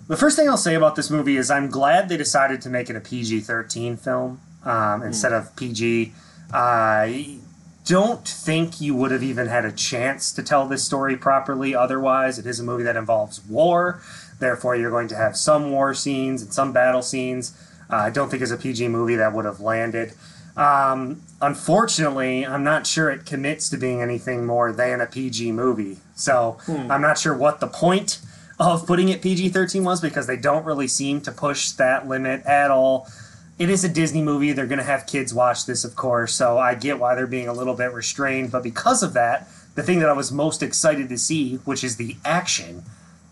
The 0.08 0.16
first 0.16 0.36
thing 0.36 0.48
I'll 0.48 0.56
say 0.56 0.74
about 0.74 0.94
this 0.96 1.10
movie 1.10 1.36
is 1.36 1.50
I'm 1.50 1.68
glad 1.68 2.08
they 2.08 2.16
decided 2.16 2.62
to 2.62 2.70
make 2.70 2.88
it 2.88 2.96
a 2.96 3.00
PG 3.00 3.40
13 3.40 3.96
film 3.96 4.40
um, 4.64 5.02
instead 5.02 5.32
of 5.32 5.54
PG. 5.56 6.12
I 6.52 7.38
don't 7.84 8.26
think 8.26 8.80
you 8.80 8.94
would 8.94 9.10
have 9.10 9.22
even 9.22 9.46
had 9.48 9.64
a 9.64 9.72
chance 9.72 10.32
to 10.32 10.42
tell 10.42 10.66
this 10.66 10.84
story 10.84 11.16
properly 11.16 11.74
otherwise. 11.74 12.38
It 12.38 12.46
is 12.46 12.60
a 12.60 12.64
movie 12.64 12.84
that 12.84 12.96
involves 12.96 13.44
war, 13.46 14.00
therefore, 14.38 14.76
you're 14.76 14.90
going 14.90 15.08
to 15.08 15.16
have 15.16 15.36
some 15.36 15.70
war 15.70 15.94
scenes 15.94 16.42
and 16.42 16.52
some 16.52 16.72
battle 16.72 17.02
scenes. 17.02 17.56
Uh, 17.90 17.96
I 17.96 18.10
don't 18.10 18.30
think 18.30 18.42
as 18.42 18.50
a 18.50 18.56
PG 18.56 18.88
movie 18.88 19.16
that 19.16 19.32
would 19.32 19.44
have 19.44 19.60
landed. 19.60 20.12
Um, 20.56 21.22
unfortunately, 21.40 22.44
I'm 22.44 22.64
not 22.64 22.86
sure 22.86 23.10
it 23.10 23.24
commits 23.24 23.68
to 23.70 23.76
being 23.76 24.02
anything 24.02 24.44
more 24.44 24.72
than 24.72 25.00
a 25.00 25.06
PG 25.06 25.52
movie. 25.52 25.98
So 26.16 26.58
I'm 26.90 27.00
not 27.00 27.16
sure 27.16 27.34
what 27.36 27.60
the 27.60 27.68
point 27.68 28.18
of 28.58 28.84
putting 28.86 29.08
it 29.08 29.22
PG 29.22 29.50
13 29.50 29.84
was 29.84 30.00
because 30.00 30.26
they 30.26 30.36
don't 30.36 30.64
really 30.64 30.88
seem 30.88 31.20
to 31.22 31.32
push 31.32 31.70
that 31.72 32.08
limit 32.08 32.44
at 32.44 32.72
all. 32.72 33.08
It 33.58 33.70
is 33.70 33.84
a 33.84 33.88
Disney 33.88 34.20
movie. 34.22 34.52
They're 34.52 34.66
going 34.66 34.78
to 34.78 34.84
have 34.84 35.06
kids 35.06 35.32
watch 35.32 35.64
this, 35.64 35.84
of 35.84 35.94
course. 35.94 36.34
So 36.34 36.58
I 36.58 36.74
get 36.74 36.98
why 36.98 37.14
they're 37.14 37.26
being 37.28 37.48
a 37.48 37.52
little 37.52 37.74
bit 37.74 37.92
restrained. 37.92 38.50
But 38.50 38.64
because 38.64 39.02
of 39.04 39.12
that, 39.14 39.48
the 39.76 39.82
thing 39.84 40.00
that 40.00 40.08
I 40.08 40.12
was 40.12 40.32
most 40.32 40.60
excited 40.62 41.08
to 41.08 41.18
see, 41.18 41.56
which 41.58 41.84
is 41.84 41.96
the 41.96 42.16
action, 42.24 42.82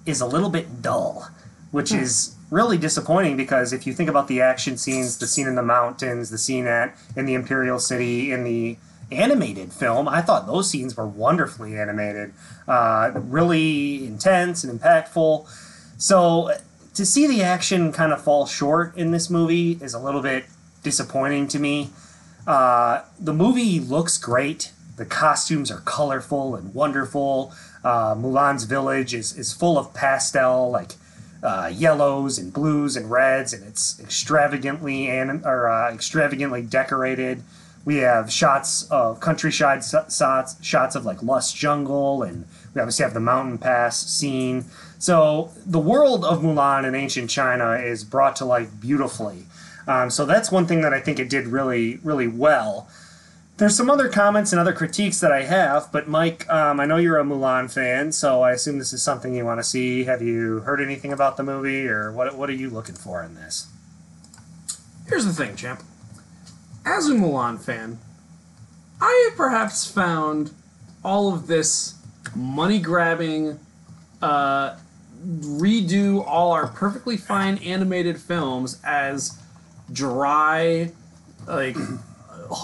is 0.06 0.20
a 0.20 0.26
little 0.26 0.48
bit 0.48 0.80
dull, 0.80 1.28
which 1.72 1.92
is 1.92 2.36
really 2.50 2.78
disappointing 2.78 3.36
because 3.36 3.72
if 3.72 3.86
you 3.86 3.92
think 3.92 4.08
about 4.08 4.28
the 4.28 4.40
action 4.40 4.76
scenes, 4.76 5.18
the 5.18 5.26
scene 5.26 5.46
in 5.46 5.56
the 5.56 5.62
mountains, 5.62 6.30
the 6.30 6.38
scene 6.38 6.66
at 6.66 6.96
in 7.16 7.26
the 7.26 7.34
Imperial 7.34 7.78
City, 7.78 8.32
in 8.32 8.44
the 8.44 8.76
animated 9.10 9.72
film, 9.72 10.08
I 10.08 10.20
thought 10.22 10.46
those 10.46 10.70
scenes 10.70 10.96
were 10.96 11.06
wonderfully 11.06 11.78
animated, 11.78 12.32
uh, 12.66 13.12
really 13.14 14.06
intense 14.06 14.64
and 14.64 14.80
impactful. 14.80 15.48
So 15.98 16.52
to 16.94 17.04
see 17.04 17.26
the 17.26 17.42
action 17.42 17.92
kind 17.92 18.12
of 18.12 18.22
fall 18.22 18.46
short 18.46 18.96
in 18.96 19.10
this 19.10 19.28
movie 19.28 19.78
is 19.80 19.92
a 19.92 19.98
little 19.98 20.22
bit 20.22 20.46
disappointing 20.82 21.48
to 21.48 21.58
me. 21.58 21.90
Uh, 22.46 23.02
the 23.18 23.34
movie 23.34 23.80
looks 23.80 24.18
great. 24.18 24.72
The 24.96 25.04
costumes 25.04 25.70
are 25.70 25.80
colorful 25.80 26.54
and 26.54 26.72
wonderful. 26.72 27.52
Uh, 27.86 28.16
Mulan's 28.16 28.64
village 28.64 29.14
is, 29.14 29.38
is 29.38 29.52
full 29.52 29.78
of 29.78 29.94
pastel, 29.94 30.72
like 30.72 30.94
uh, 31.40 31.70
yellows 31.72 32.36
and 32.36 32.52
blues 32.52 32.96
and 32.96 33.08
reds, 33.08 33.52
and 33.52 33.62
it's 33.64 34.00
extravagantly 34.00 35.08
anim- 35.08 35.42
or 35.44 35.68
uh, 35.68 35.92
extravagantly 35.94 36.62
decorated. 36.62 37.44
We 37.84 37.98
have 37.98 38.32
shots 38.32 38.90
of 38.90 39.20
countryside 39.20 39.84
shots, 39.84 40.56
shots 40.60 40.96
of 40.96 41.04
like 41.04 41.22
lush 41.22 41.52
jungle, 41.52 42.24
and 42.24 42.44
we 42.74 42.80
obviously 42.80 43.04
have 43.04 43.14
the 43.14 43.20
mountain 43.20 43.56
pass 43.56 44.04
scene. 44.04 44.64
So 44.98 45.52
the 45.64 45.78
world 45.78 46.24
of 46.24 46.42
Mulan 46.42 46.84
in 46.88 46.96
ancient 46.96 47.30
China 47.30 47.74
is 47.74 48.02
brought 48.02 48.34
to 48.36 48.44
life 48.44 48.70
beautifully. 48.80 49.46
Um, 49.86 50.10
so 50.10 50.26
that's 50.26 50.50
one 50.50 50.66
thing 50.66 50.80
that 50.80 50.92
I 50.92 50.98
think 50.98 51.20
it 51.20 51.30
did 51.30 51.46
really, 51.46 52.00
really 52.02 52.26
well. 52.26 52.88
There's 53.58 53.74
some 53.74 53.88
other 53.88 54.10
comments 54.10 54.52
and 54.52 54.60
other 54.60 54.74
critiques 54.74 55.18
that 55.20 55.32
I 55.32 55.44
have, 55.44 55.90
but 55.90 56.06
Mike, 56.06 56.46
um, 56.50 56.78
I 56.78 56.84
know 56.84 56.98
you're 56.98 57.18
a 57.18 57.24
Mulan 57.24 57.72
fan, 57.72 58.12
so 58.12 58.42
I 58.42 58.52
assume 58.52 58.78
this 58.78 58.92
is 58.92 59.02
something 59.02 59.34
you 59.34 59.46
want 59.46 59.60
to 59.60 59.64
see. 59.64 60.04
Have 60.04 60.20
you 60.20 60.60
heard 60.60 60.78
anything 60.78 61.10
about 61.10 61.38
the 61.38 61.42
movie, 61.42 61.88
or 61.88 62.12
what? 62.12 62.36
What 62.36 62.50
are 62.50 62.54
you 62.54 62.68
looking 62.68 62.96
for 62.96 63.22
in 63.22 63.34
this? 63.34 63.68
Here's 65.08 65.24
the 65.24 65.32
thing, 65.32 65.56
champ. 65.56 65.82
as 66.84 67.08
a 67.08 67.14
Mulan 67.14 67.58
fan, 67.58 67.98
I 69.00 69.28
have 69.28 69.36
perhaps 69.38 69.90
found 69.90 70.50
all 71.02 71.32
of 71.32 71.46
this 71.46 71.94
money 72.34 72.78
grabbing, 72.78 73.58
uh, 74.20 74.76
redo 75.24 76.22
all 76.26 76.52
our 76.52 76.66
perfectly 76.66 77.16
fine 77.16 77.56
animated 77.58 78.20
films 78.20 78.78
as 78.84 79.38
dry, 79.90 80.92
like 81.46 81.76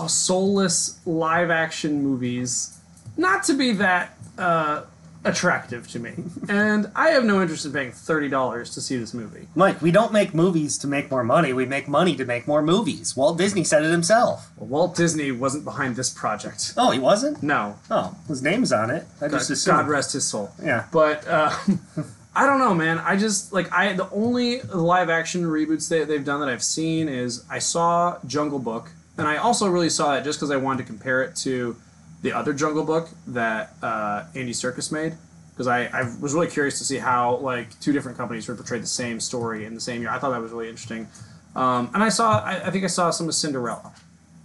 soulless 0.09 0.99
live 1.07 1.51
action 1.51 2.03
movies 2.03 2.79
not 3.17 3.43
to 3.45 3.55
be 3.55 3.73
that 3.73 4.17
uh, 4.39 4.83
attractive 5.25 5.89
to 5.89 5.99
me. 5.99 6.13
And 6.49 6.91
I 6.97 7.11
have 7.11 7.25
no 7.25 7.41
interest 7.41 7.65
in 7.65 7.73
paying 7.73 7.93
$30 7.93 8.75
to 8.75 8.81
see 8.81 8.97
this 8.97 9.15
movie. 9.15 9.47
Mike, 9.55 9.81
we 9.81 9.91
don't 9.91 10.13
make 10.13 10.35
movies 10.35 10.77
to 10.79 10.87
make 10.87 11.11
more 11.11 11.25
money. 11.25 11.53
We 11.53 11.65
make 11.65 11.89
money 11.89 12.17
to 12.17 12.25
make 12.25 12.47
more 12.47 12.63
movies. 12.63 13.17
Walt 13.17 13.39
Disney 13.39 13.65
said 13.65 13.85
it 13.85 13.91
himself. 13.91 14.51
Well, 14.57 14.69
Walt 14.69 14.97
Disney 14.97 15.31
wasn't 15.31 15.65
behind 15.65 15.97
this 15.97 16.11
project. 16.11 16.75
Oh, 16.77 16.91
he 16.91 16.99
wasn't? 16.99 17.43
No. 17.43 17.79
Oh, 17.91 18.17
his 18.29 18.43
name's 18.43 18.73
on 18.73 18.91
it. 18.91 19.07
I 19.21 19.29
just 19.29 19.49
God, 19.49 19.55
assumed. 19.55 19.79
God 19.79 19.89
rest 19.89 20.13
his 20.13 20.27
soul. 20.27 20.51
Yeah. 20.63 20.87
But 20.93 21.27
uh, 21.27 21.57
I 22.35 22.47
don't 22.47 22.59
know, 22.59 22.75
man. 22.75 22.99
I 22.99 23.17
just 23.17 23.53
like 23.53 23.73
I 23.73 23.93
the 23.93 24.11
only 24.11 24.61
live 24.63 25.09
action 25.09 25.43
reboots 25.45 25.89
they, 25.89 26.05
they've 26.05 26.25
done 26.25 26.41
that 26.41 26.49
I've 26.49 26.63
seen 26.65 27.09
is 27.09 27.45
I 27.49 27.61
saw 27.61 28.19
Jungle 28.27 28.59
Book, 28.59 28.91
and 29.19 29.27
I 29.27 29.37
also 29.37 29.69
really 29.69 29.91
saw 29.91 30.17
it 30.17 30.25
just 30.25 30.39
because 30.39 30.51
I 30.51 30.57
wanted 30.57 30.79
to 30.79 30.85
compare 30.85 31.23
it 31.23 31.37
to 31.37 31.77
the 32.23 32.33
other 32.33 32.53
Jungle 32.53 32.85
Book 32.85 33.11
that 33.29 33.75
uh, 33.83 34.25
Andy 34.35 34.53
Serkis 34.53 34.91
made. 34.91 35.15
Because 35.51 35.67
I, 35.67 35.85
I 35.85 36.03
was 36.19 36.33
really 36.33 36.47
curious 36.47 36.79
to 36.79 36.85
see 36.85 36.97
how 36.97 37.37
like 37.37 37.79
two 37.79 37.93
different 37.93 38.17
companies 38.17 38.49
would 38.49 38.57
portray 38.57 38.79
the 38.79 38.87
same 38.87 39.21
story 39.21 39.67
in 39.67 39.75
the 39.75 39.83
same 39.83 40.01
year. 40.01 40.11
I 40.11 40.19
thought 40.19 40.31
that 40.31 40.41
was 40.41 40.51
really 40.51 40.71
interesting. 40.71 41.09
Um, 41.55 41.91
and 41.93 42.03
I 42.03 42.09
saw 42.09 42.43
I, 42.43 42.67
I 42.67 42.71
think 42.71 42.85
I 42.85 42.87
saw 42.87 43.11
some 43.11 43.29
of 43.29 43.35
Cinderella, 43.35 43.93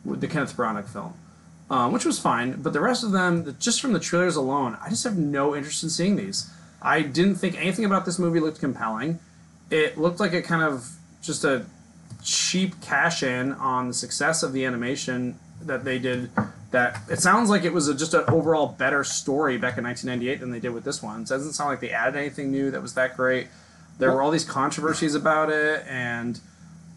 with 0.04 0.20
the 0.20 0.28
Kenneth 0.28 0.56
Branagh 0.56 0.88
film. 0.88 1.14
Um, 1.70 1.92
which 1.92 2.06
was 2.06 2.18
fine, 2.18 2.62
but 2.62 2.72
the 2.72 2.80
rest 2.80 3.04
of 3.04 3.12
them, 3.12 3.54
just 3.60 3.82
from 3.82 3.92
the 3.92 4.00
trailers 4.00 4.38
alone, 4.38 4.78
I 4.82 4.88
just 4.88 5.04
have 5.04 5.18
no 5.18 5.54
interest 5.54 5.84
in 5.84 5.90
seeing 5.90 6.16
these. 6.16 6.50
I 6.82 7.02
didn't 7.02 7.36
think 7.36 7.60
anything 7.60 7.84
about 7.84 8.06
this 8.06 8.18
movie 8.18 8.40
looked 8.40 8.62
compelling. 8.62 9.20
It 9.70 9.98
looked 9.98 10.22
like 10.22 10.32
a 10.32 10.42
kind 10.42 10.64
of 10.64 10.90
just 11.22 11.44
a 11.44 11.66
cheap 12.24 12.80
cash 12.82 13.24
in 13.24 13.54
on 13.54 13.88
the 13.88 13.94
success 13.94 14.44
of 14.44 14.54
the 14.54 14.66
animation 14.66 15.40
that 15.62 15.84
they 15.84 16.00
did. 16.00 16.30
That 16.72 17.02
it 17.10 17.20
sounds 17.20 17.50
like 17.50 17.64
it 17.64 17.74
was 17.74 17.88
a, 17.88 17.96
just 17.96 18.14
an 18.14 18.26
overall 18.28 18.68
better 18.68 19.04
story 19.04 19.58
back 19.58 19.78
in 19.78 19.86
1998 19.86 20.40
than 20.42 20.52
they 20.52 20.60
did 20.60 20.74
with 20.74 20.84
this 20.84 21.02
one. 21.02 21.22
It 21.22 21.28
doesn't 21.28 21.54
sound 21.54 21.70
like 21.70 21.80
they 21.80 21.92
added 21.92 22.18
anything 22.18 22.52
new 22.52 22.72
that 22.72 22.82
was 22.82 22.94
that 22.96 23.16
great. 23.16 23.48
There 24.00 24.12
were 24.12 24.22
all 24.22 24.32
these 24.32 24.46
controversies 24.46 25.16
about 25.16 25.50
it, 25.50 25.84
and 25.88 26.40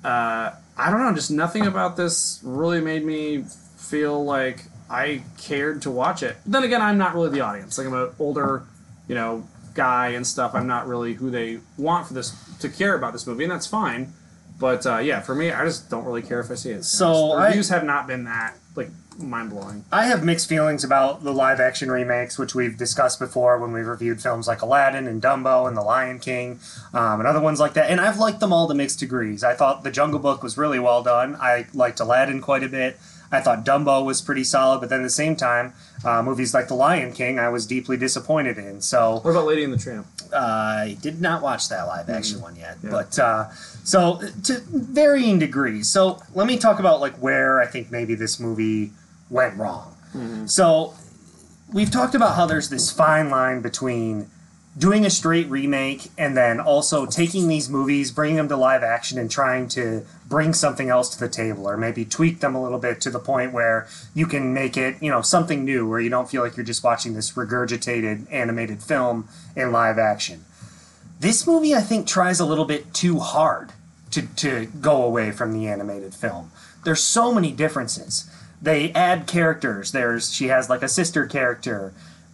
uh, 0.04 0.50
I 0.76 0.90
don't 0.90 1.00
know, 1.00 1.14
just 1.14 1.30
nothing 1.30 1.66
about 1.66 1.96
this 1.96 2.40
really 2.42 2.80
made 2.80 3.04
me 3.04 3.44
feel 3.76 4.24
like 4.24 4.64
I 4.90 5.22
cared 5.38 5.82
to 5.82 5.90
watch 5.90 6.22
it. 6.22 6.36
Then 6.44 6.64
again, 6.64 6.82
I'm 6.82 6.98
not 6.98 7.14
really 7.14 7.30
the 7.30 7.40
audience. 7.40 7.78
Like 7.78 7.86
I'm 7.86 7.94
an 7.94 8.10
older, 8.18 8.64
you 9.08 9.14
know, 9.14 9.46
guy 9.74 10.08
and 10.08 10.26
stuff. 10.26 10.54
I'm 10.54 10.66
not 10.66 10.86
really 10.88 11.14
who 11.14 11.30
they 11.30 11.60
want 11.78 12.08
for 12.08 12.14
this 12.14 12.34
to 12.58 12.68
care 12.68 12.94
about 12.94 13.12
this 13.12 13.26
movie, 13.26 13.44
and 13.44 13.52
that's 13.52 13.66
fine. 13.66 14.12
But 14.60 14.86
uh, 14.86 14.98
yeah, 14.98 15.20
for 15.20 15.34
me, 15.34 15.50
I 15.50 15.64
just 15.64 15.90
don't 15.90 16.04
really 16.04 16.22
care 16.22 16.38
if 16.38 16.50
I 16.50 16.54
see 16.54 16.70
it. 16.70 16.84
So 16.84 17.28
the 17.28 17.34
I- 17.34 17.46
reviews 17.46 17.70
have 17.70 17.82
not 17.82 18.06
been 18.06 18.24
that 18.24 18.56
like 18.76 18.90
mind 19.18 19.50
blowing. 19.50 19.84
I 19.92 20.04
have 20.06 20.22
mixed 20.24 20.48
feelings 20.48 20.84
about 20.84 21.24
the 21.24 21.32
live 21.32 21.60
action 21.60 21.90
remakes, 21.90 22.38
which 22.38 22.54
we've 22.54 22.76
discussed 22.76 23.18
before 23.18 23.58
when 23.58 23.72
we 23.72 23.80
reviewed 23.80 24.22
films 24.22 24.46
like 24.46 24.62
Aladdin 24.62 25.06
and 25.06 25.20
Dumbo 25.20 25.66
and 25.66 25.76
The 25.76 25.82
Lion 25.82 26.18
King 26.20 26.60
um, 26.94 27.20
and 27.20 27.26
other 27.26 27.40
ones 27.40 27.58
like 27.60 27.74
that. 27.74 27.90
And 27.90 28.00
I've 28.00 28.18
liked 28.18 28.40
them 28.40 28.52
all 28.52 28.68
to 28.68 28.74
mixed 28.74 28.98
degrees. 29.00 29.42
I 29.44 29.54
thought 29.54 29.82
The 29.82 29.90
Jungle 29.90 30.20
Book 30.20 30.42
was 30.42 30.56
really 30.56 30.78
well 30.78 31.02
done. 31.02 31.36
I 31.36 31.66
liked 31.74 32.00
Aladdin 32.00 32.40
quite 32.40 32.62
a 32.62 32.68
bit. 32.68 32.98
I 33.32 33.40
thought 33.40 33.64
Dumbo 33.64 34.04
was 34.04 34.20
pretty 34.20 34.42
solid, 34.44 34.80
but 34.80 34.88
then 34.88 35.00
at 35.00 35.04
the 35.04 35.10
same 35.10 35.36
time, 35.36 35.72
uh, 36.04 36.20
movies 36.22 36.52
like 36.52 36.66
The 36.68 36.74
Lion 36.74 37.12
King, 37.12 37.38
I 37.38 37.48
was 37.48 37.64
deeply 37.66 37.96
disappointed 37.96 38.58
in. 38.58 38.80
So 38.80 39.20
What 39.22 39.30
about 39.30 39.46
Lady 39.46 39.62
and 39.62 39.72
the 39.72 39.78
Tramp? 39.78 40.06
I 40.36 40.96
did 41.00 41.20
not 41.20 41.40
watch 41.42 41.68
that 41.68 41.84
live 41.86 42.08
action 42.10 42.40
one 42.40 42.56
yet, 42.56 42.78
Yeah. 42.82 42.90
but 42.90 43.18
uh, 43.18 43.48
so 43.84 44.20
to 44.44 44.60
varying 44.68 45.38
degrees. 45.38 45.88
So 45.90 46.20
let 46.34 46.46
me 46.48 46.56
talk 46.58 46.80
about 46.80 47.00
like 47.00 47.14
where 47.16 47.60
I 47.60 47.66
think 47.66 47.90
maybe 47.90 48.14
this 48.16 48.40
movie 48.40 48.92
went 49.28 49.56
wrong. 49.56 49.94
So 50.46 50.94
we've 51.72 51.90
talked 51.90 52.16
about 52.16 52.34
how 52.34 52.46
there's 52.46 52.68
this 52.68 52.90
fine 52.90 53.30
line 53.30 53.60
between 53.60 54.28
doing 54.78 55.04
a 55.04 55.10
straight 55.10 55.48
remake 55.48 56.10
and 56.16 56.36
then 56.36 56.60
also 56.60 57.04
taking 57.04 57.48
these 57.48 57.68
movies, 57.68 58.10
bringing 58.10 58.36
them 58.36 58.48
to 58.48 58.56
live 58.56 58.82
action, 58.82 59.18
and 59.18 59.30
trying 59.30 59.68
to 59.68 60.06
bring 60.28 60.54
something 60.54 60.88
else 60.88 61.08
to 61.08 61.18
the 61.18 61.28
table, 61.28 61.68
or 61.68 61.76
maybe 61.76 62.04
tweak 62.04 62.40
them 62.40 62.54
a 62.54 62.62
little 62.62 62.78
bit 62.78 63.00
to 63.00 63.10
the 63.10 63.18
point 63.18 63.52
where 63.52 63.88
you 64.14 64.26
can 64.26 64.54
make 64.54 64.76
it, 64.76 64.96
you 65.02 65.10
know, 65.10 65.22
something 65.22 65.64
new, 65.64 65.88
where 65.88 66.00
you 66.00 66.08
don't 66.08 66.30
feel 66.30 66.42
like 66.42 66.56
you're 66.56 66.64
just 66.64 66.84
watching 66.84 67.14
this 67.14 67.32
regurgitated 67.32 68.26
animated 68.30 68.82
film 68.82 69.28
in 69.56 69.72
live 69.72 69.98
action. 69.98 70.44
This 71.18 71.46
movie, 71.46 71.74
I 71.74 71.80
think, 71.80 72.06
tries 72.06 72.40
a 72.40 72.46
little 72.46 72.64
bit 72.64 72.94
too 72.94 73.18
hard 73.18 73.72
to, 74.12 74.22
to 74.36 74.66
go 74.80 75.02
away 75.02 75.32
from 75.32 75.52
the 75.52 75.66
animated 75.66 76.14
film. 76.14 76.50
There's 76.84 77.02
so 77.02 77.34
many 77.34 77.52
differences. 77.52 78.30
They 78.62 78.92
add 78.92 79.26
characters. 79.26 79.92
There's 79.92 80.32
she 80.32 80.48
has 80.48 80.70
like 80.70 80.82
a 80.82 80.88
sister 80.88 81.26
character. 81.26 81.92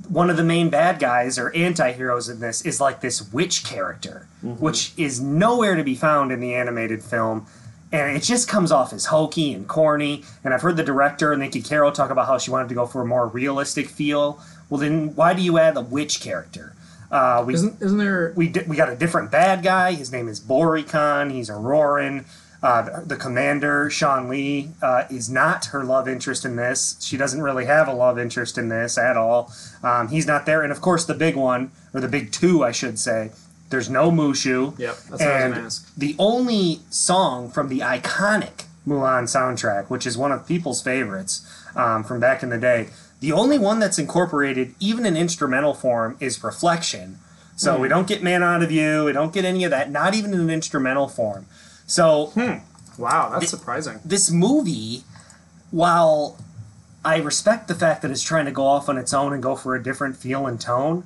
One 0.08 0.30
of 0.30 0.36
the 0.36 0.44
main 0.44 0.70
bad 0.70 0.98
guys 0.98 1.38
or 1.38 1.54
anti-heroes 1.54 2.28
in 2.28 2.40
this 2.40 2.62
is 2.64 2.80
like 2.80 3.00
this 3.00 3.32
witch 3.32 3.64
character, 3.64 4.26
which 4.42 4.92
is 4.96 5.20
nowhere 5.20 5.74
to 5.74 5.84
be 5.84 5.94
found 5.94 6.32
in 6.32 6.40
the 6.40 6.54
animated 6.54 7.02
film. 7.02 7.46
And 7.92 8.16
it 8.16 8.22
just 8.22 8.48
comes 8.48 8.72
off 8.72 8.92
as 8.92 9.06
hokey 9.06 9.52
and 9.54 9.66
corny. 9.68 10.24
And 10.44 10.52
I've 10.52 10.62
heard 10.62 10.76
the 10.76 10.82
director, 10.82 11.34
Niki 11.36 11.66
Caro 11.66 11.90
talk 11.90 12.10
about 12.10 12.26
how 12.26 12.36
she 12.38 12.50
wanted 12.50 12.68
to 12.68 12.74
go 12.74 12.86
for 12.86 13.02
a 13.02 13.06
more 13.06 13.26
realistic 13.28 13.88
feel. 13.88 14.40
Well, 14.68 14.80
then 14.80 15.14
why 15.14 15.34
do 15.34 15.42
you 15.42 15.58
add 15.58 15.76
a 15.76 15.80
witch 15.80 16.20
character? 16.20 16.74
Uh, 17.10 17.44
we 17.46 17.54
Isn't 17.54 17.80
isn't 17.80 17.98
there? 17.98 18.32
we 18.34 18.48
di- 18.48 18.64
we 18.66 18.74
got 18.76 18.88
a 18.90 18.96
different 18.96 19.30
bad 19.30 19.62
guy. 19.62 19.92
His 19.92 20.10
name 20.10 20.26
is 20.28 20.40
Böri 20.40 20.86
Khan. 20.86 21.30
He's 21.30 21.48
a 21.48 21.52
Rouran. 21.52 22.24
Uh, 22.66 23.00
the, 23.04 23.16
commander, 23.16 23.88
Sean 23.90 24.28
Lee, 24.28 24.70
uh, 24.82 25.04
is 25.08 25.30
not 25.30 25.66
her 25.66 25.84
love 25.84 26.08
interest 26.08 26.44
in 26.44 26.56
this. 26.56 26.96
She 27.00 27.16
doesn't 27.16 27.40
really 27.40 27.66
have 27.66 27.86
a 27.86 27.92
love 27.92 28.18
interest 28.18 28.58
in 28.58 28.68
this 28.68 28.98
at 28.98 29.16
all. 29.16 29.52
Um, 29.84 30.08
he's 30.08 30.26
not 30.26 30.46
there. 30.46 30.62
And 30.62 30.72
of 30.72 30.80
course, 30.80 31.04
the 31.04 31.14
big 31.14 31.36
one, 31.36 31.70
or 31.94 32.00
the 32.00 32.08
big 32.08 32.32
two, 32.32 32.64
I 32.64 32.72
should 32.72 32.98
say, 32.98 33.30
there's 33.70 33.88
no 33.88 34.10
Mushu. 34.10 34.76
Yep, 34.78 34.96
that's 34.96 35.10
what 35.10 35.20
I 35.22 35.48
was 35.48 35.56
and 35.56 35.66
ask. 35.66 35.94
The 35.96 36.16
only 36.18 36.80
song 36.90 37.50
from 37.50 37.68
the 37.68 37.80
iconic 37.80 38.64
Mulan 38.86 39.24
soundtrack, 39.24 39.88
which 39.88 40.06
is 40.06 40.18
one 40.18 40.32
of 40.32 40.46
people's 40.46 40.82
favorites 40.82 41.46
um, 41.76 42.02
from 42.04 42.18
back 42.20 42.42
in 42.42 42.48
the 42.50 42.58
day, 42.58 42.88
the 43.20 43.32
only 43.32 43.58
one 43.58 43.78
that's 43.78 43.98
incorporated, 43.98 44.74
even 44.80 45.06
in 45.06 45.16
instrumental 45.16 45.74
form, 45.74 46.16
is 46.20 46.42
Reflection. 46.42 47.18
So 47.56 47.76
Hmm. 47.76 47.82
we 47.82 47.88
don't 47.88 48.06
get 48.06 48.22
Man 48.22 48.42
Out 48.42 48.62
of 48.62 48.70
You, 48.70 49.04
we 49.04 49.12
don't 49.12 49.32
get 49.32 49.44
any 49.44 49.64
of 49.64 49.70
that, 49.70 49.90
not 49.90 50.14
even 50.14 50.34
in 50.34 50.40
an 50.40 50.50
instrumental 50.50 51.08
form. 51.08 51.46
So 51.86 52.26
hmm. 52.34 52.58
Wow, 52.98 53.30
that's 53.30 53.50
surprising. 53.50 54.00
this 54.04 54.30
movie, 54.30 55.02
while 55.70 56.38
I 57.04 57.18
respect 57.18 57.68
the 57.68 57.74
fact 57.74 58.02
that 58.02 58.10
it's 58.10 58.22
trying 58.22 58.46
to 58.46 58.50
go 58.50 58.66
off 58.66 58.88
on 58.88 58.98
its 58.98 59.12
own 59.12 59.32
and 59.32 59.42
go 59.42 59.54
for 59.54 59.74
a 59.74 59.82
different 59.82 60.16
feel 60.16 60.46
and 60.46 60.60
tone, 60.60 61.04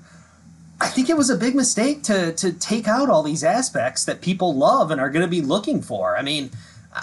I 0.81 0.89
think 0.89 1.11
it 1.11 1.17
was 1.17 1.29
a 1.29 1.37
big 1.37 1.55
mistake 1.55 2.03
to 2.05 2.33
to 2.33 2.53
take 2.53 2.89
out 2.89 3.11
all 3.11 3.23
these 3.23 3.45
aspects 3.45 4.05
that 4.05 4.21
people 4.21 4.55
love 4.55 4.91
and 4.91 5.01
are 5.01 5.11
going 5.11 5.25
to 5.25 5.31
be 5.31 5.43
looking 5.43 5.83
for. 5.83 6.17
I 6.17 6.23
mean, 6.23 6.51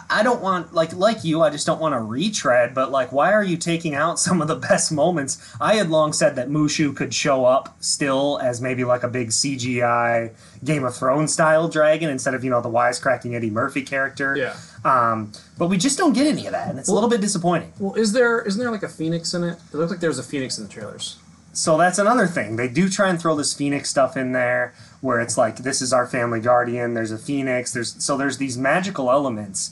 I- 0.10 0.24
don't 0.24 0.42
want 0.42 0.74
like 0.74 0.94
like 0.94 1.24
you, 1.24 1.42
I 1.42 1.50
just 1.50 1.66
don't 1.66 1.80
want 1.80 1.94
to 1.94 2.00
retread. 2.00 2.74
But 2.76 2.92
like, 2.92 3.12
why 3.12 3.32
are 3.32 3.44
you 3.44 3.56
taking 3.58 3.96
out 3.96 4.20
some 4.20 4.42
of 4.42 4.48
the 4.48 4.56
best 4.56 4.92
moments? 4.92 5.38
I 5.62 5.76
had 5.76 5.90
long 5.90 6.12
said 6.14 6.36
that 6.36 6.50
Mushu 6.50 6.96
could 6.96 7.14
show 7.14 7.46
up 7.46 7.76
still 7.80 8.40
as 8.42 8.60
maybe 8.62 8.84
like 8.84 9.04
a 9.04 9.08
big 9.08 9.30
CGI 9.30 10.34
Game 10.64 10.84
of 10.84 10.96
Thrones 10.96 11.32
style 11.34 11.68
dragon 11.70 12.10
instead 12.10 12.34
of 12.34 12.44
you 12.44 12.50
know 12.50 12.62
the 12.62 12.70
wisecracking 12.70 13.34
Eddie 13.34 13.50
Murphy 13.50 13.82
character. 13.82 14.36
Yeah. 14.36 14.56
Um, 14.84 15.32
but 15.58 15.68
we 15.68 15.78
just 15.78 15.98
don't 15.98 16.14
get 16.14 16.28
any 16.28 16.46
of 16.46 16.52
that, 16.52 16.70
and 16.70 16.80
it's 16.80 16.90
a 16.90 16.94
little 16.94 17.10
bit 17.10 17.22
disappointing. 17.22 17.74
Well, 17.80 17.96
is 17.96 18.14
there 18.14 18.42
isn't 18.42 18.60
there 18.60 18.72
like 18.72 18.84
a 18.84 18.90
phoenix 18.90 19.34
in 19.34 19.44
it? 19.44 19.58
It 19.74 19.78
looked 19.78 19.92
like 19.92 20.00
there 20.00 20.10
was 20.10 20.20
a 20.20 20.24
phoenix 20.24 20.58
in 20.58 20.66
the 20.66 20.70
trailers. 20.70 21.18
So 21.54 21.76
that's 21.76 21.98
another 21.98 22.28
thing. 22.28 22.56
They 22.56 22.68
do 22.68 22.88
try 22.88 23.10
and 23.10 23.20
throw 23.20 23.36
this 23.36 23.52
phoenix 23.54 23.90
stuff 23.90 24.16
in 24.16 24.32
there, 24.32 24.76
where 25.02 25.20
it's 25.20 25.38
like 25.38 25.58
this 25.58 25.82
is 25.82 25.94
our 25.94 26.08
family 26.08 26.40
guardian. 26.40 26.94
There's 26.94 27.12
a 27.12 27.18
phoenix. 27.18 27.74
There's 27.74 28.04
so 28.04 28.18
there's 28.18 28.38
these 28.38 28.58
magical 28.58 29.12
elements. 29.12 29.72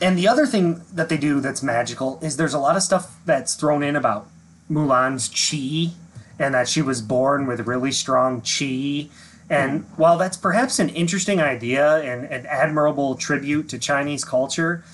And 0.00 0.18
the 0.18 0.28
other 0.28 0.46
thing 0.46 0.82
that 0.92 1.08
they 1.08 1.16
do 1.16 1.40
that's 1.40 1.62
magical 1.62 2.18
is 2.22 2.36
there's 2.36 2.54
a 2.54 2.58
lot 2.58 2.76
of 2.76 2.82
stuff 2.82 3.18
that's 3.24 3.54
thrown 3.54 3.82
in 3.82 3.96
about 3.96 4.28
Mulan's 4.70 5.28
chi, 5.28 5.94
and 6.38 6.54
that 6.54 6.68
she 6.68 6.82
was 6.82 7.00
born 7.00 7.46
with 7.46 7.66
really 7.66 7.92
strong 7.92 8.42
chi. 8.42 9.08
And 9.48 9.82
hmm. 9.82 10.00
while 10.00 10.18
that's 10.18 10.36
perhaps 10.36 10.78
an 10.78 10.90
interesting 10.90 11.40
idea 11.40 11.98
and 11.98 12.26
an 12.26 12.46
admirable 12.46 13.14
tribute 13.14 13.68
to 13.70 13.78
Chinese 13.78 14.24
culture, 14.24 14.84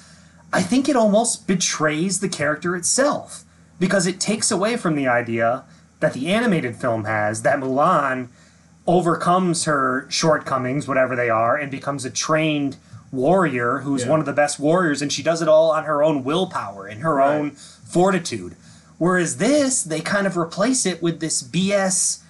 I 0.52 0.62
think 0.62 0.88
it 0.88 0.96
almost 0.96 1.46
betrays 1.46 2.20
the 2.20 2.28
character 2.28 2.76
itself 2.76 3.44
because 3.80 4.06
it 4.06 4.20
takes 4.20 4.50
away 4.50 4.76
from 4.76 4.94
the 4.94 5.08
idea 5.08 5.64
that 6.00 6.12
the 6.12 6.28
animated 6.28 6.76
film 6.76 7.04
has 7.04 7.42
that 7.42 7.58
Mulan 7.58 8.28
overcomes 8.86 9.64
her 9.64 10.06
shortcomings, 10.08 10.88
whatever 10.88 11.14
they 11.14 11.30
are, 11.30 11.56
and 11.56 11.70
becomes 11.70 12.04
a 12.04 12.10
trained 12.10 12.76
warrior 13.12 13.78
who's 13.80 14.02
Yeah. 14.04 14.10
one 14.10 14.20
of 14.20 14.26
the 14.26 14.32
best 14.32 14.58
warriors, 14.58 15.02
and 15.02 15.12
she 15.12 15.22
does 15.22 15.42
it 15.42 15.48
all 15.48 15.70
on 15.70 15.84
her 15.84 16.02
own 16.02 16.24
willpower 16.24 16.86
and 16.86 17.02
her 17.02 17.16
Right. 17.16 17.34
own 17.36 17.50
fortitude. 17.52 18.56
Whereas 18.98 19.36
this, 19.36 19.82
they 19.82 20.00
kind 20.00 20.26
of 20.26 20.36
replace 20.36 20.86
it 20.86 21.02
with 21.02 21.20
this 21.20 21.42
BS 21.42 22.20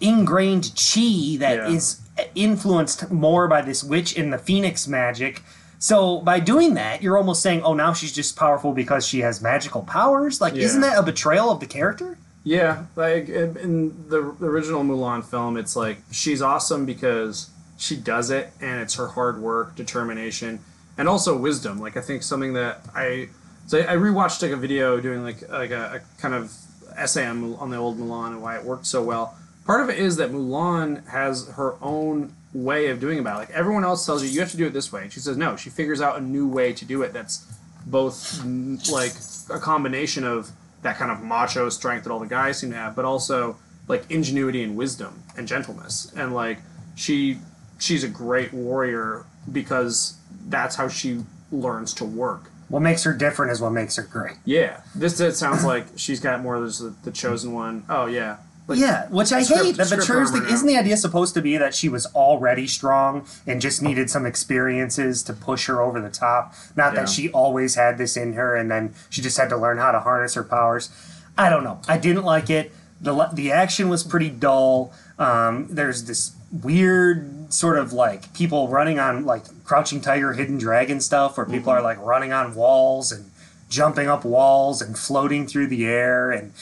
ingrained 0.00 0.72
chi 0.76 1.36
that 1.38 1.70
is 1.70 1.96
Yeah. 2.18 2.24
influenced 2.34 3.10
more 3.10 3.46
by 3.46 3.62
this 3.62 3.84
witch 3.84 4.12
in 4.14 4.30
the 4.30 4.38
phoenix 4.38 4.86
magic. 4.88 5.42
So 5.78 6.18
by 6.20 6.40
doing 6.40 6.74
that, 6.74 7.02
you're 7.02 7.18
almost 7.18 7.42
saying, 7.42 7.62
"Oh, 7.62 7.74
now 7.74 7.92
she's 7.92 8.12
just 8.12 8.34
powerful 8.36 8.72
because 8.72 9.06
she 9.06 9.20
has 9.20 9.42
magical 9.42 9.82
powers." 9.82 10.40
Like, 10.40 10.54
Yeah. 10.54 10.64
isn't 10.64 10.80
that 10.80 10.98
a 10.98 11.02
betrayal 11.02 11.50
of 11.50 11.60
the 11.60 11.66
character? 11.66 12.16
Yeah, 12.46 12.84
like 12.94 13.28
in 13.28 14.08
the 14.08 14.18
original 14.40 14.84
Mulan 14.84 15.24
film, 15.24 15.56
it's 15.56 15.74
like 15.74 15.98
she's 16.12 16.40
awesome 16.40 16.86
because 16.86 17.50
she 17.76 17.96
does 17.96 18.30
it, 18.30 18.52
and 18.60 18.80
it's 18.80 18.94
her 18.94 19.08
hard 19.08 19.42
work, 19.42 19.74
determination, 19.74 20.60
and 20.96 21.08
also 21.08 21.36
wisdom. 21.36 21.80
Like 21.80 21.96
I 21.96 22.00
think 22.00 22.22
something 22.22 22.52
that 22.52 22.82
I 22.94 23.30
so 23.66 23.80
I 23.80 23.96
rewatched 23.96 24.42
like 24.42 24.52
a 24.52 24.56
video 24.56 25.00
doing 25.00 25.24
like 25.24 25.48
like 25.48 25.72
a, 25.72 25.96
a 25.96 26.20
kind 26.22 26.34
of 26.34 26.52
essay 26.96 27.26
on, 27.26 27.56
on 27.56 27.70
the 27.70 27.78
old 27.78 27.98
Mulan 27.98 28.28
and 28.28 28.42
why 28.42 28.56
it 28.56 28.64
worked 28.64 28.86
so 28.86 29.02
well. 29.02 29.36
Part 29.64 29.80
of 29.80 29.90
it 29.90 29.98
is 29.98 30.14
that 30.18 30.30
Mulan 30.30 31.04
has 31.08 31.48
her 31.56 31.74
own 31.82 32.32
way 32.54 32.90
of 32.90 33.00
doing 33.00 33.18
about 33.18 33.38
it. 33.42 33.48
Like 33.48 33.50
everyone 33.58 33.82
else 33.82 34.06
tells 34.06 34.22
you, 34.22 34.28
you 34.28 34.38
have 34.38 34.52
to 34.52 34.56
do 34.56 34.66
it 34.66 34.72
this 34.72 34.92
way, 34.92 35.02
and 35.02 35.12
she 35.12 35.18
says 35.18 35.36
no. 35.36 35.56
She 35.56 35.68
figures 35.68 36.00
out 36.00 36.16
a 36.16 36.20
new 36.20 36.46
way 36.46 36.72
to 36.74 36.84
do 36.84 37.02
it 37.02 37.12
that's 37.12 37.44
both 37.86 38.40
like 38.88 39.14
a 39.50 39.58
combination 39.58 40.22
of 40.22 40.52
that 40.86 40.96
kind 40.96 41.10
of 41.10 41.20
macho 41.20 41.68
strength 41.68 42.04
that 42.04 42.12
all 42.12 42.20
the 42.20 42.26
guys 42.26 42.58
seem 42.58 42.70
to 42.70 42.76
have, 42.76 42.94
but 42.94 43.04
also 43.04 43.56
like 43.88 44.08
ingenuity 44.10 44.62
and 44.62 44.76
wisdom 44.76 45.22
and 45.36 45.46
gentleness. 45.46 46.12
And 46.16 46.32
like 46.34 46.58
she 46.94 47.38
she's 47.78 48.04
a 48.04 48.08
great 48.08 48.52
warrior 48.54 49.26
because 49.50 50.16
that's 50.48 50.76
how 50.76 50.88
she 50.88 51.20
learns 51.50 51.92
to 51.94 52.04
work. 52.04 52.50
What 52.68 52.80
makes 52.80 53.04
her 53.04 53.12
different 53.12 53.52
is 53.52 53.60
what 53.60 53.70
makes 53.70 53.96
her 53.96 54.02
great. 54.02 54.36
Yeah, 54.44 54.80
this 54.94 55.20
it 55.20 55.34
sounds 55.34 55.64
like 55.64 55.86
she's 55.96 56.20
got 56.20 56.40
more 56.40 56.56
of 56.56 56.64
this, 56.64 56.78
the, 56.78 56.94
the 57.04 57.10
chosen 57.10 57.52
one. 57.52 57.84
Oh 57.88 58.06
yeah, 58.06 58.38
like, 58.68 58.78
yeah, 58.78 59.08
which 59.08 59.32
I 59.32 59.42
script- 59.42 59.62
hate. 59.64 59.76
That 59.76 59.88
the. 59.90 60.40
now. 60.40 60.46
Isn't 60.54 60.66
the 60.66 60.76
idea 60.76 60.96
supposed 60.96 61.34
to 61.34 61.42
be 61.42 61.56
that 61.56 61.74
she 61.74 61.88
was 61.88 62.06
already 62.14 62.66
strong 62.66 63.24
and 63.46 63.60
just 63.60 63.80
needed 63.82 64.10
some 64.10 64.26
experiences 64.26 65.22
to 65.24 65.32
push 65.32 65.66
her 65.66 65.80
over 65.80 66.00
the 66.00 66.10
top? 66.10 66.52
Not 66.74 66.92
Yeah. 66.94 67.00
that 67.00 67.08
she 67.08 67.30
always 67.30 67.74
had 67.76 67.96
this 67.98 68.16
in 68.16 68.32
her, 68.32 68.56
and 68.56 68.70
then 68.70 68.94
she 69.10 69.22
just 69.22 69.36
had 69.38 69.48
to 69.50 69.56
learn 69.56 69.78
how 69.78 69.92
to 69.92 70.00
harness 70.00 70.34
her 70.34 70.42
powers. 70.44 70.90
I 71.38 71.48
don't 71.50 71.62
know. 71.64 71.80
I 71.86 71.98
didn't 71.98 72.24
like 72.24 72.50
it. 72.50 72.72
the 73.00 73.28
The 73.32 73.52
action 73.52 73.88
was 73.88 74.02
pretty 74.02 74.30
dull. 74.30 74.92
Um, 75.18 75.68
there's 75.70 76.04
this 76.04 76.32
weird 76.50 77.52
sort 77.52 77.78
of 77.78 77.92
like 77.92 78.32
people 78.34 78.68
running 78.68 78.98
on 78.98 79.24
like 79.24 79.44
Crouching 79.64 80.00
Tiger, 80.00 80.32
Hidden 80.32 80.58
Dragon 80.58 81.00
stuff, 81.00 81.36
where 81.36 81.46
people 81.46 81.72
Mm-hmm. 81.72 81.80
are 81.80 81.82
like 81.82 82.00
running 82.04 82.32
on 82.32 82.54
walls 82.54 83.12
and 83.12 83.30
jumping 83.68 84.08
up 84.08 84.24
walls 84.24 84.80
and 84.80 84.96
floating 84.98 85.46
through 85.46 85.66
the 85.66 85.86
air 85.86 86.30
and 86.30 86.52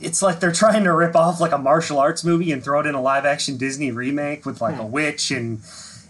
it's 0.00 0.22
like 0.22 0.40
they're 0.40 0.52
trying 0.52 0.84
to 0.84 0.92
rip 0.92 1.14
off 1.14 1.40
like 1.40 1.52
a 1.52 1.58
martial 1.58 1.98
arts 1.98 2.24
movie 2.24 2.52
and 2.52 2.64
throw 2.64 2.80
it 2.80 2.86
in 2.86 2.94
a 2.94 3.02
live 3.02 3.24
action 3.24 3.56
Disney 3.56 3.90
remake 3.90 4.46
with 4.46 4.60
like 4.60 4.74
a 4.76 4.84
hmm. 4.84 4.90
witch 4.90 5.30
and 5.30 5.60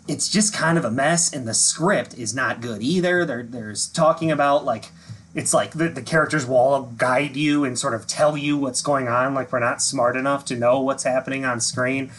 it's 0.09 0.29
just 0.29 0.55
kind 0.55 0.79
of 0.79 0.85
a 0.85 0.91
mess 0.91 1.33
and 1.33 1.47
the 1.47 1.55
script 1.55 2.15
is 2.15 2.35
not 2.35 2.61
good 2.61 2.83
either. 2.83 3.25
There 3.25 3.43
there's 3.43 3.89
talking 3.89 4.31
about 4.31 4.65
like 4.65 4.87
it's 5.35 5.55
like 5.55 5.73
the, 5.73 5.89
the 5.89 6.03
characters 6.03 6.47
will 6.47 6.57
all 6.57 6.83
guide 6.83 7.37
you 7.37 7.65
and 7.65 7.79
sort 7.79 7.95
of 7.95 8.07
tell 8.07 8.37
you 8.37 8.57
what's 8.57 8.83
going 8.83 9.09
on 9.09 9.35
like 9.35 9.53
we're 9.53 9.61
not 9.61 9.81
smart 9.81 10.17
enough 10.17 10.45
to 10.47 10.57
know 10.57 10.81
what's 10.81 11.05
happening 11.05 11.45
on 11.45 11.61
screen. 11.61 12.11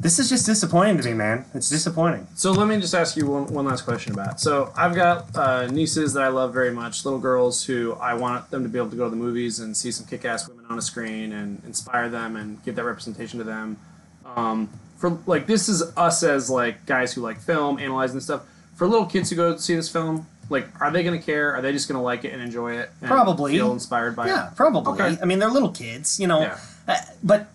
This 0.00 0.20
is 0.20 0.28
just 0.28 0.46
disappointing 0.46 0.96
to 0.98 1.04
me, 1.04 1.12
man. 1.14 1.44
It's 1.54 1.68
disappointing. 1.68 2.26
So 2.36 2.52
let 2.52 2.68
me 2.68 2.80
just 2.80 2.94
ask 2.94 3.16
you 3.16 3.26
one, 3.26 3.46
one 3.52 3.64
last 3.64 3.82
question 3.82 4.12
about. 4.12 4.34
it. 4.34 4.40
So 4.40 4.72
I've 4.76 4.94
got 4.94 5.34
uh, 5.36 5.66
nieces 5.66 6.12
that 6.12 6.22
I 6.22 6.28
love 6.28 6.52
very 6.54 6.70
much, 6.70 7.04
little 7.04 7.18
girls 7.18 7.64
who 7.64 7.94
I 7.94 8.14
want 8.14 8.48
them 8.50 8.62
to 8.62 8.68
be 8.68 8.78
able 8.78 8.90
to 8.90 8.96
go 8.96 9.04
to 9.04 9.10
the 9.10 9.16
movies 9.16 9.58
and 9.58 9.76
see 9.76 9.90
some 9.90 10.06
kick-ass 10.06 10.48
women 10.48 10.66
on 10.70 10.78
a 10.78 10.82
screen 10.82 11.32
and 11.32 11.60
inspire 11.66 12.08
them 12.08 12.36
and 12.36 12.62
give 12.64 12.76
that 12.76 12.84
representation 12.84 13.38
to 13.38 13.44
them. 13.44 13.76
Um, 14.24 14.68
for 14.98 15.18
like 15.26 15.46
this 15.46 15.68
is 15.68 15.82
us 15.96 16.22
as 16.22 16.48
like 16.48 16.86
guys 16.86 17.12
who 17.12 17.20
like 17.22 17.38
film, 17.40 17.78
analyzing 17.80 18.20
stuff. 18.20 18.42
For 18.76 18.86
little 18.86 19.06
kids 19.06 19.30
who 19.30 19.36
go 19.36 19.56
see 19.56 19.74
this 19.74 19.88
film, 19.88 20.26
like 20.48 20.68
are 20.80 20.92
they 20.92 21.02
going 21.02 21.18
to 21.18 21.24
care? 21.24 21.54
Are 21.56 21.60
they 21.60 21.72
just 21.72 21.88
going 21.88 21.98
to 21.98 22.02
like 22.02 22.24
it 22.24 22.32
and 22.32 22.40
enjoy 22.40 22.76
it? 22.76 22.90
And 23.00 23.08
Probably. 23.10 23.52
feel 23.52 23.72
inspired 23.72 24.14
by 24.14 24.28
Yeah, 24.28 24.48
it. 24.50 24.56
probably. 24.56 24.92
Okay. 24.92 25.18
I 25.20 25.24
mean, 25.24 25.40
they're 25.40 25.50
little 25.50 25.70
kids, 25.72 26.20
you 26.20 26.28
know. 26.28 26.40
Yeah. 26.42 26.58
Uh, 26.86 26.96
but 27.24 27.48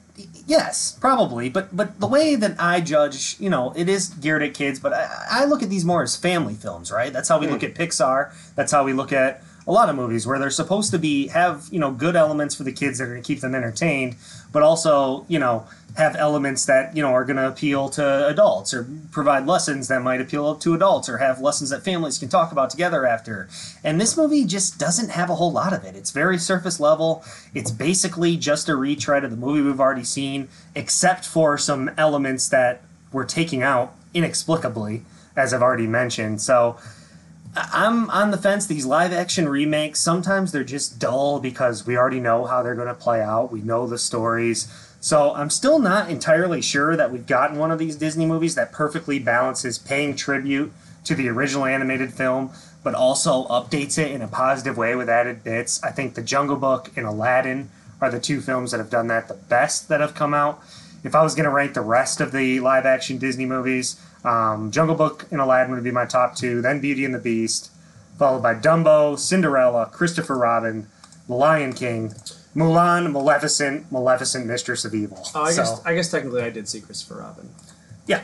yes, 0.45 0.97
probably. 0.99 1.49
But 1.49 1.75
but 1.75 1.99
the 1.99 2.07
way 2.07 2.35
that 2.35 2.55
I 2.59 2.81
judge, 2.81 3.35
you 3.39 3.49
know, 3.49 3.73
it 3.75 3.89
is 3.89 4.09
geared 4.09 4.43
at 4.43 4.53
kids. 4.53 4.79
But 4.79 4.93
I, 4.93 5.09
I 5.29 5.45
look 5.45 5.63
at 5.63 5.69
these 5.69 5.85
more 5.85 6.03
as 6.03 6.15
family 6.15 6.55
films, 6.55 6.91
right? 6.91 7.11
That's 7.11 7.29
how 7.29 7.39
we 7.39 7.47
look 7.47 7.61
hmm. 7.61 7.67
at 7.67 7.75
Pixar. 7.75 8.33
That's 8.55 8.71
how 8.71 8.83
we 8.83 8.93
look 8.93 9.11
at 9.11 9.43
a 9.65 9.71
lot 9.71 9.89
of 9.89 9.95
movies 9.95 10.27
where 10.27 10.39
they're 10.39 10.49
supposed 10.49 10.91
to 10.91 10.99
be 10.99 11.27
have 11.27 11.67
you 11.71 11.79
know 11.79 11.91
good 11.91 12.15
elements 12.15 12.55
for 12.55 12.63
the 12.63 12.71
kids 12.71 12.97
that 12.97 13.05
are 13.05 13.07
going 13.07 13.21
to 13.21 13.27
keep 13.27 13.41
them 13.41 13.55
entertained, 13.55 14.15
but 14.51 14.61
also 14.61 15.25
you 15.27 15.39
know 15.39 15.65
have 15.95 16.15
elements 16.15 16.65
that 16.65 16.95
you 16.95 17.03
know 17.03 17.09
are 17.09 17.23
going 17.23 17.37
to 17.37 17.47
appeal 17.47 17.87
to 17.87 18.27
adults 18.27 18.73
or 18.73 18.87
provide 19.11 19.45
lessons 19.45 19.87
that 19.87 20.01
might 20.01 20.19
appeal 20.19 20.55
to 20.55 20.73
adults 20.73 21.07
or 21.07 21.17
have 21.17 21.39
lessons 21.39 21.69
that 21.69 21.83
families 21.83 22.17
can 22.17 22.29
talk 22.29 22.51
about 22.51 22.69
together 22.69 23.05
after. 23.05 23.47
And 23.83 24.01
this 24.01 24.17
movie 24.17 24.45
just 24.45 24.79
doesn't 24.79 25.09
have 25.09 25.29
a 25.29 25.35
whole 25.35 25.51
lot 25.51 25.73
of 25.73 25.83
it. 25.83 25.95
It's 25.95 26.11
very 26.11 26.37
surface 26.37 26.79
level. 26.79 27.23
It's 27.53 27.71
basically 27.71 28.37
just 28.37 28.69
a 28.69 28.75
retread 28.75 29.23
of 29.23 29.31
the 29.31 29.37
movie 29.37 29.61
we've 29.61 29.79
already 29.79 30.03
seen, 30.03 30.49
except 30.75 31.25
for 31.25 31.57
some 31.57 31.91
elements 31.97 32.49
that 32.49 32.81
we're 33.11 33.25
taking 33.25 33.61
out 33.61 33.93
inexplicably, 34.13 35.03
as 35.35 35.53
I've 35.53 35.61
already 35.61 35.87
mentioned. 35.87 36.41
So 36.41 36.77
I'm 37.55 38.09
on 38.09 38.31
the 38.31 38.37
fence. 38.37 38.65
These 38.65 38.85
live 38.85 39.13
action 39.13 39.47
remakes, 39.47 39.99
sometimes 39.99 40.51
they're 40.51 40.63
just 40.63 40.99
dull 40.99 41.39
because 41.39 41.85
we 41.85 41.97
already 41.97 42.19
know 42.19 42.45
how 42.45 42.63
they're 42.63 42.75
going 42.75 42.87
to 42.87 42.93
play 42.93 43.21
out. 43.21 43.51
We 43.51 43.61
know 43.61 43.85
the 43.85 43.97
stories. 43.97 44.67
So 44.99 45.33
I'm 45.35 45.49
still 45.49 45.79
not 45.79 46.09
entirely 46.09 46.61
sure 46.61 46.95
that 46.95 47.11
we've 47.11 47.27
gotten 47.27 47.57
one 47.57 47.71
of 47.71 47.77
these 47.77 47.95
Disney 47.95 48.25
movies 48.25 48.55
that 48.55 48.71
perfectly 48.71 49.19
balances 49.19 49.77
paying 49.77 50.15
tribute 50.15 50.71
to 51.03 51.13
the 51.13 51.29
original 51.29 51.65
animated 51.65 52.13
film, 52.13 52.51
but 52.83 52.95
also 52.95 53.45
updates 53.47 53.97
it 53.97 54.11
in 54.11 54.21
a 54.21 54.27
positive 54.27 54.77
way 54.77 54.95
with 54.95 55.09
added 55.09 55.43
bits. 55.43 55.83
I 55.83 55.91
think 55.91 56.15
The 56.15 56.21
Jungle 56.21 56.55
Book 56.55 56.91
and 56.95 57.05
Aladdin 57.05 57.69
are 58.01 58.09
the 58.09 58.19
two 58.19 58.41
films 58.41 58.71
that 58.71 58.77
have 58.77 58.89
done 58.89 59.07
that 59.07 59.27
the 59.27 59.33
best 59.33 59.89
that 59.89 59.99
have 59.99 60.15
come 60.15 60.33
out. 60.33 60.61
If 61.03 61.15
I 61.15 61.21
was 61.21 61.35
going 61.35 61.45
to 61.45 61.49
rank 61.49 61.73
the 61.73 61.81
rest 61.81 62.21
of 62.21 62.31
the 62.31 62.61
live 62.61 62.85
action 62.85 63.17
Disney 63.17 63.45
movies, 63.45 63.99
um, 64.23 64.71
Jungle 64.71 64.95
Book 64.95 65.25
and 65.31 65.39
Aladdin 65.41 65.73
would 65.73 65.83
be 65.83 65.91
my 65.91 66.05
top 66.05 66.35
two, 66.35 66.61
then 66.61 66.79
Beauty 66.79 67.05
and 67.05 67.13
the 67.13 67.19
Beast, 67.19 67.71
followed 68.17 68.41
by 68.43 68.53
Dumbo, 68.55 69.17
Cinderella, 69.17 69.87
Christopher 69.91 70.37
Robin, 70.37 70.87
The 71.27 71.33
Lion 71.35 71.73
King, 71.73 72.13
Mulan, 72.55 73.11
Maleficent, 73.11 73.91
Maleficent, 73.91 74.45
Mistress 74.45 74.85
of 74.85 74.93
Evil. 74.93 75.21
Oh, 75.35 75.43
I 75.43 75.51
So, 75.51 75.61
guess 75.63 75.81
I 75.85 75.95
guess 75.95 76.11
technically 76.11 76.43
I 76.43 76.49
did 76.49 76.67
see 76.69 76.81
Christopher 76.81 77.15
Robin. 77.19 77.49
yeah, 78.05 78.21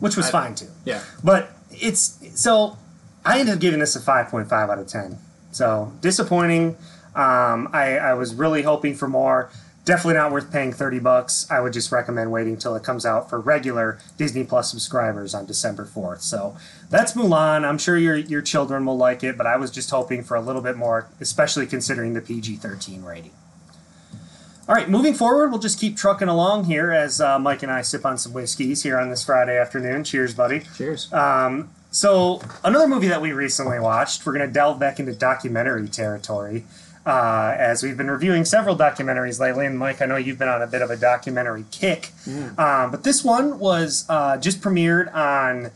which 0.00 0.16
was 0.16 0.26
I- 0.28 0.30
fine 0.32 0.54
too. 0.54 0.68
Yeah. 0.84 1.02
But 1.22 1.50
it's 1.70 2.18
so 2.34 2.78
I 3.24 3.38
ended 3.40 3.54
up 3.56 3.60
giving 3.60 3.80
this 3.80 3.94
a 3.94 4.00
5.5 4.00 4.50
out 4.70 4.78
of 4.78 4.86
10. 4.86 5.18
So 5.52 5.92
disappointing. 6.00 6.76
Um, 7.14 7.68
I, 7.72 7.98
I 7.98 8.14
was 8.14 8.34
really 8.34 8.62
hoping 8.62 8.94
for 8.94 9.08
more. 9.08 9.50
Definitely 9.88 10.18
not 10.18 10.32
worth 10.32 10.52
paying 10.52 10.70
30 10.70 10.98
bucks. 10.98 11.50
I 11.50 11.60
would 11.60 11.72
just 11.72 11.90
recommend 11.90 12.30
waiting 12.30 12.52
until 12.52 12.76
it 12.76 12.82
comes 12.82 13.06
out 13.06 13.30
for 13.30 13.40
regular 13.40 13.98
Disney 14.18 14.44
Plus 14.44 14.70
subscribers 14.70 15.32
on 15.32 15.46
December 15.46 15.86
4th. 15.86 16.20
So 16.20 16.58
that's 16.90 17.14
Mulan. 17.14 17.64
I'm 17.64 17.78
sure 17.78 17.96
your 17.96 18.14
your 18.14 18.42
children 18.42 18.84
will 18.84 18.98
like 18.98 19.24
it, 19.24 19.38
but 19.38 19.46
I 19.46 19.56
was 19.56 19.70
just 19.70 19.88
hoping 19.88 20.22
for 20.22 20.36
a 20.36 20.42
little 20.42 20.60
bit 20.60 20.76
more, 20.76 21.08
especially 21.22 21.66
considering 21.66 22.12
the 22.12 22.20
PG-13 22.20 23.02
rating. 23.02 23.30
All 24.68 24.74
right, 24.74 24.90
moving 24.90 25.14
forward, 25.14 25.48
we'll 25.48 25.58
just 25.58 25.80
keep 25.80 25.96
trucking 25.96 26.28
along 26.28 26.64
here 26.64 26.90
as 26.90 27.18
uh, 27.22 27.38
Mike 27.38 27.62
and 27.62 27.72
I 27.72 27.80
sip 27.80 28.04
on 28.04 28.18
some 28.18 28.34
whiskeys 28.34 28.82
here 28.82 28.98
on 28.98 29.08
this 29.08 29.24
Friday 29.24 29.58
afternoon. 29.58 30.04
Cheers, 30.04 30.34
buddy. 30.34 30.64
Cheers. 30.76 31.10
So, 31.90 32.42
another 32.62 32.86
movie 32.86 33.08
that 33.08 33.22
we 33.22 33.32
recently 33.32 33.80
watched, 33.80 34.26
we're 34.26 34.34
going 34.34 34.46
to 34.46 34.52
delve 34.52 34.78
back 34.78 35.00
into 35.00 35.14
documentary 35.14 35.88
territory. 35.88 36.66
Uh, 37.08 37.56
as 37.58 37.82
we've 37.82 37.96
been 37.96 38.10
reviewing 38.10 38.44
several 38.44 38.76
documentaries 38.76 39.40
lately, 39.40 39.64
and 39.64 39.78
Mike, 39.78 40.02
I 40.02 40.04
know 40.04 40.16
you've 40.16 40.38
been 40.38 40.48
on 40.50 40.60
a 40.60 40.66
bit 40.66 40.82
of 40.82 40.90
a 40.90 40.96
documentary 40.96 41.64
kick. 41.70 42.12
Um, 42.58 42.90
but 42.90 43.02
this 43.02 43.24
one 43.24 43.58
was 43.58 44.04
uh, 44.10 44.36
just 44.36 44.60
premiered 44.60 45.10
on 45.14 45.70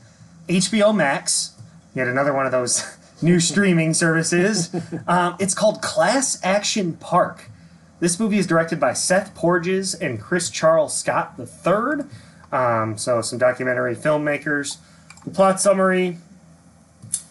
HBO 0.47 0.95
Max, 0.95 1.55
yet 1.95 2.07
another 2.07 2.35
one 2.35 2.45
of 2.45 2.53
those 2.53 2.85
new 3.23 3.41
streaming 3.41 3.95
services. 3.95 4.71
Um, 5.09 5.37
it's 5.41 5.55
called 5.55 5.81
Class 5.81 6.39
Action 6.45 6.95
Park. 6.95 7.49
This 7.99 8.21
movie 8.21 8.39
is 8.39 8.47
directed 8.47 8.79
by 8.79 8.93
Seth 8.93 9.35
Porges 9.35 9.95
and 9.95 10.21
Chris 10.21 10.51
Charles 10.51 10.95
Scott 10.95 11.35
III. 11.39 12.05
Um, 12.53 12.99
so, 12.99 13.23
some 13.23 13.39
documentary 13.39 13.97
filmmakers. 13.97 14.77
The 15.25 15.31
plot 15.31 15.61
summary 15.63 16.19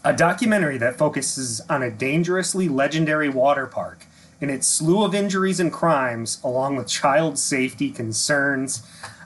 a 0.03 0.13
documentary 0.13 0.77
that 0.77 0.97
focuses 0.97 1.61
on 1.69 1.83
a 1.83 1.91
dangerously 1.91 2.67
legendary 2.67 3.29
water 3.29 3.67
park 3.67 4.05
and 4.39 4.49
its 4.49 4.67
slew 4.67 5.03
of 5.03 5.13
injuries 5.13 5.59
and 5.59 5.71
crimes, 5.71 6.39
along 6.43 6.75
with 6.75 6.87
child 6.87 7.37
safety 7.37 7.91
concerns. 7.91 8.81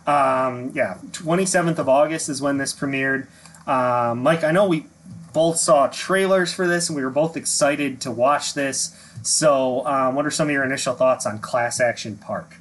Um, 0.06 0.72
yeah, 0.74 0.98
27th 1.12 1.80
of 1.80 1.88
August 1.88 2.28
is 2.28 2.42
when 2.42 2.58
this 2.58 2.74
premiered. 2.74 3.28
Uh, 3.66 4.14
Mike, 4.16 4.44
I 4.44 4.52
know 4.52 4.68
we 4.68 4.86
both 5.34 5.58
saw 5.58 5.88
trailers 5.88 6.54
for 6.54 6.68
this 6.68 6.90
and 6.90 6.96
we 6.96 7.04
were 7.04 7.10
both 7.10 7.36
excited 7.36 8.00
to 8.02 8.12
watch 8.12 8.54
this. 8.54 8.96
So, 9.22 9.86
um, 9.88 10.16
what 10.16 10.26
are 10.26 10.32
some 10.32 10.48
of 10.48 10.54
your 10.54 10.64
initial 10.64 10.94
thoughts 10.94 11.26
on 11.26 11.40
Class 11.40 11.80
Action 11.80 12.18
Park? 12.18 12.58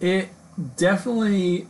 It 0.00 0.28
definitely 0.76 1.66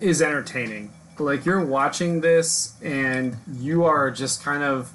is 0.00 0.22
entertaining. 0.22 0.93
Like 1.18 1.44
you're 1.44 1.64
watching 1.64 2.20
this 2.20 2.74
and 2.82 3.36
you 3.52 3.84
are 3.84 4.10
just 4.10 4.42
kind 4.42 4.62
of 4.62 4.92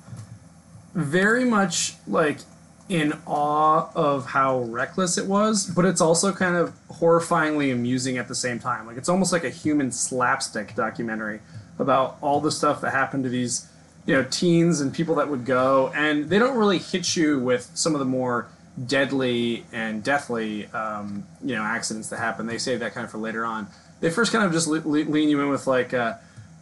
very 0.93 1.45
much 1.45 1.93
like 2.07 2.39
in 2.89 3.13
awe 3.27 3.89
of 3.93 4.25
how 4.25 4.61
reckless 4.61 5.17
it 5.17 5.27
was, 5.27 5.67
but 5.67 5.85
it's 5.85 6.01
also 6.01 6.33
kind 6.33 6.55
of 6.55 6.73
horrifyingly 6.91 7.71
amusing 7.71 8.17
at 8.17 8.27
the 8.27 8.35
same 8.35 8.59
time. 8.59 8.87
Like 8.87 8.97
it's 8.97 9.09
almost 9.09 9.31
like 9.31 9.43
a 9.43 9.49
human 9.49 9.91
slapstick 9.91 10.75
documentary 10.75 11.39
about 11.77 12.17
all 12.21 12.41
the 12.41 12.51
stuff 12.51 12.81
that 12.81 12.91
happened 12.91 13.23
to 13.23 13.29
these, 13.29 13.69
you 14.07 14.15
know, 14.15 14.25
teens 14.29 14.81
and 14.81 14.93
people 14.93 15.15
that 15.15 15.29
would 15.29 15.45
go, 15.45 15.91
and 15.95 16.29
they 16.29 16.39
don't 16.39 16.57
really 16.57 16.79
hit 16.79 17.15
you 17.15 17.39
with 17.39 17.69
some 17.75 17.93
of 17.93 17.99
the 17.99 18.05
more 18.05 18.47
deadly 18.87 19.65
and 19.71 20.03
deathly, 20.03 20.65
um, 20.67 21.25
you 21.43 21.55
know, 21.55 21.63
accidents 21.63 22.09
that 22.09 22.17
happen. 22.17 22.47
They 22.47 22.57
save 22.57 22.79
that 22.79 22.93
kind 22.93 23.05
of 23.05 23.11
for 23.11 23.17
later 23.19 23.45
on. 23.45 23.67
They 24.01 24.09
first 24.09 24.31
kind 24.31 24.45
of 24.45 24.51
just 24.51 24.67
le- 24.67 24.77
le- 24.85 25.09
lean 25.09 25.29
you 25.29 25.41
in 25.41 25.49
with 25.49 25.67
like. 25.67 25.93
Uh, 25.93 26.15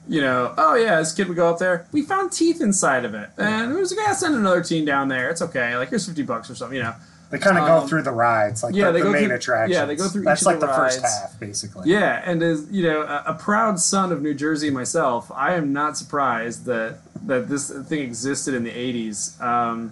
you 0.09 0.21
know, 0.21 0.53
oh 0.57 0.73
yeah, 0.75 0.99
this 0.99 1.11
kid 1.13 1.27
would 1.27 1.35
go 1.35 1.49
up 1.49 1.59
there. 1.59 1.85
We 1.91 2.01
found 2.01 2.31
teeth 2.31 2.61
inside 2.61 3.03
of 3.03 3.13
it, 3.13 3.29
and 3.37 3.73
it 3.73 3.75
was 3.77 3.91
like, 3.91 4.07
yeah, 4.07 4.13
send 4.13 4.35
another 4.35 4.63
teen 4.63 4.85
down 4.85 5.09
there. 5.09 5.29
It's 5.29 5.41
okay. 5.41 5.75
Like 5.75 5.89
here's 5.89 6.05
fifty 6.05 6.23
bucks 6.23 6.49
or 6.49 6.55
something. 6.55 6.77
You 6.77 6.83
know. 6.83 6.93
They 7.29 7.39
kind 7.39 7.57
of 7.57 7.63
Um, 7.65 7.81
go 7.81 7.87
through 7.87 8.03
the 8.03 8.11
rides, 8.13 8.63
like 8.63 8.73
yeah, 8.73 8.85
the, 8.85 8.91
they 8.93 8.99
the 8.99 9.03
go 9.03 9.11
main 9.11 9.25
through- 9.25 9.35
attractions. 9.35 9.75
yeah, 9.75 9.83
they 9.83 9.97
go 9.97 10.07
through 10.07 10.21
That's 10.23 10.45
like 10.45 10.61
the 10.61 10.67
the, 10.67 10.71
first 10.73 11.01
half, 11.01 11.37
basically. 11.37 11.91
Yeah, 11.91 12.21
and 12.25 12.41
as 12.41 12.65
you 12.71 12.83
know, 12.83 13.01
a, 13.01 13.23
a 13.27 13.33
proud 13.33 13.81
son 13.81 14.13
of 14.13 14.21
New 14.21 14.33
Jersey 14.33 14.69
myself, 14.69 15.29
I 15.35 15.55
am 15.55 15.73
not 15.73 15.97
surprised 15.97 16.63
that 16.67 16.99
that 17.25 17.49
this 17.49 17.69
thing 17.69 17.99
existed 17.99 18.53
in 18.53 18.63
the 18.63 18.71
'80s. 18.71 19.41
Um, 19.41 19.91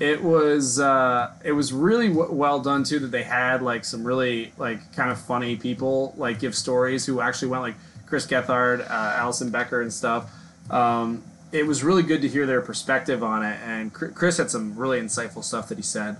it 0.00 0.22
was 0.22 0.78
uh, 0.78 1.32
it 1.44 1.52
was 1.52 1.72
really 1.72 2.08
w- 2.08 2.32
well 2.32 2.60
done 2.60 2.84
too. 2.84 2.98
That 2.98 3.10
they 3.10 3.22
had 3.22 3.62
like 3.62 3.84
some 3.84 4.04
really 4.04 4.52
like 4.58 4.94
kind 4.94 5.10
of 5.10 5.20
funny 5.20 5.56
people 5.56 6.14
like 6.16 6.40
give 6.40 6.54
stories 6.54 7.06
who 7.06 7.20
actually 7.20 7.48
went 7.48 7.62
like 7.62 7.74
Chris 8.06 8.26
Gethard, 8.26 8.80
uh, 8.82 9.14
Alison 9.16 9.50
Becker, 9.50 9.80
and 9.80 9.92
stuff. 9.92 10.30
Um, 10.70 11.22
it 11.52 11.66
was 11.66 11.82
really 11.82 12.02
good 12.02 12.22
to 12.22 12.28
hear 12.28 12.46
their 12.46 12.60
perspective 12.60 13.22
on 13.22 13.44
it, 13.44 13.58
and 13.64 13.92
Chris 13.92 14.36
had 14.36 14.50
some 14.50 14.76
really 14.76 15.00
insightful 15.00 15.42
stuff 15.42 15.68
that 15.68 15.78
he 15.78 15.82
said. 15.82 16.16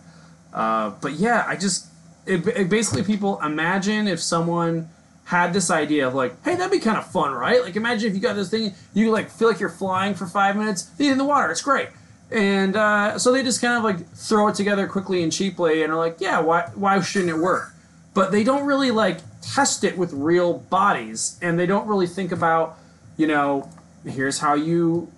Uh, 0.53 0.91
but 1.01 1.13
yeah, 1.13 1.45
I 1.47 1.57
just 1.57 1.87
it, 2.27 2.47
it 2.47 2.69
basically 2.69 3.03
people 3.03 3.41
imagine 3.41 4.09
if 4.09 4.21
someone 4.21 4.89
had 5.25 5.53
this 5.53 5.71
idea 5.71 6.09
of 6.09 6.15
like, 6.15 6.33
hey, 6.45 6.57
that'd 6.57 6.73
be 6.73 6.81
kind 6.81 6.99
of 6.99 7.07
fun, 7.07 7.33
right? 7.33 7.63
Like 7.63 7.77
imagine 7.77 8.09
if 8.09 8.17
you 8.17 8.21
got 8.21 8.35
this 8.35 8.51
thing, 8.51 8.75
you 8.95 9.11
like 9.11 9.31
feel 9.31 9.49
like 9.49 9.61
you're 9.61 9.69
flying 9.69 10.15
for 10.15 10.27
five 10.27 10.57
minutes 10.57 10.91
in 10.99 11.19
the 11.19 11.25
water. 11.25 11.51
It's 11.51 11.63
great. 11.63 11.89
And 12.33 12.77
uh, 12.77 13.19
so 13.19 13.33
they 13.33 13.43
just 13.43 13.61
kind 13.61 13.77
of 13.77 13.83
like 13.83 14.09
throw 14.15 14.49
it 14.49 14.55
together 14.55 14.87
quickly 14.87 15.23
and 15.23 15.33
cheaply, 15.33 15.83
and 15.83 15.93
are 15.93 15.99
like, 15.99 16.21
yeah, 16.21 16.41
why 16.41 16.71
why 16.75 17.01
shouldn't 17.01 17.31
it 17.31 17.39
work? 17.39 17.73
But 18.15 18.31
they 18.31 18.45
don't 18.45 18.67
really 18.67 18.91
like 18.91 19.19
test 19.41 19.85
it 19.85 19.99
with 19.99 20.13
real 20.13 20.55
bodies, 20.55 21.39
and 21.43 21.59
they 21.59 21.67
don't 21.67 21.89
really 21.89 22.07
think 22.07 22.31
about, 22.31 22.79
you 23.17 23.27
know, 23.27 23.69
here's 24.05 24.39
how 24.39 24.55
you 24.55 25.11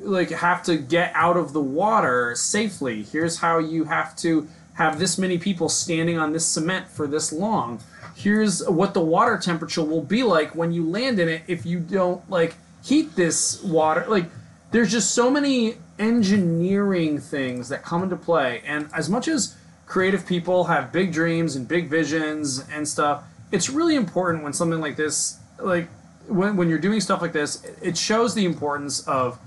like 0.00 0.30
have 0.30 0.62
to 0.64 0.76
get 0.76 1.10
out 1.14 1.36
of 1.36 1.52
the 1.52 1.60
water 1.60 2.34
safely. 2.34 3.02
Here's 3.02 3.38
how 3.38 3.58
you 3.58 3.84
have 3.84 4.14
to 4.16 4.46
have 4.74 4.98
this 4.98 5.18
many 5.18 5.38
people 5.38 5.68
standing 5.68 6.18
on 6.18 6.32
this 6.32 6.46
cement 6.46 6.88
for 6.88 7.06
this 7.06 7.32
long. 7.32 7.80
Here's 8.14 8.66
what 8.68 8.94
the 8.94 9.00
water 9.00 9.38
temperature 9.38 9.82
will 9.82 10.02
be 10.02 10.22
like 10.22 10.54
when 10.54 10.72
you 10.72 10.88
land 10.88 11.18
in 11.18 11.28
it 11.28 11.42
if 11.46 11.64
you 11.64 11.80
don't 11.80 12.28
like 12.30 12.56
heat 12.84 13.16
this 13.16 13.62
water. 13.62 14.04
Like 14.06 14.26
there's 14.70 14.92
just 14.92 15.12
so 15.12 15.30
many 15.30 15.76
engineering 15.98 17.18
things 17.18 17.68
that 17.68 17.82
come 17.82 18.02
into 18.02 18.16
play 18.16 18.62
and 18.64 18.88
as 18.94 19.08
much 19.08 19.28
as 19.28 19.56
creative 19.86 20.26
people 20.26 20.64
have 20.64 20.92
big 20.92 21.12
dreams 21.12 21.56
and 21.56 21.66
big 21.66 21.88
visions 21.88 22.64
and 22.72 22.86
stuff, 22.86 23.24
it's 23.50 23.70
really 23.70 23.96
important 23.96 24.44
when 24.44 24.52
something 24.52 24.80
like 24.80 24.96
this 24.96 25.38
like 25.58 25.88
when, 26.28 26.56
when 26.56 26.68
you're 26.68 26.78
doing 26.78 27.00
stuff 27.00 27.22
like 27.22 27.32
this, 27.32 27.64
it 27.82 27.96
shows 27.96 28.34
the 28.34 28.44
importance 28.44 29.06
of 29.08 29.38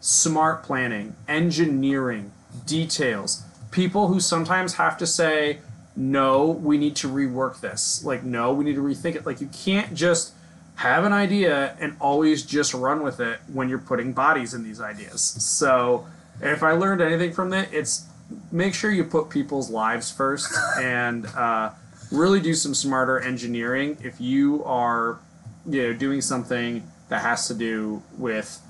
smart 0.00 0.62
planning, 0.62 1.14
engineering, 1.28 2.32
details. 2.66 3.42
People 3.70 4.08
who 4.08 4.20
sometimes 4.20 4.74
have 4.74 4.98
to 4.98 5.06
say, 5.06 5.60
no, 5.96 6.46
we 6.46 6.76
need 6.76 6.96
to 6.96 7.08
rework 7.08 7.60
this. 7.60 8.04
Like, 8.04 8.24
no, 8.24 8.52
we 8.52 8.64
need 8.64 8.74
to 8.74 8.82
rethink 8.82 9.14
it. 9.14 9.24
Like, 9.24 9.40
you 9.40 9.48
can't 9.48 9.94
just 9.94 10.32
have 10.76 11.04
an 11.04 11.12
idea 11.12 11.76
and 11.80 11.96
always 12.00 12.42
just 12.44 12.74
run 12.74 13.02
with 13.02 13.20
it 13.20 13.38
when 13.52 13.68
you're 13.68 13.78
putting 13.78 14.12
bodies 14.12 14.54
in 14.54 14.64
these 14.64 14.80
ideas. 14.80 15.20
So, 15.22 16.06
if 16.40 16.62
I 16.62 16.72
learned 16.72 17.00
anything 17.00 17.32
from 17.32 17.50
that, 17.50 17.72
it's 17.72 18.06
make 18.50 18.74
sure 18.74 18.90
you 18.90 19.04
put 19.04 19.30
people's 19.30 19.70
lives 19.70 20.10
first 20.10 20.52
and 20.80 21.26
uh, 21.26 21.70
really 22.10 22.40
do 22.40 22.54
some 22.54 22.74
smarter 22.74 23.20
engineering 23.20 23.96
if 24.02 24.20
you 24.20 24.64
are 24.64 25.18
you 25.66 25.82
know 25.82 25.92
doing 25.92 26.20
something 26.20 26.88
that 27.08 27.22
has 27.22 27.46
to 27.48 27.54
do 27.54 28.02
with 28.18 28.60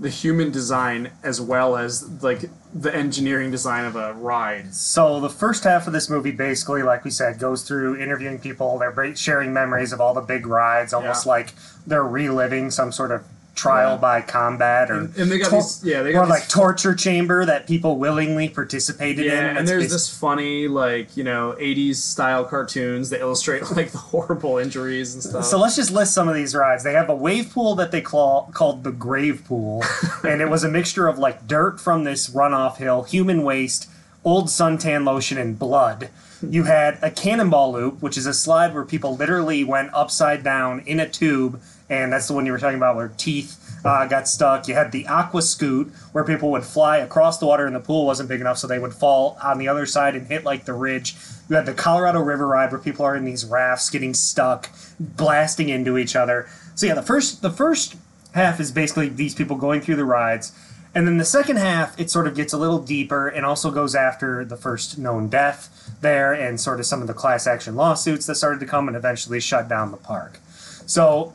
the 0.00 0.08
human 0.08 0.50
design 0.52 1.10
as 1.24 1.40
well 1.40 1.76
as 1.76 2.08
like 2.22 2.44
the 2.72 2.94
engineering 2.94 3.50
design 3.50 3.84
of 3.84 3.96
a 3.96 4.12
ride. 4.14 4.72
So 4.74 5.18
the 5.20 5.28
first 5.30 5.64
half 5.64 5.86
of 5.86 5.92
this 5.92 6.08
movie, 6.08 6.30
basically, 6.30 6.82
like 6.82 7.04
we 7.04 7.10
said, 7.10 7.38
goes 7.38 7.62
through 7.62 7.96
interviewing 7.96 8.38
people. 8.38 8.78
They're 8.78 9.16
sharing 9.16 9.52
memories 9.52 9.92
of 9.92 10.00
all 10.00 10.14
the 10.14 10.20
big 10.20 10.46
rides, 10.46 10.92
almost 10.92 11.26
Yeah. 11.26 11.32
like 11.32 11.54
they're 11.86 12.04
reliving 12.04 12.70
some 12.70 12.92
sort 12.92 13.10
of 13.10 13.24
trial 13.58 13.92
Yeah. 13.92 13.96
by 13.96 14.20
combat 14.20 14.90
or 14.90 14.94
And- 14.94 15.16
and 15.16 15.30
they 15.30 15.38
got 15.38 15.50
tor- 15.50 15.60
these- 15.60 15.80
yeah, 15.82 16.02
they 16.02 16.12
got 16.12 16.24
or 16.24 16.26
like 16.26 16.48
torture 16.48 16.94
chamber 16.94 17.44
that 17.44 17.66
people 17.66 17.96
willingly 17.98 18.48
participated 18.48 19.26
in. 19.26 19.32
Yeah, 19.32 19.58
and 19.58 19.66
there's 19.66 19.90
this 19.90 20.08
funny 20.08 20.68
like 20.68 21.16
you 21.16 21.24
know 21.24 21.54
'80s 21.58 21.96
style 22.02 22.44
cartoons 22.44 23.10
that 23.10 23.20
illustrate 23.20 23.62
like 23.76 23.90
the 23.92 23.98
horrible 23.98 24.58
injuries 24.58 25.14
and 25.14 25.22
stuff. 25.22 25.44
So 25.44 25.58
let's 25.58 25.76
just 25.76 25.90
list 25.90 26.14
some 26.14 26.28
of 26.28 26.34
these 26.34 26.54
rides. 26.54 26.84
They 26.84 26.92
have 26.94 27.08
a 27.10 27.14
wave 27.14 27.50
pool 27.52 27.74
that 27.74 27.90
they 27.90 28.00
call 28.00 28.50
called 28.54 28.84
the 28.84 28.92
Grave 28.92 29.42
Pool, 29.46 29.84
and 30.22 30.40
it 30.40 30.48
was 30.48 30.64
a 30.64 30.68
mixture 30.68 31.08
of 31.08 31.18
like 31.18 31.46
dirt 31.46 31.80
from 31.80 32.04
this 32.04 32.28
runoff 32.30 32.76
hill, 32.76 33.02
human 33.02 33.42
waste, 33.42 33.88
old 34.24 34.46
suntan 34.46 35.04
lotion, 35.04 35.36
and 35.38 35.58
blood. 35.58 36.08
You 36.40 36.64
had 36.64 36.98
a 37.02 37.10
cannonball 37.10 37.72
loop, 37.72 38.00
which 38.00 38.16
is 38.16 38.24
a 38.24 38.32
slide 38.32 38.72
where 38.72 38.84
people 38.84 39.16
literally 39.16 39.64
went 39.64 39.90
upside 39.92 40.44
down 40.44 40.82
in 40.86 41.00
a 41.00 41.08
tube, 41.08 41.60
and 41.90 42.12
that's 42.12 42.28
the 42.28 42.34
one 42.34 42.46
you 42.46 42.52
were 42.52 42.58
talking 42.58 42.76
about 42.76 42.96
where 42.96 43.12
teeth 43.16 43.80
uh, 43.84 44.06
got 44.06 44.28
stuck. 44.28 44.68
You 44.68 44.74
had 44.74 44.92
the 44.92 45.06
Aqua 45.06 45.40
Skoot, 45.40 45.90
where 46.12 46.24
people 46.24 46.50
would 46.50 46.64
fly 46.64 46.98
across 46.98 47.38
the 47.38 47.46
water 47.46 47.66
and 47.66 47.74
the 47.74 47.80
pool 47.80 48.06
wasn't 48.06 48.28
big 48.28 48.40
enough, 48.40 48.58
so 48.58 48.66
they 48.66 48.78
would 48.78 48.94
fall 48.94 49.38
on 49.42 49.58
the 49.58 49.68
other 49.68 49.86
side 49.86 50.14
and 50.14 50.26
hit 50.26 50.44
like 50.44 50.64
the 50.64 50.72
ridge. 50.72 51.16
You 51.48 51.56
had 51.56 51.66
the 51.66 51.74
Colorado 51.74 52.20
River 52.20 52.46
ride, 52.46 52.70
where 52.70 52.80
people 52.80 53.04
are 53.04 53.16
in 53.16 53.24
these 53.24 53.44
rafts 53.44 53.88
getting 53.90 54.14
stuck, 54.14 54.70
blasting 54.98 55.68
into 55.68 55.96
each 55.96 56.14
other. 56.14 56.48
So 56.74 56.86
yeah, 56.86 56.94
the 56.94 57.02
first 57.02 57.42
the 57.42 57.50
first 57.50 57.96
half 58.34 58.60
is 58.60 58.70
basically 58.70 59.08
these 59.08 59.34
people 59.34 59.56
going 59.56 59.80
through 59.80 59.96
the 59.96 60.04
rides. 60.04 60.52
And 60.94 61.06
then 61.06 61.18
the 61.18 61.24
second 61.24 61.56
half, 61.56 61.98
it 62.00 62.10
sort 62.10 62.26
of 62.26 62.34
gets 62.34 62.52
a 62.52 62.58
little 62.58 62.78
deeper 62.78 63.28
and 63.28 63.44
also 63.44 63.70
goes 63.70 63.94
after 63.94 64.44
the 64.44 64.56
first 64.56 64.98
known 64.98 65.28
death 65.28 65.92
there 66.00 66.32
and 66.32 66.60
sort 66.60 66.80
of 66.80 66.86
some 66.86 67.02
of 67.02 67.06
the 67.06 67.14
class 67.14 67.46
action 67.46 67.76
lawsuits 67.76 68.26
that 68.26 68.34
started 68.36 68.58
to 68.60 68.66
come 68.66 68.88
and 68.88 68.96
eventually 68.96 69.38
shut 69.38 69.68
down 69.68 69.90
the 69.90 69.96
park. 69.96 70.38
So 70.86 71.34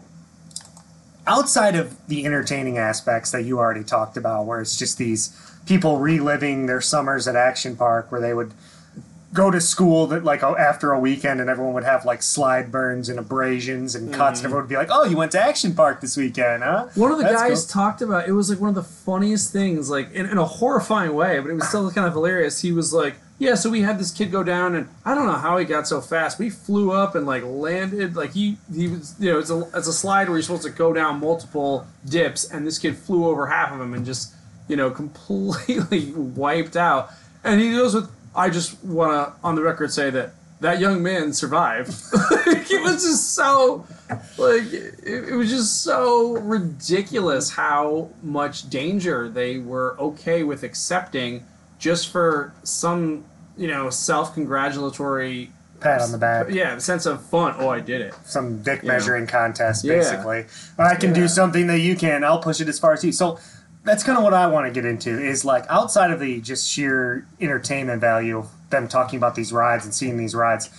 outside 1.28 1.76
of 1.76 1.96
the 2.08 2.26
entertaining 2.26 2.78
aspects 2.78 3.32
that 3.32 3.46
you 3.46 3.60
already 3.60 3.84
talked 3.84 4.18
about, 4.18 4.46
where 4.46 4.62
it's 4.62 4.78
just 4.78 4.98
these 4.98 5.38
people 5.66 5.98
reliving 6.00 6.66
their 6.66 6.82
summers 6.82 7.28
at 7.28 7.36
Action 7.36 7.76
Park, 7.76 8.12
where 8.12 8.22
they 8.22 8.34
would 8.34 8.54
go 9.34 9.50
to 9.50 9.60
school 9.60 10.06
that 10.08 10.24
like 10.24 10.44
oh, 10.44 10.56
after 10.56 10.92
a 10.92 11.00
weekend 11.00 11.42
and 11.42 11.50
everyone 11.50 11.74
would 11.74 11.84
have 11.84 12.06
like 12.06 12.22
slide 12.22 12.72
burns 12.72 13.10
and 13.10 13.18
abrasions 13.18 13.96
and 13.96 14.14
cuts 14.14 14.40
and 14.40 14.46
mm-hmm. 14.46 14.46
everyone 14.46 14.64
would 14.64 14.70
be 14.70 14.76
like 14.76 14.90
oh 14.92 15.06
you 15.06 15.18
went 15.18 15.32
to 15.32 15.42
action 15.42 15.74
park 15.74 16.02
this 16.02 16.16
weekend 16.16 16.62
huh 16.62 16.88
One 16.94 17.12
of 17.12 17.18
the 17.18 17.24
That's 17.24 17.42
guys 17.42 17.66
cool. 17.66 17.82
talked 17.82 18.04
about 18.04 18.28
it 18.28 18.34
was 18.34 18.52
like 18.52 18.60
one 18.60 18.70
of 18.70 18.76
the 18.76 18.84
funniest 18.84 19.52
things, 19.52 19.90
like 19.90 20.12
in, 20.14 20.28
in 20.28 20.38
a 20.38 20.46
horrifying 20.46 21.14
way, 21.14 21.40
but 21.40 21.50
it 21.50 21.56
was 21.56 21.68
still 21.68 21.90
kind 21.92 22.08
of 22.08 22.14
hilarious. 22.14 22.62
He 22.62 22.72
was 22.72 22.94
like, 22.94 23.16
"Yeah, 23.44 23.56
so 23.56 23.70
we 23.70 23.82
had 23.82 24.00
this 24.00 24.12
kid 24.12 24.32
go 24.32 24.42
down, 24.42 24.74
and 24.74 24.88
I 25.04 25.14
don't 25.14 25.26
know 25.26 25.34
how 25.34 25.58
he 25.58 25.66
got 25.66 25.86
so 25.86 26.00
fast, 26.00 26.42
he 26.42 26.50
flew 26.50 26.94
up 26.94 27.14
and 27.14 27.26
like 27.26 27.44
landed. 27.44 28.16
Like 28.16 28.32
he 28.32 28.58
he 28.74 28.88
was, 28.88 29.16
you 29.20 29.32
know, 29.32 29.40
it's 29.40 29.50
a 29.50 29.68
it's 29.74 29.88
a 29.88 29.94
slide 29.94 30.30
where 30.30 30.38
you're 30.38 30.44
supposed 30.44 30.64
to 30.64 30.70
go 30.70 30.94
down 30.94 31.20
multiple 31.20 31.86
dips, 32.06 32.50
and 32.50 32.66
this 32.66 32.80
kid 32.80 32.96
flew 32.96 33.26
over 33.28 33.48
half 33.48 33.74
of 33.74 33.80
them 33.80 33.94
and 33.94 34.06
just 34.06 34.34
you 34.70 34.78
know 34.78 34.90
completely 35.02 36.14
wiped 36.14 36.78
out. 36.78 37.10
And 37.44 37.60
he 37.60 37.72
goes 37.72 37.94
with, 37.94 38.10
"I 38.34 38.50
just 38.50 38.82
want 38.84 39.12
to 39.12 39.34
on 39.46 39.56
the 39.56 39.62
record 39.62 39.92
say 39.92 40.10
that." 40.10 40.34
That 40.60 40.80
young 40.80 41.04
man 41.04 41.34
survived. 41.34 41.90
it 42.14 42.82
was 42.84 43.04
just 43.04 43.34
so 43.36 43.86
like 44.38 44.72
it, 44.72 44.96
it 45.04 45.36
was 45.36 45.50
just 45.50 45.84
so 45.84 46.38
ridiculous 46.38 47.50
how 47.50 48.12
much 48.22 48.70
danger 48.70 49.28
they 49.28 49.58
were 49.58 49.98
okay 50.00 50.42
with 50.44 50.64
accepting 50.64 51.46
just 51.80 52.08
for 52.08 52.54
some 52.64 53.26
you 53.58 53.68
know 53.68 53.90
self-congratulatory 53.90 55.52
pat 55.80 56.02
on 56.02 56.12
the 56.12 56.18
back. 56.18 56.48
Yeah, 56.50 56.76
the 56.76 56.82
sense 56.82 57.06
of 57.06 57.24
fun. 57.26 57.56
Oh, 57.58 57.70
I 57.70 57.80
did 57.80 58.02
it. 58.02 58.14
Some 58.24 58.62
dick 58.62 58.82
You 58.84 58.88
know. 58.88 58.94
measuring 58.94 59.28
contest, 59.28 59.84
Yeah. 59.84 59.96
basically. 59.96 60.46
I 60.78 60.96
can 60.96 61.12
do 61.14 61.28
something 61.28 61.68
that 61.68 61.80
you 61.80 61.96
can. 61.96 62.24
I'll 62.24 62.40
push 62.40 62.62
it 62.62 62.70
as 62.70 62.80
far 62.80 62.94
as 62.94 63.04
you. 63.04 63.12
So 63.12 63.38
that's 63.84 64.02
kind 64.04 64.18
of 64.18 64.24
what 64.24 64.34
I 64.34 64.48
want 64.48 64.66
to 64.68 64.72
get 64.72 64.86
into 64.86 65.10
is 65.10 65.44
like 65.44 65.66
outside 65.70 66.10
of 66.12 66.20
the 66.22 66.40
just 66.40 66.70
sheer 66.70 67.26
entertainment 67.42 68.00
value 68.00 68.38
of 68.38 68.50
them 68.70 68.88
talking 68.88 69.18
about 69.18 69.36
these 69.36 69.52
rides 69.52 69.84
and 69.84 69.94
seeing 69.94 70.16
these 70.18 70.34
rides. 70.34 70.70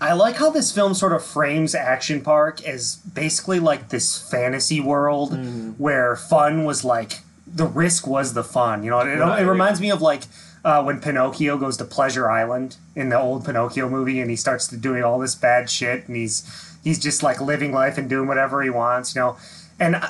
I 0.00 0.14
like 0.14 0.34
how 0.36 0.50
this 0.50 0.72
film 0.72 0.94
sort 0.94 1.12
of 1.12 1.24
frames 1.24 1.76
Action 1.76 2.20
Park 2.22 2.64
as 2.66 2.96
basically 2.96 3.60
like 3.60 3.90
this 3.90 4.18
fantasy 4.18 4.80
world 4.80 5.30
Mm-hmm. 5.34 5.70
where 5.78 6.16
fun 6.16 6.64
was 6.64 6.82
like 6.82 7.20
the 7.46 7.66
risk 7.66 8.08
was 8.08 8.34
the 8.34 8.42
fun. 8.42 8.82
You 8.82 8.90
know, 8.90 8.98
it, 9.00 9.16
Right, 9.20 9.42
it 9.42 9.46
reminds 9.46 9.80
me 9.80 9.90
of 9.92 10.02
like 10.02 10.22
uh, 10.64 10.82
when 10.82 11.00
Pinocchio 11.00 11.56
goes 11.56 11.76
to 11.78 11.84
Pleasure 11.84 12.30
Island 12.30 12.76
in 12.94 13.08
the 13.08 13.18
old 13.20 13.44
Pinocchio 13.44 13.88
movie, 13.88 14.20
and 14.20 14.30
he 14.30 14.36
starts 14.36 14.66
to 14.68 14.76
doing 14.76 15.02
all 15.02 15.18
this 15.18 15.34
bad 15.34 15.68
shit, 15.70 16.06
and 16.06 16.16
he's 16.16 16.44
he's 16.84 16.98
just 16.98 17.22
like 17.22 17.40
living 17.40 17.72
life 17.72 17.98
and 17.98 18.08
doing 18.08 18.28
whatever 18.28 18.62
he 18.62 18.70
wants. 18.70 19.14
You 19.14 19.20
know, 19.22 19.36
and. 19.78 19.96
uh, 19.96 20.08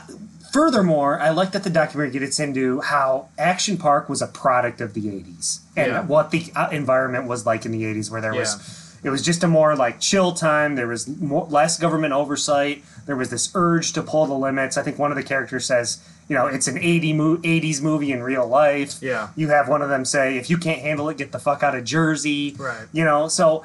Furthermore, 0.52 1.18
I 1.18 1.30
like 1.30 1.52
that 1.52 1.64
the 1.64 1.70
documentary 1.70 2.18
gets 2.20 2.38
into 2.38 2.82
how 2.82 3.28
Action 3.38 3.78
Park 3.78 4.10
was 4.10 4.20
a 4.20 4.26
product 4.26 4.82
of 4.82 4.92
the 4.92 5.00
80s 5.08 5.60
and 5.74 5.92
Yeah. 5.92 6.02
what 6.04 6.30
the 6.30 6.52
uh, 6.54 6.68
environment 6.68 7.26
was 7.26 7.46
like 7.46 7.64
in 7.64 7.72
the 7.72 7.84
80s, 7.84 8.10
where 8.10 8.20
there 8.20 8.34
Yeah. 8.34 8.40
was 8.40 8.56
it 9.04 9.10
was 9.10 9.22
just 9.22 9.42
a 9.42 9.48
more 9.48 9.74
like 9.74 10.00
chill 10.00 10.32
time. 10.32 10.76
There 10.76 10.86
was 10.86 11.08
more, 11.08 11.46
less 11.46 11.78
government 11.78 12.12
oversight. 12.12 12.82
There 13.06 13.16
was 13.16 13.30
this 13.30 13.50
urge 13.54 13.92
to 13.94 14.02
pull 14.02 14.26
the 14.26 14.34
limits. 14.34 14.76
I 14.76 14.82
think 14.82 14.98
one 14.98 15.10
of 15.10 15.16
the 15.16 15.24
characters 15.24 15.66
says, 15.66 16.02
you 16.28 16.36
know, 16.36 16.46
it's 16.46 16.68
an 16.68 16.78
80 16.78 17.12
mo- 17.12 17.36
80s 17.38 17.82
movie 17.82 18.12
in 18.12 18.22
real 18.22 18.46
life. 18.46 19.02
Yeah. 19.02 19.30
You 19.34 19.48
have 19.48 19.68
one 19.68 19.82
of 19.82 19.88
them 19.88 20.04
say, 20.04 20.36
if 20.36 20.48
you 20.48 20.56
can't 20.56 20.80
handle 20.80 21.08
it, 21.08 21.18
get 21.18 21.32
the 21.32 21.38
fuck 21.38 21.62
out 21.62 21.74
of 21.74 21.84
Jersey. 21.84 22.54
Right. 22.56 22.86
You 22.92 23.04
know, 23.04 23.28
so 23.28 23.64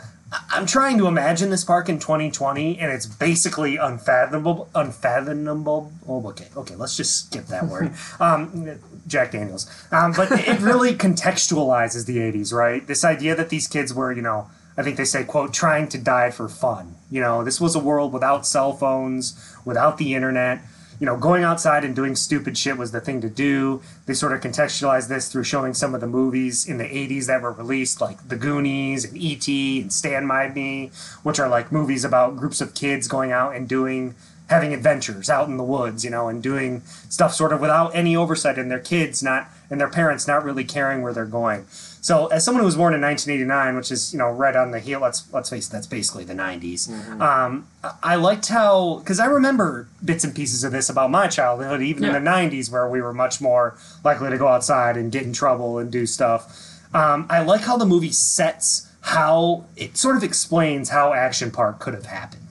I'm 0.50 0.65
trying 0.65 0.97
to 0.97 1.08
imagine 1.08 1.50
this 1.52 1.63
park 1.63 1.88
in 1.88 2.00
2020, 2.00 2.80
and 2.80 2.91
it's 2.91 3.06
basically 3.06 3.78
unfathomable. 3.78 4.69
Unfathomable. 4.76 5.93
Oh, 6.08 6.28
okay. 6.30 6.47
Okay, 6.58 6.76
let's 6.76 6.97
just 6.97 7.28
skip 7.28 7.45
that 7.47 7.67
word. 7.67 7.93
um, 8.19 8.80
Jack 9.08 9.32
Daniels. 9.32 9.69
Um, 9.91 10.12
but 10.12 10.32
it 10.32 10.60
really 10.60 10.93
contextualizes 10.93 12.06
the 12.08 12.17
80s, 12.17 12.52
right? 12.52 12.86
This 12.86 13.06
idea 13.06 13.36
that 13.36 13.50
these 13.50 13.67
kids 13.67 13.93
were, 13.93 14.12
you 14.12 14.21
know, 14.21 14.50
I 14.78 14.84
think 14.84 14.98
they 14.98 15.06
say, 15.06 15.24
quote, 15.24 15.54
trying 15.54 15.88
to 15.90 15.98
die 15.98 16.30
for 16.30 16.48
fun. 16.48 16.96
You 17.10 17.22
know, 17.22 17.44
this 17.44 17.60
was 17.60 17.76
a 17.76 17.80
world 17.80 18.13
without 18.13 18.46
cell 18.46 18.74
phones, 18.74 19.56
without 19.66 19.98
the 19.98 20.13
internet. 20.13 20.62
You 21.00 21.06
know, 21.06 21.18
going 21.18 21.44
outside 21.44 21.84
and 21.84 21.96
doing 21.96 22.16
stupid 22.16 22.58
shit 22.58 22.78
was 22.78 22.92
the 22.92 23.02
thing 23.02 23.22
to 23.22 23.30
do. 23.30 23.82
They 24.06 24.13
sort 24.13 24.34
of 24.34 24.42
contextualized 24.42 25.08
this 25.08 25.32
through 25.32 25.44
showing 25.44 25.74
some 25.74 25.94
of 25.94 26.02
the 26.02 26.08
movies 26.08 26.68
in 26.68 26.78
the 26.78 26.86
80s 26.86 27.28
that 27.28 27.42
were 27.42 27.52
released, 27.52 28.02
like 28.02 28.28
The 28.28 28.36
Goonies 28.36 29.06
and 29.06 29.18
E.T. 29.18 29.82
and 29.82 29.94
Stand 29.94 30.28
By 30.28 30.50
Me, 30.50 30.92
which 31.24 31.40
are 31.40 31.50
like 31.50 31.72
movies 31.72 32.04
about 32.04 32.38
groups 32.38 32.62
of 32.62 32.74
kids 32.74 33.08
going 33.08 33.32
out 33.32 33.56
and 33.56 33.68
doing 33.68 34.16
having 34.50 34.74
adventures 34.74 35.30
out 35.30 35.50
in 35.50 35.58
the 35.58 35.63
woods, 35.63 36.06
you 36.06 36.10
know, 36.10 36.30
and 36.30 36.42
doing 36.42 36.82
stuff 37.10 37.34
sort 37.34 37.52
of 37.52 37.60
without 37.60 37.94
any 37.94 38.16
oversight 38.16 38.58
and 38.58 38.72
their 38.72 38.80
kids 38.80 39.22
not 39.22 39.50
and 39.70 39.80
their 39.80 39.90
parents 39.90 40.28
not 40.28 40.44
really 40.44 40.63
caring 40.63 41.02
where 41.02 41.13
they're 41.13 41.26
going. 41.26 41.66
So, 42.01 42.27
as 42.27 42.43
someone 42.45 42.62
who 42.62 42.65
was 42.65 42.75
born 42.75 42.93
in 42.93 43.01
1989, 43.01 43.75
which 43.75 43.91
is 43.91 44.13
you 44.13 44.19
know 44.19 44.29
right 44.29 44.55
on 44.55 44.71
the 44.71 44.79
heel, 44.79 44.99
let's 44.99 45.31
let's 45.33 45.49
face 45.49 45.67
it, 45.67 45.71
that's 45.71 45.88
basically 45.88 46.23
the 46.23 46.33
90s. 46.36 46.89
Um, 47.21 47.67
I- 47.83 47.93
I 48.03 48.15
liked 48.15 48.47
how 48.47 48.97
because 48.99 49.19
I 49.19 49.25
remember 49.25 49.88
bits 50.03 50.23
and 50.23 50.33
pieces 50.33 50.63
of 50.63 50.71
this 50.71 50.89
about 50.89 51.12
my 51.12 51.27
childhood, 51.27 51.81
even 51.81 52.03
Yeah. 52.03 52.10
in 52.10 52.23
the 52.23 52.29
90s, 52.29 52.69
where 52.69 52.88
we 52.88 53.01
were 53.01 53.13
much 53.13 53.41
more 53.41 53.75
likely 54.03 54.29
to 54.29 54.38
go 54.38 54.47
outside 54.47 54.95
and 54.97 55.12
get 55.12 55.23
in 55.23 55.33
trouble 55.33 55.79
and 55.79 55.91
do 55.91 56.05
stuff. 56.05 56.55
Um, 56.93 57.25
I 57.29 57.41
like 57.41 57.62
how 57.62 57.75
the 57.77 57.86
movie 57.86 58.12
sets 58.13 58.88
how 59.01 59.63
it 59.75 59.97
sort 59.97 60.15
of 60.17 60.23
explains 60.23 60.89
how 60.89 61.13
Action 61.13 61.49
Park 61.51 61.79
could 61.79 61.93
have 61.93 62.05
happened. 62.07 62.46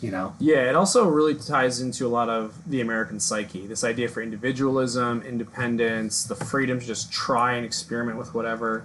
You 0.00 0.10
know, 0.10 0.34
Yeah, 0.38 0.68
it 0.68 0.76
also 0.76 1.06
really 1.06 1.34
ties 1.34 1.80
into 1.80 2.06
a 2.06 2.08
lot 2.08 2.30
of 2.30 2.54
the 2.66 2.80
American 2.80 3.20
psyche. 3.20 3.66
This 3.66 3.84
idea 3.84 4.08
for 4.08 4.22
individualism, 4.22 5.22
independence, 5.22 6.24
the 6.24 6.34
freedom 6.34 6.80
to 6.80 6.86
just 6.86 7.12
try 7.12 7.54
and 7.54 7.66
experiment 7.66 8.16
with 8.16 8.32
whatever. 8.34 8.84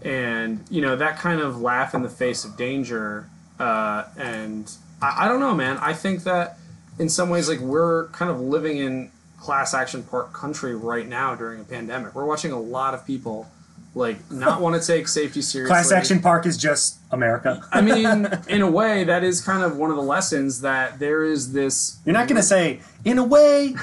And, 0.00 0.64
you 0.70 0.80
know, 0.80 0.96
that 0.96 1.18
kind 1.18 1.40
of 1.40 1.60
laugh 1.60 1.94
in 1.94 2.02
the 2.02 2.08
face 2.08 2.44
of 2.44 2.56
danger. 2.56 3.28
Uh, 3.58 4.04
and 4.16 4.70
I, 5.02 5.26
I 5.26 5.28
don't 5.28 5.40
know, 5.40 5.54
man. 5.54 5.76
I 5.78 5.92
think 5.92 6.24
that 6.24 6.58
in 6.98 7.08
some 7.10 7.28
ways, 7.28 7.48
like, 7.48 7.60
we're 7.60 8.08
kind 8.08 8.30
of 8.30 8.40
living 8.40 8.78
in 8.78 9.10
class 9.38 9.74
action 9.74 10.02
park 10.02 10.32
country 10.32 10.74
right 10.74 11.06
now 11.06 11.34
during 11.34 11.60
a 11.60 11.64
pandemic. 11.64 12.14
We're 12.14 12.24
watching 12.24 12.52
a 12.52 12.60
lot 12.60 12.94
of 12.94 13.06
people, 13.06 13.50
like, 13.94 14.30
not 14.30 14.60
want 14.60 14.80
to 14.80 14.86
take 14.86 15.06
safety 15.08 15.40
seriously. 15.42 15.72
Class 15.72 15.92
Action 15.92 16.20
Park 16.20 16.46
is 16.46 16.56
just 16.56 16.98
America. 17.10 17.62
I 17.72 17.80
mean, 17.80 18.28
in 18.48 18.62
a 18.62 18.70
way, 18.70 19.04
that 19.04 19.22
is 19.22 19.40
kind 19.40 19.62
of 19.62 19.76
one 19.76 19.90
of 19.90 19.96
the 19.96 20.02
lessons 20.02 20.60
that 20.62 20.98
there 20.98 21.24
is 21.24 21.52
this 21.52 21.98
You're 22.04 22.12
not 22.14 22.26
going 22.28 22.36
to 22.36 22.42
say, 22.42 22.80
in 23.04 23.18
a 23.18 23.24
way, 23.24 23.76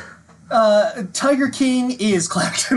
uh, 0.49 1.03
Tiger 1.13 1.47
King 1.49 1.91
is 1.99 2.27
Class 2.27 2.69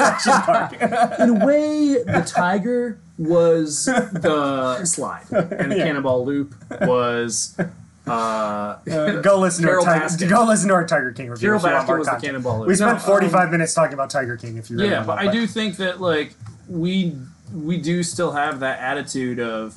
Action 0.00 0.40
Park. 0.42 0.72
in 1.18 1.42
a 1.42 1.46
way, 1.46 1.94
the 2.04 2.22
tiger 2.26 2.98
was 3.18 3.86
the 3.86 4.84
slide, 4.84 5.24
and 5.30 5.72
the 5.72 5.78
Yeah. 5.78 5.84
cannonball 5.84 6.24
loop 6.26 6.54
was. 6.82 7.56
Uh, 8.04 8.78
go 9.22 9.38
listen 9.38 9.64
to 9.64 9.70
our 9.70 9.80
Tiger, 9.80 10.26
go 10.26 10.44
listen 10.44 10.68
to 10.68 10.74
our 10.74 10.86
Tiger 10.86 11.12
King 11.12 11.30
review. 11.30 11.46
Carole 11.48 11.58
if 11.58 11.64
you 11.64 11.70
want 11.72 11.84
Baskin 11.84 11.88
more 11.88 11.98
was 11.98 12.08
the 12.08 12.16
cannonball 12.16 12.58
loop. 12.58 12.68
We 12.68 12.74
spent 12.74 12.94
No, 12.94 12.98
45 12.98 13.44
um, 13.44 13.50
minutes 13.52 13.74
talking 13.74 13.94
about 13.94 14.10
Tiger 14.10 14.36
King. 14.36 14.56
If 14.56 14.70
you 14.70 14.82
yeah, 14.82 15.04
but 15.04 15.16
to 15.16 15.20
I 15.20 15.32
do 15.32 15.46
think 15.46 15.76
that 15.76 16.00
like 16.00 16.34
we 16.72 17.16
we 17.54 17.76
do 17.76 18.02
still 18.02 18.32
have 18.32 18.60
that 18.60 18.80
attitude 18.80 19.38
of 19.38 19.76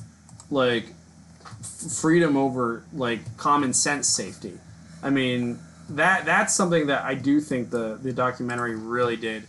like 0.50 0.86
freedom 2.00 2.36
over 2.36 2.84
like 2.92 3.36
common 3.36 3.72
sense 3.72 4.08
safety. 4.08 4.58
I 5.02 5.10
mean 5.10 5.58
that 5.90 6.24
that's 6.24 6.54
something 6.54 6.86
that 6.86 7.04
I 7.04 7.14
do 7.14 7.40
think 7.40 7.70
the 7.70 7.98
the 8.02 8.12
documentary 8.12 8.74
really 8.74 9.16
did 9.16 9.44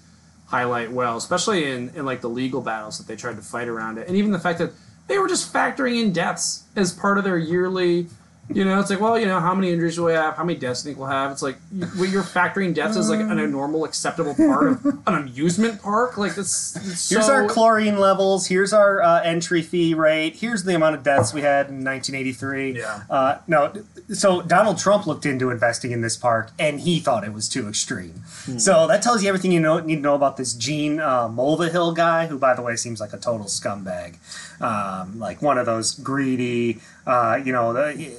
highlight 0.47 0.91
well, 0.91 1.17
especially 1.17 1.71
in 1.71 1.89
in 1.95 2.05
like 2.05 2.21
the 2.21 2.29
legal 2.29 2.62
battles 2.62 2.97
that 2.97 3.07
they 3.07 3.15
tried 3.15 3.38
to 3.38 3.41
fight 3.41 3.67
around 3.67 3.97
it, 3.97 4.07
and 4.07 4.17
even 4.17 4.31
the 4.31 4.39
fact 4.39 4.60
that 4.60 4.71
they 5.07 5.17
were 5.17 5.27
just 5.27 5.51
factoring 5.51 6.01
in 6.01 6.12
deaths 6.12 6.63
as 6.75 6.93
part 6.93 7.17
of 7.17 7.23
their 7.23 7.38
yearly. 7.38 8.07
You 8.49 8.63
know, 8.63 8.79
it's 8.79 8.89
like, 8.89 9.01
well, 9.01 9.19
you 9.19 9.25
know, 9.25 9.41
how 9.41 9.53
many 9.53 9.71
injuries 9.71 9.99
will 9.99 10.07
we 10.07 10.13
have? 10.13 10.36
How 10.38 10.43
many 10.45 10.57
deaths 10.57 10.81
do 10.81 10.89
you 10.89 10.93
think 10.93 10.99
we'll 10.99 11.12
have? 11.12 11.31
It's 11.31 11.41
like 11.41 11.57
you, 11.71 12.05
you're 12.05 12.23
factoring 12.23 12.73
deaths 12.73 12.95
as 12.95 13.10
like 13.10 13.19
an, 13.19 13.38
a 13.39 13.47
normal, 13.47 13.83
acceptable 13.83 14.36
part 14.36 14.67
of 14.67 14.86
an 14.86 15.01
amusement 15.15 15.81
park. 15.81 16.17
Like 16.17 16.36
this. 16.36 16.73
Here's 17.10 17.25
so, 17.25 17.33
our 17.33 17.47
chlorine 17.47 17.99
levels. 17.99 18.47
Here's 18.47 18.71
our 18.71 19.01
uh, 19.01 19.21
entry 19.21 19.62
fee 19.62 19.93
rate. 19.93 20.38
Here's 20.38 20.63
the 20.63 20.75
amount 20.75 20.95
of 20.95 21.03
deaths 21.03 21.33
we 21.33 21.41
had 21.41 21.67
in 21.67 21.83
1983. 21.83 22.77
Yeah. 22.77 23.03
Uh, 23.10 23.39
no, 23.47 23.73
so 24.13 24.41
Donald 24.41 24.77
Trump 24.77 25.07
looked 25.07 25.25
into 25.25 25.49
investing 25.49 25.91
in 25.91 25.99
this 25.99 26.15
park, 26.15 26.51
and 26.57 26.79
he 26.79 26.99
thought 26.99 27.25
it 27.25 27.33
was 27.33 27.49
too 27.49 27.67
extreme. 27.67 28.23
Hmm. 28.45 28.60
So 28.60 28.88
that 28.88 29.01
tells 29.01 29.23
you 29.23 29.27
everything 29.27 29.51
you 29.51 29.60
know, 29.60 29.79
need 29.79 29.95
to 29.95 30.01
know 30.01 30.15
about 30.15 30.38
this 30.38 30.53
Gene 30.53 31.01
uh, 31.01 31.27
Mulvihill 31.27 31.95
guy, 31.95 32.27
who, 32.27 32.39
by 32.39 32.53
the 32.53 32.62
way, 32.62 32.77
seems 32.77 33.01
like 33.01 33.12
a 33.12 33.17
total 33.17 33.47
scumbag. 33.47 34.15
Um, 34.62 35.19
like 35.19 35.41
one 35.41 35.57
of 35.57 35.65
those 35.65 35.93
greedy, 35.93 36.79
uh, 37.05 37.39
you 37.43 37.51
know, 37.51 37.73
the, 37.73 38.15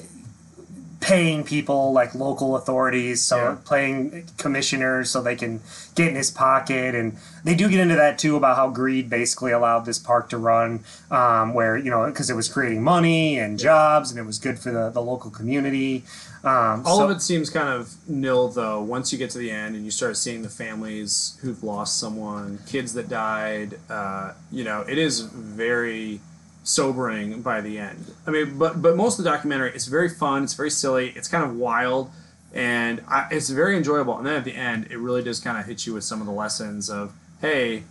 paying 1.01 1.45
people 1.45 1.93
like 1.93 2.15
local 2.15 2.57
authorities, 2.57 3.23
so 3.23 3.37
Yeah. 3.37 3.57
paying 3.71 4.25
commissioners 4.37 5.11
so 5.11 5.23
they 5.23 5.37
can 5.37 5.61
get 5.95 6.09
in 6.09 6.17
his 6.17 6.31
pocket, 6.31 6.95
and 6.95 7.17
they 7.45 7.55
do 7.55 7.69
get 7.69 7.79
into 7.81 7.95
that 7.95 8.19
too 8.19 8.37
about 8.37 8.57
how 8.57 8.69
greed 8.69 9.09
basically 9.09 9.53
allowed 9.53 9.85
this 9.85 9.99
park 9.99 10.29
to 10.31 10.39
run, 10.39 10.81
um, 11.11 11.55
where 11.55 11.77
you 11.77 11.91
know 11.91 12.07
because 12.07 12.31
it 12.31 12.35
was 12.37 12.49
creating 12.49 12.83
money 12.83 13.39
and 13.39 13.59
jobs, 13.59 14.11
and 14.11 14.19
it 14.19 14.25
was 14.27 14.39
good 14.39 14.59
for 14.59 14.73
the, 14.73 14.91
the 14.91 15.01
local 15.01 15.31
community. 15.31 16.05
Um, 16.45 16.83
All 16.87 16.99
so- 16.99 17.05
of 17.05 17.11
it 17.17 17.21
seems 17.23 17.49
kind 17.51 17.69
of 17.69 17.95
nil 18.09 18.49
though. 18.49 18.81
Once 18.83 19.13
you 19.13 19.19
get 19.19 19.31
to 19.31 19.39
the 19.39 19.51
end 19.51 19.77
and 19.77 19.85
you 19.85 19.91
start 19.91 20.17
seeing 20.17 20.43
the 20.43 20.49
families 20.49 21.37
who've 21.43 21.63
lost 21.63 21.99
someone, 21.99 22.59
kids 22.67 22.93
that 22.95 23.09
died, 23.09 23.79
uh, 23.91 24.33
you 24.51 24.65
know, 24.65 24.85
it 24.89 24.99
is 24.99 25.21
very 25.21 26.21
sobering 26.69 27.41
by 27.41 27.63
the 27.63 27.79
end. 27.79 28.15
I 28.27 28.31
mean, 28.31 28.59
but 28.59 28.83
but 28.83 28.95
most 28.95 29.19
of 29.19 29.25
the 29.25 29.31
documentary, 29.31 29.73
it's 29.75 29.87
very 29.87 30.09
fun, 30.11 30.45
it's 30.45 30.53
very 30.55 30.71
silly, 30.71 31.15
it's 31.17 31.27
kind 31.27 31.43
of 31.43 31.57
wild, 31.57 32.11
and 32.53 33.03
I, 33.09 33.27
it's 33.31 33.49
very 33.49 33.77
enjoyable. 33.77 34.19
And 34.19 34.27
then 34.27 34.37
at 34.37 34.45
the 34.45 34.55
end, 34.55 34.89
it 34.91 34.99
really 34.99 35.23
does 35.23 35.41
kind 35.41 35.59
of 35.59 35.65
hit 35.65 35.87
you 35.87 35.95
with 35.95 36.05
some 36.05 36.21
of 36.21 36.27
the 36.27 36.33
lessons 36.33 36.91
of, 36.91 37.15
hey, 37.41 37.85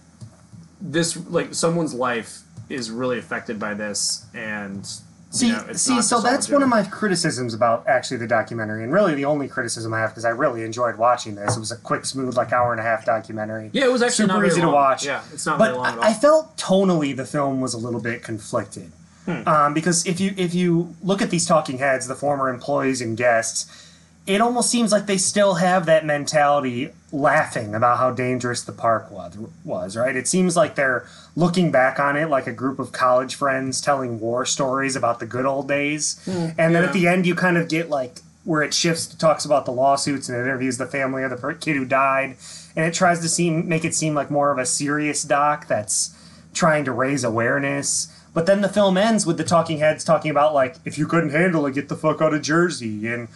this 0.80 1.18
like 1.28 1.56
someone's 1.56 1.96
life 1.96 2.42
is 2.70 2.92
really 2.92 3.18
affected 3.18 3.60
by 3.60 3.74
this, 3.74 4.28
and 4.36 4.88
See, 5.30 5.48
you 5.48 5.54
know, 5.54 5.74
see, 5.74 6.02
so 6.02 6.22
that's 6.22 6.50
one 6.50 6.64
of 6.64 6.70
my 6.70 6.84
criticisms 6.84 7.54
about 7.54 7.86
actually 7.88 8.18
the 8.18 8.28
documentary, 8.28 8.84
and 8.84 8.94
really 8.94 9.14
the 9.14 9.26
only 9.26 9.50
criticism 9.50 9.94
I 9.94 10.00
have 10.00 10.12
because 10.12 10.24
I 10.24 10.30
really 10.30 10.64
enjoyed 10.64 10.98
watching 10.98 11.36
this. 11.36 11.58
It 11.58 11.60
was 11.60 11.72
a 11.72 11.76
quick, 11.78 12.06
smooth, 12.06 12.38
like 12.38 12.54
hour 12.54 12.72
and 12.72 12.80
a 12.80 12.84
half 12.84 13.06
documentary. 13.06 13.70
Yeah, 13.74 13.86
it 13.86 13.92
was 13.92 14.02
actually 14.02 14.24
super 14.24 14.28
not 14.34 14.40
very 14.40 14.48
easy 14.52 14.62
to 14.62 14.70
watch. 14.70 15.06
Yeah, 15.06 15.22
it's 15.34 15.46
not 15.46 15.60
but 15.60 15.66
very 15.66 15.78
long 15.78 15.86
at 15.88 15.98
all. 15.98 16.04
I, 16.04 16.10
I 16.10 16.14
felt 16.14 16.56
tonally 16.58 17.14
the 17.16 17.26
film 17.26 17.60
was 17.60 17.74
a 17.74 17.78
little 17.78 18.02
bit 18.02 18.24
conflicted 18.24 18.92
Hmm. 19.26 19.46
um, 19.46 19.74
because 19.74 20.06
if 20.08 20.22
you 20.22 20.34
if 20.38 20.54
you 20.56 20.96
look 21.04 21.22
at 21.22 21.30
these 21.30 21.46
talking 21.46 21.80
heads, 21.80 22.08
the 22.08 22.16
former 22.16 22.48
employees 22.50 23.02
and 23.02 23.18
guests, 23.18 23.87
it 24.28 24.42
almost 24.42 24.70
seems 24.70 24.92
like 24.92 25.06
they 25.06 25.18
still 25.18 25.56
have 25.56 25.86
that 25.86 26.06
mentality 26.06 26.90
laughing 27.14 27.74
about 27.74 27.98
how 27.98 28.12
dangerous 28.12 28.62
the 28.62 28.74
park 28.74 29.10
was, 29.10 29.38
was 29.64 29.96
right? 29.96 30.16
It 30.16 30.28
seems 30.28 30.58
like 30.58 30.76
they're 30.76 31.08
looking 31.38 31.72
back 31.72 31.98
on 31.98 32.18
it 32.18 32.30
like 32.30 32.46
a 32.46 32.52
group 32.52 32.78
of 32.78 32.92
college 32.92 33.36
friends 33.36 33.80
telling 33.80 34.20
war 34.20 34.46
stories 34.46 34.98
about 34.98 35.22
the 35.22 35.26
good 35.26 35.46
old 35.46 35.70
days. 35.70 36.22
Hmm. 36.26 36.50
And 36.58 36.76
then 36.76 36.84
yeah. 36.84 36.88
at 36.88 36.94
the 36.94 37.08
end 37.08 37.26
you 37.26 37.36
kind 37.36 37.58
of 37.58 37.70
get 37.70 37.90
like 37.90 38.20
where 38.44 38.62
it 38.62 38.74
shifts 38.74 39.08
to 39.08 39.18
talks 39.18 39.46
about 39.46 39.66
the 39.66 39.72
lawsuits 39.72 40.28
and 40.28 40.38
it 40.38 40.42
interviews 40.42 40.78
the 40.78 40.86
family 40.86 41.24
of 41.24 41.30
the 41.30 41.58
kid 41.60 41.78
who 41.78 41.86
died. 41.86 42.36
And 42.76 42.86
it 42.86 42.94
tries 42.94 43.22
to 43.22 43.30
seem 43.30 43.68
make 43.68 43.86
it 43.86 43.96
seem 43.96 44.14
like 44.14 44.30
more 44.30 44.52
of 44.52 44.58
a 44.58 44.66
serious 44.66 45.24
doc 45.24 45.68
that's 45.68 46.14
trying 46.54 46.84
to 46.84 46.92
raise 46.92 47.24
awareness. 47.24 48.14
But 48.34 48.46
then 48.46 48.62
the 48.62 48.70
film 48.70 48.98
ends 48.98 49.26
with 49.26 49.38
the 49.38 49.44
talking 49.44 49.80
heads 49.80 50.04
talking 50.04 50.32
about 50.32 50.54
like 50.54 50.76
if 50.84 50.98
you 50.98 51.08
couldn't 51.08 51.30
handle 51.30 51.66
it 51.66 51.76
get 51.76 51.88
the 51.88 51.96
fuck 51.96 52.22
out 52.22 52.34
of 52.34 52.42
jersey. 52.42 53.08
And 53.08 53.30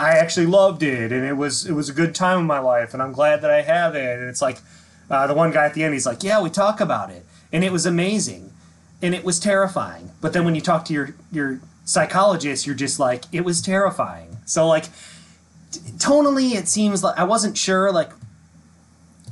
I 0.00 0.12
actually 0.12 0.46
loved 0.46 0.82
it, 0.82 1.12
and 1.12 1.24
it 1.24 1.36
was 1.36 1.66
it 1.66 1.72
was 1.72 1.88
a 1.88 1.92
good 1.92 2.14
time 2.14 2.38
in 2.38 2.46
my 2.46 2.58
life, 2.58 2.94
and 2.94 3.02
I'm 3.02 3.12
glad 3.12 3.42
that 3.42 3.50
I 3.50 3.60
have 3.62 3.94
it. 3.94 4.18
And 4.18 4.28
it's 4.28 4.40
like 4.40 4.58
uh, 5.10 5.26
the 5.26 5.34
one 5.34 5.50
guy 5.50 5.66
at 5.66 5.74
the 5.74 5.84
end, 5.84 5.92
he's 5.92 6.06
like, 6.06 6.22
"Yeah, 6.22 6.40
we 6.40 6.48
talk 6.48 6.80
about 6.80 7.10
it, 7.10 7.26
and 7.52 7.62
it 7.62 7.70
was 7.70 7.84
amazing, 7.84 8.52
and 9.02 9.14
it 9.14 9.24
was 9.24 9.38
terrifying." 9.38 10.12
But 10.20 10.32
then 10.32 10.44
when 10.44 10.54
you 10.54 10.62
talk 10.62 10.84
to 10.86 10.94
your 10.94 11.14
your 11.30 11.60
psychologist, 11.84 12.66
you're 12.66 12.74
just 12.74 12.98
like, 12.98 13.24
"It 13.30 13.44
was 13.44 13.60
terrifying." 13.60 14.38
So 14.46 14.66
like, 14.66 14.84
t- 15.70 15.80
tonally, 15.98 16.54
it 16.54 16.66
seems 16.66 17.04
like 17.04 17.18
I 17.18 17.24
wasn't 17.24 17.58
sure 17.58 17.92
like 17.92 18.10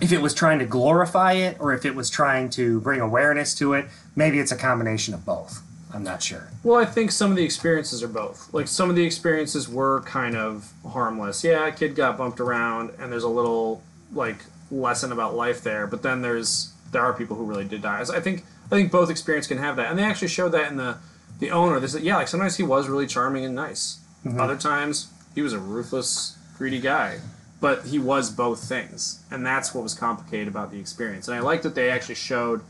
if 0.01 0.13
it 0.13 0.21
was 0.21 0.35
trying 0.35 0.59
to 0.59 0.67
glorify 0.67 1.33
it 1.33 1.57
or 1.59 1.73
if 1.73 1.85
it 1.85 1.95
was 1.95 2.11
trying 2.11 2.51
to 2.51 2.81
bring 2.81 3.01
awareness 3.01 3.55
to 3.57 3.73
it. 3.73 3.87
Maybe 4.15 4.39
it's 4.39 4.53
a 4.53 4.57
combination 4.57 5.15
of 5.15 5.25
both. 5.25 5.63
I'm 5.93 6.03
not 6.03 6.23
sure. 6.23 6.49
Well, 6.63 6.79
I 6.79 6.85
think 6.85 7.11
some 7.11 7.31
of 7.31 7.37
the 7.37 7.45
experiences 7.45 8.03
are 8.03 8.09
both. 8.09 8.53
Like 8.53 8.69
some 8.69 8.91
of 8.91 8.97
the 8.97 9.05
experiences 9.05 9.69
were 9.69 10.03
kind 10.03 10.37
of 10.37 10.73
harmless. 10.87 11.43
Yeah, 11.43 11.67
a 11.67 11.73
kid 11.73 11.95
got 11.95 12.19
bumped 12.19 12.41
around, 12.41 12.93
and 12.99 13.11
there's 13.11 13.23
a 13.23 13.29
little 13.29 13.83
like 14.13 14.39
lesson 14.71 15.13
about 15.13 15.35
life 15.35 15.63
there. 15.63 15.87
But 15.87 16.03
then 16.03 16.23
there's 16.23 16.73
there 16.93 17.03
are 17.03 17.13
people 17.13 17.37
who 17.37 17.45
really 17.45 17.65
did 17.65 17.83
die. 17.83 18.03
So 18.05 18.15
I 18.15 18.21
think 18.21 18.45
I 18.67 18.69
think 18.71 18.93
both 18.93 19.11
experience 19.11 19.47
can 19.47 19.59
have 19.59 19.77
that, 19.77 19.91
and 19.91 19.99
they 19.99 20.05
actually 20.05 20.29
showed 20.29 20.53
that 20.53 20.71
in 20.71 20.77
the 20.77 20.99
the 21.39 21.51
owner. 21.51 21.81
They 21.81 21.87
said, 21.87 22.03
yeah, 22.03 22.17
like 22.17 22.29
sometimes 22.29 22.57
he 22.57 22.63
was 22.63 22.89
really 22.89 23.07
charming 23.07 23.45
and 23.45 23.55
nice. 23.55 24.01
Mm-hmm. 24.27 24.41
Other 24.41 24.57
times 24.57 25.11
he 25.35 25.43
was 25.43 25.53
a 25.53 25.59
ruthless, 25.59 26.37
greedy 26.57 26.81
guy. 26.81 27.21
But 27.61 27.87
he 27.87 27.99
was 27.99 28.31
both 28.31 28.69
things, 28.69 29.21
and 29.33 29.45
that's 29.45 29.75
what 29.75 29.83
was 29.83 29.93
complicated 29.93 30.47
about 30.47 30.71
the 30.71 30.79
experience. 30.79 31.27
And 31.27 31.37
I 31.37 31.41
like 31.41 31.63
that 31.63 31.75
they 31.75 31.91
actually 31.91 32.15
showed 32.15 32.61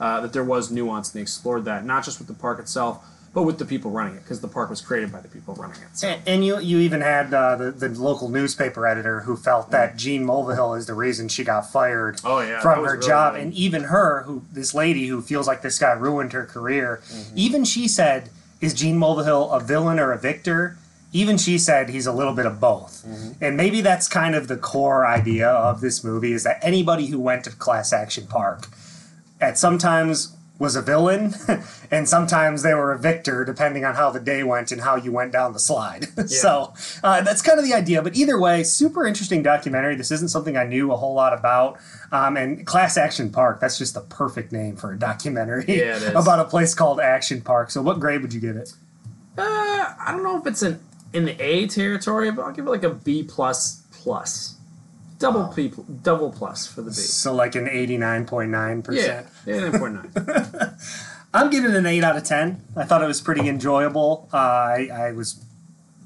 uh, 0.00 0.20
that 0.20 0.32
there 0.32 0.44
was 0.44 0.70
nuance 0.70 1.08
and 1.12 1.18
they 1.18 1.22
explored 1.22 1.64
that, 1.66 1.84
not 1.84 2.04
just 2.04 2.18
with 2.18 2.28
the 2.28 2.34
park 2.34 2.58
itself, 2.58 3.04
but 3.32 3.42
with 3.42 3.58
the 3.58 3.64
people 3.64 3.90
running 3.90 4.14
it, 4.14 4.22
because 4.22 4.40
the 4.40 4.48
park 4.48 4.70
was 4.70 4.80
created 4.80 5.10
by 5.10 5.20
the 5.20 5.26
people 5.28 5.54
running 5.56 5.76
it. 5.82 5.88
So. 5.94 6.06
And, 6.08 6.22
and 6.26 6.44
you 6.46 6.60
you 6.60 6.78
even 6.78 7.00
had 7.00 7.34
uh, 7.34 7.56
the 7.56 7.70
the 7.72 7.88
local 7.88 8.28
newspaper 8.28 8.86
editor 8.86 9.20
who 9.22 9.36
felt 9.36 9.70
that 9.72 9.96
Gene 9.96 10.24
Mulvihill 10.24 10.78
is 10.78 10.86
the 10.86 10.94
reason 10.94 11.28
she 11.28 11.42
got 11.42 11.70
fired 11.70 12.20
Oh, 12.24 12.40
yeah, 12.40 12.60
from 12.60 12.84
her 12.84 12.92
really 12.94 13.06
job, 13.06 13.34
good. 13.34 13.42
and 13.42 13.52
even 13.54 13.84
her 13.84 14.22
who 14.22 14.42
this 14.52 14.72
lady 14.72 15.06
who 15.08 15.20
feels 15.20 15.48
like 15.48 15.62
this 15.62 15.78
guy 15.80 15.92
ruined 15.92 16.32
her 16.32 16.44
career, 16.46 17.00
Mm-hmm. 17.12 17.34
even 17.38 17.64
she 17.64 17.88
said, 17.88 18.30
"Is 18.60 18.72
Gene 18.72 18.98
Mulvihill 18.98 19.52
a 19.52 19.58
villain 19.58 19.98
or 19.98 20.12
a 20.12 20.18
victor?" 20.18 20.76
Even 21.12 21.36
she 21.38 21.58
said 21.58 21.90
he's 21.90 22.06
a 22.08 22.12
little 22.12 22.34
bit 22.34 22.46
of 22.46 22.58
both, 22.60 23.04
Mm-hmm. 23.06 23.44
and 23.44 23.56
maybe 23.56 23.80
that's 23.80 24.06
kind 24.08 24.34
of 24.36 24.46
the 24.46 24.56
core 24.56 25.04
idea 25.06 25.48
of 25.48 25.80
this 25.80 26.04
movie 26.04 26.32
is 26.32 26.42
that 26.44 26.58
anybody 26.62 27.06
who 27.06 27.18
went 27.18 27.42
to 27.44 27.50
Class 27.50 27.92
Action 27.92 28.26
Park 28.28 28.66
at 29.40 29.58
sometimes 29.58 30.36
was 30.56 30.76
a 30.76 30.82
villain 30.82 31.34
and 31.90 32.08
sometimes 32.08 32.62
they 32.62 32.72
were 32.74 32.92
a 32.92 32.98
victor 32.98 33.44
depending 33.44 33.84
on 33.84 33.94
how 33.94 34.08
the 34.08 34.20
day 34.20 34.44
went 34.44 34.70
and 34.70 34.80
how 34.80 34.94
you 34.94 35.10
went 35.10 35.32
down 35.32 35.52
the 35.52 35.58
slide. 35.58 36.06
So 36.28 36.72
uh, 37.02 37.20
that's 37.22 37.42
kind 37.42 37.58
of 37.58 37.64
the 37.64 37.74
idea. 37.74 38.02
But 38.02 38.16
either 38.16 38.38
way 38.38 38.62
super 38.62 39.06
interesting 39.06 39.42
documentary. 39.42 39.94
This 39.96 40.10
isn't 40.10 40.28
something 40.28 40.56
i 40.56 40.64
knew 40.64 40.92
a 40.92 40.96
whole 40.96 41.14
lot 41.14 41.32
about. 41.32 41.78
Um, 42.12 42.36
and 42.36 42.64
class 42.66 42.96
action 42.96 43.30
park 43.30 43.60
that's 43.60 43.78
just 43.78 43.94
the 43.94 44.00
perfect 44.00 44.52
name 44.52 44.76
for 44.76 44.92
a 44.92 44.98
documentary 44.98 45.64
Yeah, 45.66 45.96
it 45.96 46.02
is. 46.02 46.08
about 46.14 46.38
a 46.38 46.44
place 46.44 46.74
called 46.74 47.00
action 47.00 47.40
park. 47.40 47.70
So 47.70 47.82
what 47.82 47.98
grade 48.00 48.22
would 48.22 48.32
you 48.32 48.40
give 48.40 48.56
it? 48.56 48.72
Uh, 49.36 49.42
I 49.42 50.12
don't 50.12 50.22
know 50.22 50.38
if 50.38 50.46
it's 50.46 50.62
in 50.62 50.80
in 51.12 51.24
the 51.24 51.40
A 51.42 51.66
territory, 51.68 52.30
but 52.30 52.42
I'll 52.42 52.52
give 52.52 52.66
it 52.66 52.70
like 52.70 52.84
a 52.84 52.90
B 52.90 53.22
plus 53.22 53.82
plus, 53.92 54.56
double 55.24 55.48
P, 55.48 55.72
double 56.02 56.30
plus 56.30 56.66
for 56.66 56.82
the 56.82 56.90
B. 56.90 56.96
so 56.96 57.34
like 57.34 57.54
an 57.54 57.66
89.9% 57.66 58.94
Yeah, 58.94 59.22
yeah, 59.46 59.68
nine 59.70 59.78
point 59.78 59.94
nine. 60.14 60.76
I'm 61.34 61.50
giving 61.50 61.70
it 61.70 61.76
an 61.76 61.86
8 61.86 62.04
out 62.04 62.16
of 62.16 62.24
10. 62.24 62.62
I 62.76 62.84
thought 62.84 63.02
it 63.02 63.06
was 63.06 63.20
pretty 63.20 63.48
enjoyable. 63.48 64.28
Uh, 64.32 64.36
I, 64.36 64.88
I 64.92 65.12
was 65.12 65.44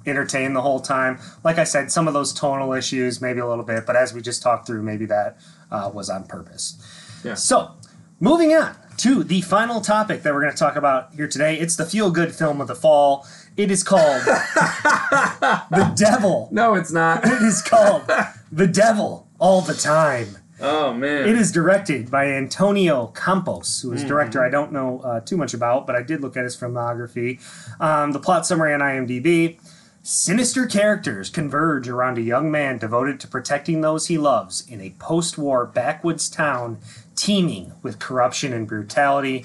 entertained 0.07 0.57
the 0.57 0.63
whole 0.63 0.81
time. 0.81 1.19
Like 1.45 1.59
I 1.59 1.65
said, 1.65 1.91
some 1.93 2.09
of 2.09 2.15
those 2.15 2.33
tonal 2.33 2.73
issues, 2.73 3.21
maybe 3.21 3.41
a 3.41 3.47
little 3.47 3.65
bit, 3.65 3.85
but 3.87 3.95
as 3.97 4.15
we 4.15 4.23
just 4.23 4.41
talked 4.43 4.67
through, 4.67 4.83
maybe 4.83 5.05
that 5.07 5.37
uh, 5.71 5.91
was 5.93 6.09
on 6.09 6.25
purpose. 6.25 6.81
Yeah. 7.25 7.35
So, 7.35 7.73
moving 8.21 8.55
on 8.55 8.75
to 8.99 9.23
the 9.23 9.43
final 9.43 9.81
topic 9.81 10.23
that 10.23 10.33
we're 10.33 10.41
going 10.41 10.53
to 10.53 10.59
talk 10.59 10.77
about 10.77 11.13
here 11.15 11.29
today. 11.29 11.59
It's 11.59 11.77
the 11.77 11.85
feel 11.85 12.11
good 12.11 12.35
film 12.35 12.61
of 12.61 12.69
the 12.69 12.75
fall. 12.75 13.27
It 13.57 13.71
is 13.71 13.83
called 13.83 14.23
The 14.25 15.93
Devil. 15.97 16.49
No, 16.53 16.75
it's 16.75 16.93
not. 16.93 17.27
It 17.27 17.43
is 17.43 17.61
called 17.61 18.09
The 18.51 18.67
Devil 18.67 19.29
All 19.39 19.61
the 19.61 19.75
Time. 19.75 20.39
Oh 20.61 20.93
man. 20.93 21.29
It 21.29 21.37
is 21.37 21.53
directed 21.53 22.11
by 22.11 22.27
Antonio 22.33 23.09
Campos, 23.09 23.81
who 23.81 23.93
is 23.93 24.03
a 24.03 24.07
director 24.07 24.45
I 24.45 24.51
don't 24.51 24.73
know 24.73 25.01
uh, 25.01 25.21
too 25.21 25.37
much 25.37 25.55
about, 25.55 25.87
but 25.87 25.95
I 25.95 26.03
did 26.03 26.21
look 26.21 26.37
at 26.37 26.45
his 26.45 26.57
filmography. 26.57 27.41
Um, 27.81 28.13
the 28.13 28.19
plot 28.19 28.47
summary 28.47 28.75
on 28.75 28.81
IMDb 28.81 29.59
Sinister 30.11 30.67
characters 30.67 31.29
converge 31.29 31.87
around 31.87 32.17
a 32.17 32.23
young 32.23 32.51
man 32.51 32.79
devoted 32.79 33.21
to 33.21 33.29
protecting 33.29 33.83
those 33.83 34.07
he 34.07 34.17
loves 34.17 34.67
in 34.67 34.81
a 34.81 34.95
post 34.99 35.37
war 35.37 35.67
backwoods 35.67 36.31
town 36.31 36.79
teeming 37.15 37.75
with 37.83 37.99
corruption 37.99 38.55
and 38.55 38.67
brutality. 38.67 39.45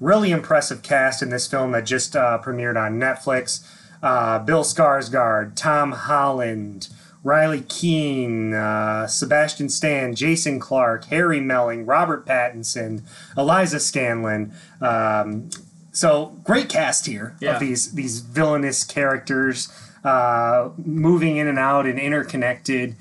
Really 0.00 0.32
impressive 0.32 0.82
cast 0.82 1.22
in 1.22 1.30
this 1.30 1.46
film 1.46 1.70
that 1.72 1.84
just 1.84 2.16
uh, 2.16 2.40
premiered 2.42 2.76
on 2.76 2.98
Netflix. 2.98 3.64
Uh, 4.02 4.40
Bill 4.40 4.64
Skarsgård, 4.64 5.54
Tom 5.54 5.92
Holland, 5.92 6.88
Riley 7.22 7.60
Keane, 7.62 8.54
uh, 8.54 9.06
Sebastian 9.06 9.68
Stan, 9.68 10.14
Jason 10.14 10.58
Clarke, 10.58 11.04
Harry 11.06 11.40
Melling, 11.40 11.84
Robert 11.84 12.24
Pattinson, 12.26 13.02
Eliza 13.36 13.76
Scanlen. 13.76 14.52
Um, 14.80 15.50
so 15.92 16.36
great 16.44 16.68
cast 16.68 17.06
here 17.06 17.36
Yeah. 17.40 17.54
of 17.54 17.60
these 17.60 17.92
these 17.92 18.20
villainous 18.20 18.84
characters 18.84 19.68
uh, 20.04 20.70
moving 20.82 21.36
in 21.36 21.46
and 21.46 21.58
out 21.58 21.84
and 21.86 21.98
interconnected. 21.98 22.96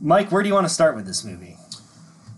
Mike, 0.00 0.32
where 0.32 0.42
do 0.42 0.48
you 0.48 0.54
want 0.54 0.66
to 0.66 0.72
start 0.72 0.96
with 0.96 1.06
this 1.06 1.22
movie? 1.24 1.56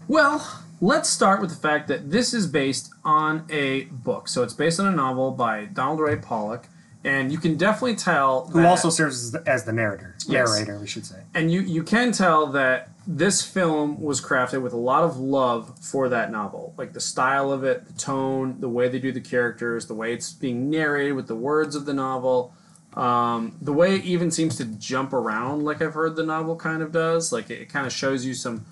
Well, 0.08 0.62
let's 0.80 1.08
start 1.08 1.40
with 1.40 1.50
the 1.50 1.56
fact 1.56 1.88
that 1.88 2.10
this 2.10 2.34
is 2.34 2.46
based 2.46 2.90
on 3.04 3.44
a 3.48 3.84
book. 3.84 4.28
So 4.28 4.42
it's 4.42 4.54
based 4.54 4.80
on 4.80 4.86
a 4.86 4.90
novel 4.96 5.30
by 5.30 5.66
Donald 5.66 6.00
Ray 6.00 6.16
Pollock, 6.16 6.66
and 7.06 7.30
you 7.32 7.38
can 7.38 7.56
definitely 7.56 7.94
tell 7.96 8.46
Who 8.48 8.60
that- 8.60 8.68
also 8.68 8.90
serves 8.90 9.16
as 9.24 9.30
the, 9.32 9.42
as 9.48 9.64
the 9.64 9.72
narrator, 9.72 10.14
Yes. 10.26 10.50
narrator, 10.52 10.78
we 10.78 10.86
should 10.86 11.06
say. 11.06 11.20
and 11.34 11.50
you 11.50 11.60
you 11.62 11.82
can 11.82 12.12
tell 12.12 12.46
that 12.48 12.90
this 13.06 13.40
film 13.42 14.00
was 14.02 14.20
crafted 14.20 14.60
with 14.62 14.72
a 14.72 14.76
lot 14.76 15.04
of 15.04 15.16
love 15.16 15.78
for 15.80 16.08
that 16.08 16.30
novel 16.32 16.74
like 16.76 16.92
the 16.92 17.00
style 17.00 17.52
of 17.52 17.62
it 17.64 17.86
the 17.86 17.92
tone 17.92 18.56
the 18.60 18.68
way 18.68 18.88
they 18.88 18.98
do 18.98 19.12
the 19.12 19.20
characters 19.20 19.86
the 19.86 19.94
way 19.94 20.12
it's 20.12 20.32
being 20.32 20.68
narrated 20.68 21.12
with 21.12 21.28
the 21.28 21.36
words 21.36 21.76
of 21.76 21.86
the 21.86 21.94
novel 21.94 22.52
um, 22.94 23.56
the 23.60 23.72
way 23.72 23.94
it 23.94 24.04
even 24.04 24.30
seems 24.30 24.56
to 24.56 24.64
jump 24.64 25.12
around 25.12 25.62
like 25.62 25.80
i've 25.82 25.94
heard 25.94 26.16
the 26.16 26.24
novel 26.24 26.56
kind 26.56 26.82
of 26.82 26.90
does 26.92 27.30
like 27.32 27.48
it, 27.50 27.68
kind 27.68 27.86
of 27.86 27.92
shows 27.92 28.24
you 28.26 28.34
some 28.34 28.64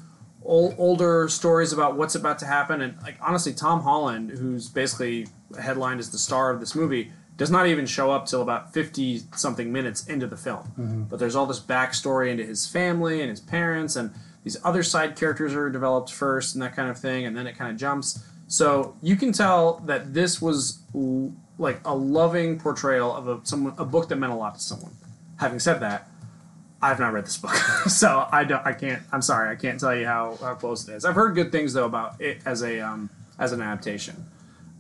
ol- 0.45 0.75
older 0.79 1.29
stories 1.29 1.73
about 1.73 1.97
what's 1.97 2.15
about 2.17 2.39
to 2.41 2.47
happen 2.47 2.81
and 2.81 3.01
like 3.03 3.17
honestly 3.21 3.53
tom 3.53 3.83
holland 3.83 4.31
who's 4.31 4.69
basically 4.69 5.29
headlined 5.61 6.01
as 6.01 6.11
the 6.11 6.19
star 6.19 6.51
of 6.51 6.59
this 6.59 6.75
movie 6.75 7.13
does 7.37 7.51
not 7.51 7.67
even 7.67 7.85
show 7.87 8.13
up 8.13 8.27
till 8.27 8.43
about 8.43 8.73
50 8.73 9.23
something 9.35 9.73
minutes 9.73 10.07
into 10.07 10.27
the 10.27 10.37
film 10.37 11.07
but 11.11 11.19
there's 11.19 11.35
all 11.37 11.47
this 11.47 11.61
backstory 11.61 12.31
into 12.31 12.45
his 12.45 12.67
family 12.67 13.21
and 13.21 13.31
his 13.31 13.41
parents 13.41 13.97
and 13.97 14.11
these 14.45 14.57
other 14.65 14.83
side 14.83 15.17
characters 15.17 15.55
are 15.55 15.69
developed 15.71 16.13
first 16.13 16.55
and 16.55 16.63
that 16.63 16.75
kind 16.77 16.89
of 16.91 16.99
thing 16.99 17.25
and 17.27 17.37
then 17.37 17.47
it 17.47 17.57
kind 17.57 17.71
of 17.71 17.77
jumps 17.77 18.23
so 18.47 18.95
you 19.03 19.17
can 19.17 19.33
tell 19.33 19.81
that 19.87 20.13
this 20.15 20.41
was 20.41 20.81
l- 20.95 21.33
like 21.59 21.81
a 21.85 21.95
loving 21.95 22.59
portrayal 22.59 23.15
of 23.15 23.27
a 23.29 23.41
someone 23.45 23.75
a 23.79 23.85
book 23.85 24.09
that 24.09 24.17
meant 24.17 24.33
a 24.33 24.37
lot 24.37 24.55
to 24.55 24.61
someone 24.61 24.93
having 25.41 25.59
said 25.59 25.81
that 25.81 26.09
I've 26.83 27.01
not 27.01 27.15
read 27.15 27.25
this 27.25 27.39
book, 27.39 27.55
so 27.89 28.29
I 28.31 28.45
don't. 28.45 28.61
I 28.67 28.75
can't. 28.75 29.03
I'm 29.11 29.23
sorry. 29.23 29.49
I 29.49 29.55
can't 29.57 29.81
tell 29.81 29.97
you 29.97 30.05
how, 30.05 30.37
how 30.43 30.55
close 30.55 30.87
it 30.87 30.93
is. 30.93 31.07
I've 31.07 31.15
heard 31.15 31.35
good 31.35 31.51
things 31.51 31.73
though 31.73 31.87
about 31.87 32.21
it 32.21 32.43
as 32.45 32.63
a 32.63 32.79
um, 32.81 33.09
as 33.39 33.53
an 33.53 33.63
adaptation. 33.63 34.27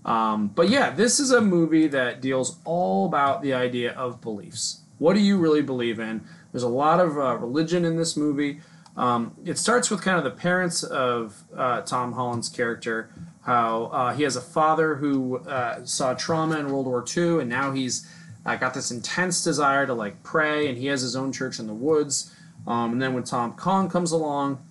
Um, 0.04 0.48
but 0.48 0.68
yeah, 0.68 0.90
this 0.90 1.18
is 1.18 1.30
a 1.30 1.40
movie 1.40 1.86
that 1.88 2.20
deals 2.20 2.58
all 2.64 3.06
about 3.06 3.42
the 3.42 3.54
idea 3.54 3.92
of 3.92 4.20
beliefs. 4.20 4.80
What 4.98 5.14
do 5.14 5.20
you 5.20 5.38
really 5.38 5.62
believe 5.62 5.98
in? 5.98 6.22
There's 6.52 6.62
a 6.62 6.68
lot 6.68 7.00
of 7.00 7.18
uh, 7.18 7.36
religion 7.36 7.84
in 7.84 7.96
this 7.96 8.16
movie. 8.16 8.60
Um, 8.96 9.34
it 9.44 9.58
starts 9.58 9.90
with 9.90 10.02
kind 10.02 10.18
of 10.18 10.24
the 10.24 10.30
parents 10.30 10.82
of 10.82 11.42
uh, 11.56 11.80
Tom 11.80 12.12
Holland's 12.12 12.48
character, 12.48 13.10
how 13.42 13.86
uh, 13.86 14.14
he 14.14 14.22
has 14.22 14.36
a 14.36 14.40
father 14.40 14.94
who 14.96 15.38
uh, 15.38 15.84
saw 15.84 16.14
trauma 16.14 16.58
in 16.58 16.70
World 16.70 16.86
War 16.86 17.04
II, 17.16 17.40
and 17.40 17.48
now 17.48 17.72
he's 17.72 18.08
uh, 18.46 18.56
got 18.56 18.74
this 18.74 18.90
intense 18.90 19.42
desire 19.42 19.86
to 19.86 19.94
like 19.94 20.22
pray, 20.22 20.68
and 20.68 20.78
he 20.78 20.86
has 20.86 21.02
his 21.02 21.16
own 21.16 21.32
church 21.32 21.58
in 21.58 21.66
the 21.66 21.74
woods. 21.74 22.34
Um, 22.66 22.92
and 22.92 23.02
then 23.02 23.14
when 23.14 23.24
Tom 23.24 23.54
Kong 23.54 23.88
comes 23.90 24.12
along, 24.12 24.64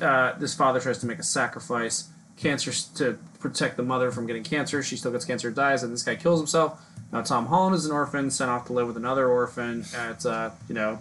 uh, 0.00 0.38
this 0.38 0.54
father 0.54 0.80
tries 0.80 0.98
to 0.98 1.06
make 1.06 1.18
a 1.18 1.24
sacrifice, 1.24 2.10
cancer 2.42 2.72
to 2.96 3.18
protect 3.40 3.76
the 3.76 3.82
mother 3.82 4.10
from 4.10 4.26
getting 4.26 4.42
cancer. 4.42 4.82
She 4.82 4.96
still 4.96 5.12
gets 5.12 5.24
cancer, 5.24 5.50
dies, 5.50 5.82
and 5.82 5.92
this 5.92 6.02
guy 6.02 6.16
kills 6.16 6.40
himself. 6.40 6.80
Now 7.12 7.22
Tom 7.22 7.46
Holland 7.46 7.74
is 7.76 7.86
an 7.86 7.92
orphan, 7.92 8.30
sent 8.30 8.50
off 8.50 8.66
to 8.66 8.72
live 8.72 8.86
with 8.86 8.96
another 8.96 9.28
orphan 9.28 9.84
at 9.96 10.24
uh, 10.26 10.50
you 10.68 10.74
know 10.74 10.98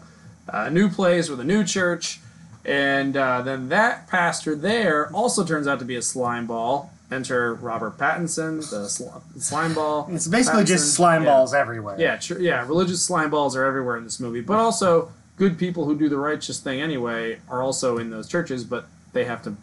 a 0.47 0.69
new 0.69 0.89
place 0.89 1.29
with 1.29 1.39
a 1.39 1.43
new 1.43 1.63
church, 1.63 2.19
and 2.65 3.15
uh, 3.17 3.41
then 3.41 3.69
that 3.69 4.07
pastor 4.07 4.55
there 4.55 5.11
also 5.13 5.43
turns 5.45 5.67
out 5.67 5.79
to 5.79 5.85
be 5.85 5.95
a 5.95 6.01
slime 6.01 6.47
ball. 6.47 6.91
Enter 7.11 7.55
Robert 7.55 7.97
Pattinson, 7.97 8.57
the 8.69 8.87
sl- 8.87 9.09
slime 9.37 9.73
ball. 9.73 10.07
It's 10.11 10.27
basically 10.29 10.63
Pattinson. 10.63 10.67
just 10.67 10.93
slime 10.93 11.23
Yeah. 11.23 11.29
balls 11.29 11.53
everywhere. 11.53 11.97
Yeah, 11.99 12.15
tr- 12.15 12.39
yeah. 12.39 12.65
Religious 12.65 13.03
slime 13.05 13.29
balls 13.29 13.53
are 13.55 13.65
everywhere 13.65 13.97
in 13.97 14.05
this 14.05 14.19
movie, 14.21 14.39
but 14.39 14.57
also 14.57 15.11
good 15.35 15.57
people 15.57 15.83
who 15.85 15.97
do 15.97 16.07
the 16.07 16.15
righteous 16.17 16.59
thing 16.59 16.79
anyway 16.81 17.39
are 17.49 17.61
also 17.61 17.97
in 17.97 18.11
those 18.11 18.29
churches, 18.29 18.63
but 18.63 18.85
they 19.11 19.25
have 19.25 19.41
to 19.43 19.55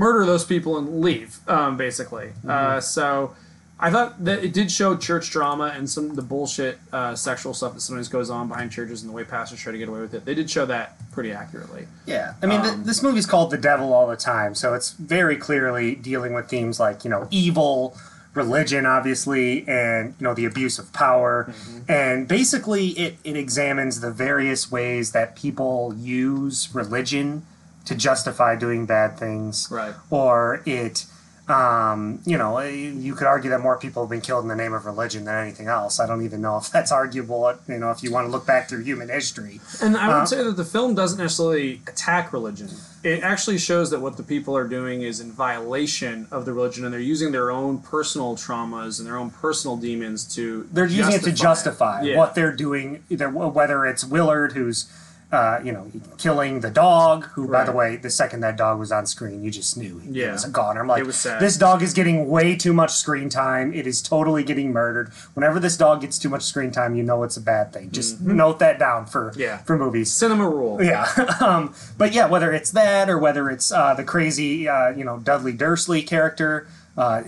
murder 0.00 0.24
those 0.24 0.44
people 0.44 0.78
and 0.78 1.00
leave, 1.00 1.38
um, 1.48 1.76
basically. 1.76 2.28
Uh, 2.48 2.80
so 2.80 3.34
I 3.78 3.90
thought 3.90 4.24
that 4.24 4.42
it 4.44 4.52
did 4.52 4.70
show 4.70 4.96
church 4.96 5.30
drama 5.30 5.72
and 5.76 5.88
some 5.88 6.10
of 6.10 6.16
the 6.16 6.22
bullshit 6.22 6.78
uh, 6.92 7.14
sexual 7.14 7.52
stuff 7.54 7.74
that 7.74 7.80
sometimes 7.80 8.08
goes 8.08 8.28
on 8.30 8.48
behind 8.48 8.72
churches 8.72 9.02
and 9.02 9.10
the 9.10 9.14
way 9.14 9.24
pastors 9.24 9.60
try 9.60 9.72
to 9.72 9.78
get 9.78 9.88
away 9.88 10.00
with 10.00 10.14
it. 10.14 10.24
They 10.24 10.34
did 10.34 10.50
show 10.50 10.66
that 10.66 10.96
pretty 11.12 11.32
accurately. 11.32 11.86
Yeah, 12.06 12.34
I 12.42 12.46
mean, 12.46 12.60
th- 12.62 12.74
Um, 12.74 12.84
this 12.84 13.02
movie's 13.02 13.26
called 13.26 13.50
The 13.50 13.58
Devil 13.58 13.92
all 13.92 14.06
the 14.06 14.16
time, 14.16 14.54
so 14.54 14.74
it's 14.74 14.90
very 14.92 15.36
clearly 15.36 15.94
dealing 15.94 16.32
with 16.34 16.48
themes 16.48 16.78
like 16.80 17.04
you 17.04 17.10
know 17.10 17.26
evil, 17.30 17.96
religion, 18.34 18.86
obviously, 18.86 19.66
and 19.68 20.14
you 20.18 20.24
know 20.26 20.34
the 20.34 20.44
abuse 20.44 20.78
of 20.78 20.92
power, 20.92 21.46
Mm-hmm. 21.50 21.92
and 21.92 22.28
basically 22.28 22.88
it 23.04 23.16
it 23.24 23.36
examines 23.36 24.00
the 24.00 24.10
various 24.12 24.70
ways 24.70 25.12
that 25.12 25.36
people 25.36 25.94
use 25.98 26.68
religion 26.74 27.44
to 27.86 27.94
justify 27.94 28.56
doing 28.56 28.86
bad 28.86 29.18
things, 29.18 29.68
Right. 29.70 29.94
or 30.10 30.62
it. 30.66 31.06
Um, 31.48 32.20
you 32.26 32.38
know, 32.38 32.60
you 32.60 33.16
could 33.16 33.26
argue 33.26 33.50
that 33.50 33.58
more 33.60 33.76
people 33.76 34.04
have 34.04 34.10
been 34.10 34.20
killed 34.20 34.44
in 34.44 34.48
the 34.48 34.54
name 34.54 34.72
of 34.72 34.86
religion 34.86 35.24
than 35.24 35.34
anything 35.34 35.66
else. 35.66 35.98
I 35.98 36.06
don't 36.06 36.24
even 36.24 36.40
know 36.40 36.58
if 36.58 36.70
that's 36.70 36.92
arguable. 37.02 37.52
You 37.66 37.78
know, 37.78 37.90
if 37.90 38.04
you 38.04 38.12
want 38.12 38.28
to 38.28 38.30
look 38.30 38.46
back 38.46 38.68
through 38.68 38.84
human 38.84 39.08
history, 39.08 39.60
And 39.82 39.96
I 39.96 40.06
would 40.06 40.14
Uh, 40.14 40.26
say 40.26 40.44
that 40.44 40.56
the 40.56 40.64
film 40.64 40.94
doesn't 40.94 41.18
necessarily 41.18 41.82
attack 41.88 42.32
religion. 42.32 42.68
It 43.02 43.24
actually 43.24 43.58
shows 43.58 43.90
that 43.90 44.00
what 44.00 44.16
the 44.16 44.22
people 44.22 44.56
are 44.56 44.68
doing 44.68 45.02
is 45.02 45.18
in 45.18 45.32
violation 45.32 46.28
of 46.30 46.44
the 46.44 46.52
religion, 46.52 46.84
and 46.84 46.94
they're 46.94 47.00
using 47.00 47.32
their 47.32 47.50
own 47.50 47.78
personal 47.78 48.36
traumas 48.36 48.98
and 49.00 49.08
their 49.08 49.16
own 49.16 49.30
personal 49.30 49.76
demons 49.76 50.22
to. 50.36 50.68
they're 50.72 50.86
using 50.86 51.14
it 51.14 51.22
to 51.24 51.32
justify 51.32 52.02
Yeah. 52.02 52.16
what 52.16 52.36
they're 52.36 52.52
doing 52.54 53.02
either 53.08 53.28
whether 53.28 53.86
it's 53.86 54.04
willard 54.04 54.52
who's 54.52 54.84
uh, 55.32 55.60
you 55.62 55.70
know 55.72 55.86
killing 56.18 56.58
the 56.60 56.70
dog 56.70 57.24
who 57.34 57.46
by 57.48 57.62
the 57.64 57.70
way 57.72 57.96
the 57.96 58.10
second 58.10 58.40
that 58.40 58.56
dog 58.56 58.78
was 58.78 58.90
on 58.90 59.06
screen 59.06 59.42
you 59.44 59.50
just 59.50 59.76
knew 59.76 59.98
he 60.00 60.10
Yeah. 60.10 60.32
was 60.32 60.44
a 60.44 60.50
goner 60.50 60.80
i'm 60.80 60.88
like 60.88 61.00
It 61.00 61.06
was 61.06 61.16
sad. 61.16 61.40
this 61.40 61.56
dog 61.56 61.82
is 61.82 61.92
getting 61.92 62.28
way 62.28 62.56
too 62.56 62.72
much 62.72 62.90
screen 62.92 63.28
time 63.28 63.72
it 63.72 63.86
is 63.86 64.02
totally 64.02 64.42
getting 64.42 64.72
murdered 64.72 65.10
whenever 65.34 65.60
this 65.60 65.76
dog 65.76 66.00
gets 66.00 66.18
too 66.18 66.28
much 66.28 66.42
screen 66.42 66.72
time 66.72 66.96
you 66.96 67.02
know 67.04 67.22
it's 67.22 67.36
a 67.36 67.40
bad 67.40 67.72
thing 67.72 67.90
just 67.92 68.20
note 68.20 68.58
that 68.58 68.78
down 68.78 69.06
for 69.06 69.30
Mm-hmm. 69.30 69.40
Yeah. 69.40 69.58
for 69.58 69.76
movies 69.76 70.12
Cinema 70.12 70.48
rule. 70.48 70.82
yeah, 70.82 71.06
um, 71.40 71.74
but 71.96 72.12
yeah, 72.12 72.26
whether 72.26 72.52
it's 72.52 72.70
that 72.72 73.08
or 73.08 73.18
whether 73.18 73.48
it's 73.50 73.70
uh, 73.70 73.94
the 73.94 74.02
crazy, 74.02 74.66
uh, 74.68 74.88
you 74.90 75.04
know, 75.04 75.18
Dudley 75.18 75.52
Dursley 75.52 76.02
character, 76.02 76.66
uh, 77.00 77.22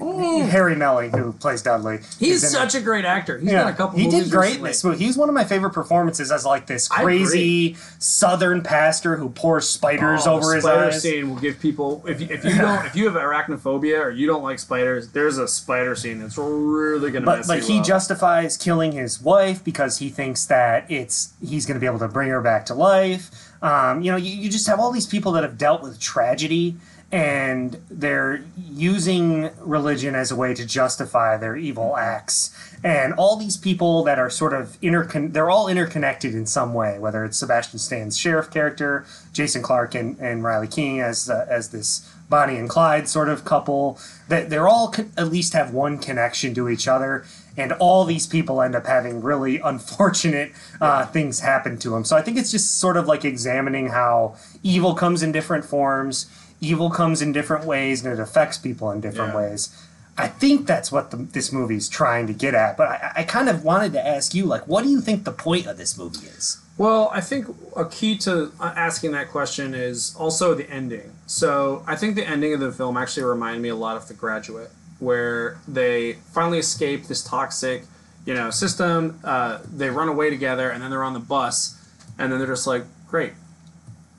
Harry 0.46 0.76
Melling 0.76 1.10
who 1.12 1.32
plays 1.32 1.62
Dudley. 1.62 2.00
He's 2.18 2.48
such 2.50 2.74
a 2.74 2.80
great 2.80 3.04
actor. 3.04 3.38
He's 3.38 3.50
yeah, 3.50 3.64
done 3.64 3.72
a 3.72 3.76
couple 3.76 3.98
he 3.98 4.04
movies 4.04 4.24
did 4.24 4.30
great 4.30 4.56
in 4.58 4.62
this 4.64 4.84
movie. 4.84 5.02
He's 5.02 5.16
one 5.16 5.28
of 5.28 5.34
my 5.34 5.44
favorite 5.44 5.70
performances 5.72 6.30
as 6.30 6.44
like 6.44 6.66
this 6.66 6.88
crazy 6.88 7.76
Southern 7.98 8.62
pastor 8.62 9.16
who 9.16 9.30
pours 9.30 9.68
spiders 9.68 10.26
Oh, 10.26 10.34
over 10.34 10.54
his 10.54 10.64
spider 10.64 10.84
eyes. 10.86 11.02
scene 11.02 11.30
will 11.30 11.40
give 11.40 11.58
people 11.58 12.04
if 12.06 12.20
you, 12.20 12.26
if 12.30 12.44
you 12.44 12.56
don't 12.56 12.84
if 12.86 12.94
you 12.96 13.06
have 13.08 13.14
arachnophobia 13.14 13.98
or 14.04 14.10
you 14.10 14.26
don't 14.26 14.42
like 14.42 14.58
spiders, 14.58 15.08
there's 15.12 15.38
a 15.38 15.48
spider 15.48 15.94
scene 15.96 16.18
that's 16.18 16.36
really 16.36 17.10
gonna 17.10 17.24
But 17.24 17.46
you 17.48 17.60
he 17.74 17.78
up. 17.80 17.86
justifies 17.86 18.56
killing 18.56 18.92
his 18.92 19.20
wife 19.22 19.64
because 19.64 19.98
he 19.98 20.08
thinks 20.10 20.44
that 20.46 20.90
it's 20.90 21.32
he's 21.40 21.64
going 21.66 21.76
to 21.76 21.80
be 21.80 21.86
able 21.86 21.98
to 22.00 22.08
bring 22.08 22.28
her 22.28 22.40
back 22.42 22.66
to 22.66 22.74
life. 22.74 23.30
Um, 23.62 24.02
you 24.02 24.10
know, 24.10 24.16
you, 24.16 24.34
you 24.34 24.50
just 24.50 24.66
have 24.66 24.80
all 24.80 24.90
these 24.90 25.06
people 25.06 25.32
that 25.32 25.44
have 25.44 25.56
dealt 25.56 25.82
with 25.82 26.00
tragedy 26.00 26.76
and 27.12 27.76
they're 27.90 28.42
using 28.56 29.50
religion 29.60 30.14
as 30.14 30.30
a 30.30 30.36
way 30.36 30.54
to 30.54 30.64
justify 30.64 31.36
their 31.36 31.54
evil 31.54 31.98
acts. 31.98 32.56
And 32.82 33.12
all 33.12 33.36
these 33.36 33.58
people 33.58 34.02
that 34.04 34.18
are 34.18 34.30
sort 34.30 34.54
of 34.54 34.80
intercon 34.80 35.34
they're 35.34 35.50
all 35.50 35.68
interconnected 35.68 36.34
in 36.34 36.46
some 36.46 36.72
way, 36.72 36.98
whether 36.98 37.22
it's 37.24 37.36
Sebastian 37.36 37.78
Stan's 37.78 38.18
sheriff 38.18 38.50
character, 38.50 39.04
Jason 39.32 39.62
Clarke 39.62 39.94
and, 39.94 40.18
and 40.18 40.42
Riley 40.42 40.66
King 40.66 41.00
as 41.00 41.28
uh, 41.28 41.46
as 41.48 41.68
this 41.68 42.10
Bonnie 42.30 42.56
and 42.56 42.68
Clyde 42.68 43.08
sort 43.08 43.28
of 43.28 43.44
couple. 43.44 43.98
That 44.28 44.48
they're 44.48 44.66
all 44.66 44.88
con- 44.88 45.12
at 45.18 45.28
least 45.28 45.52
have 45.52 45.74
one 45.74 45.98
connection 45.98 46.54
to 46.54 46.70
each 46.70 46.88
other, 46.88 47.24
and 47.58 47.72
all 47.72 48.06
these 48.06 48.26
people 48.26 48.62
end 48.62 48.74
up 48.74 48.86
having 48.86 49.20
really 49.20 49.58
unfortunate 49.64 50.52
uh, 50.80 51.04
things 51.06 51.40
happen 51.40 51.78
to 51.78 51.90
them. 51.90 52.04
So 52.04 52.16
I 52.16 52.22
think 52.22 52.38
it's 52.38 52.50
just 52.50 52.80
sort 52.80 52.96
of 52.96 53.06
like 53.06 53.24
examining 53.24 53.88
how 53.88 54.36
evil 54.62 54.94
comes 54.94 55.22
in 55.22 55.30
different 55.30 55.66
forms, 55.66 56.26
evil 56.62 56.88
comes 56.88 57.20
in 57.20 57.32
different 57.32 57.66
ways, 57.66 58.02
and 58.04 58.12
it 58.12 58.20
affects 58.20 58.56
people 58.56 58.90
in 58.90 59.00
different 59.02 59.34
Yeah. 59.34 59.40
ways. 59.40 59.68
I 60.16 60.28
think 60.28 60.66
that's 60.66 60.92
what 60.92 61.10
the, 61.10 61.16
this 61.16 61.52
movie's 61.52 61.88
trying 61.88 62.26
to 62.28 62.32
get 62.34 62.54
at. 62.54 62.76
But 62.76 62.88
I, 62.88 63.12
I 63.16 63.22
kind 63.24 63.48
of 63.48 63.64
wanted 63.64 63.92
to 63.94 64.06
ask 64.06 64.34
you, 64.34 64.44
like, 64.46 64.66
what 64.68 64.84
do 64.84 64.90
you 64.90 65.00
think 65.00 65.24
the 65.24 65.32
point 65.32 65.66
of 65.66 65.76
this 65.78 65.96
movie 65.98 66.26
is? 66.26 66.58
Well, 66.78 67.10
I 67.12 67.20
think 67.20 67.46
a 67.76 67.84
key 67.86 68.16
to 68.18 68.52
uh, 68.60 68.72
asking 68.76 69.12
that 69.12 69.30
question 69.30 69.74
is 69.74 70.14
also 70.18 70.54
the 70.54 70.68
ending. 70.70 71.12
So 71.26 71.82
I 71.86 71.96
think 71.96 72.14
the 72.14 72.26
ending 72.26 72.52
of 72.54 72.60
the 72.60 72.72
film 72.72 72.96
actually 72.96 73.24
reminded 73.24 73.62
me 73.62 73.68
a 73.70 73.74
lot 73.76 73.96
of 73.96 74.06
The 74.08 74.14
Graduate, 74.14 74.70
where 74.98 75.58
they 75.66 76.14
finally 76.32 76.58
escape 76.58 77.06
this 77.08 77.22
toxic, 77.24 77.84
you 78.26 78.34
know, 78.34 78.50
system. 78.50 79.18
Uh, 79.24 79.58
they 79.74 79.90
run 79.90 80.08
away 80.08 80.30
together, 80.30 80.70
and 80.70 80.82
then 80.82 80.90
they're 80.90 81.02
on 81.04 81.14
the 81.14 81.20
bus, 81.20 81.76
and 82.18 82.30
then 82.30 82.38
they're 82.38 82.48
just 82.48 82.66
like, 82.66 82.84
"Great, 83.08 83.32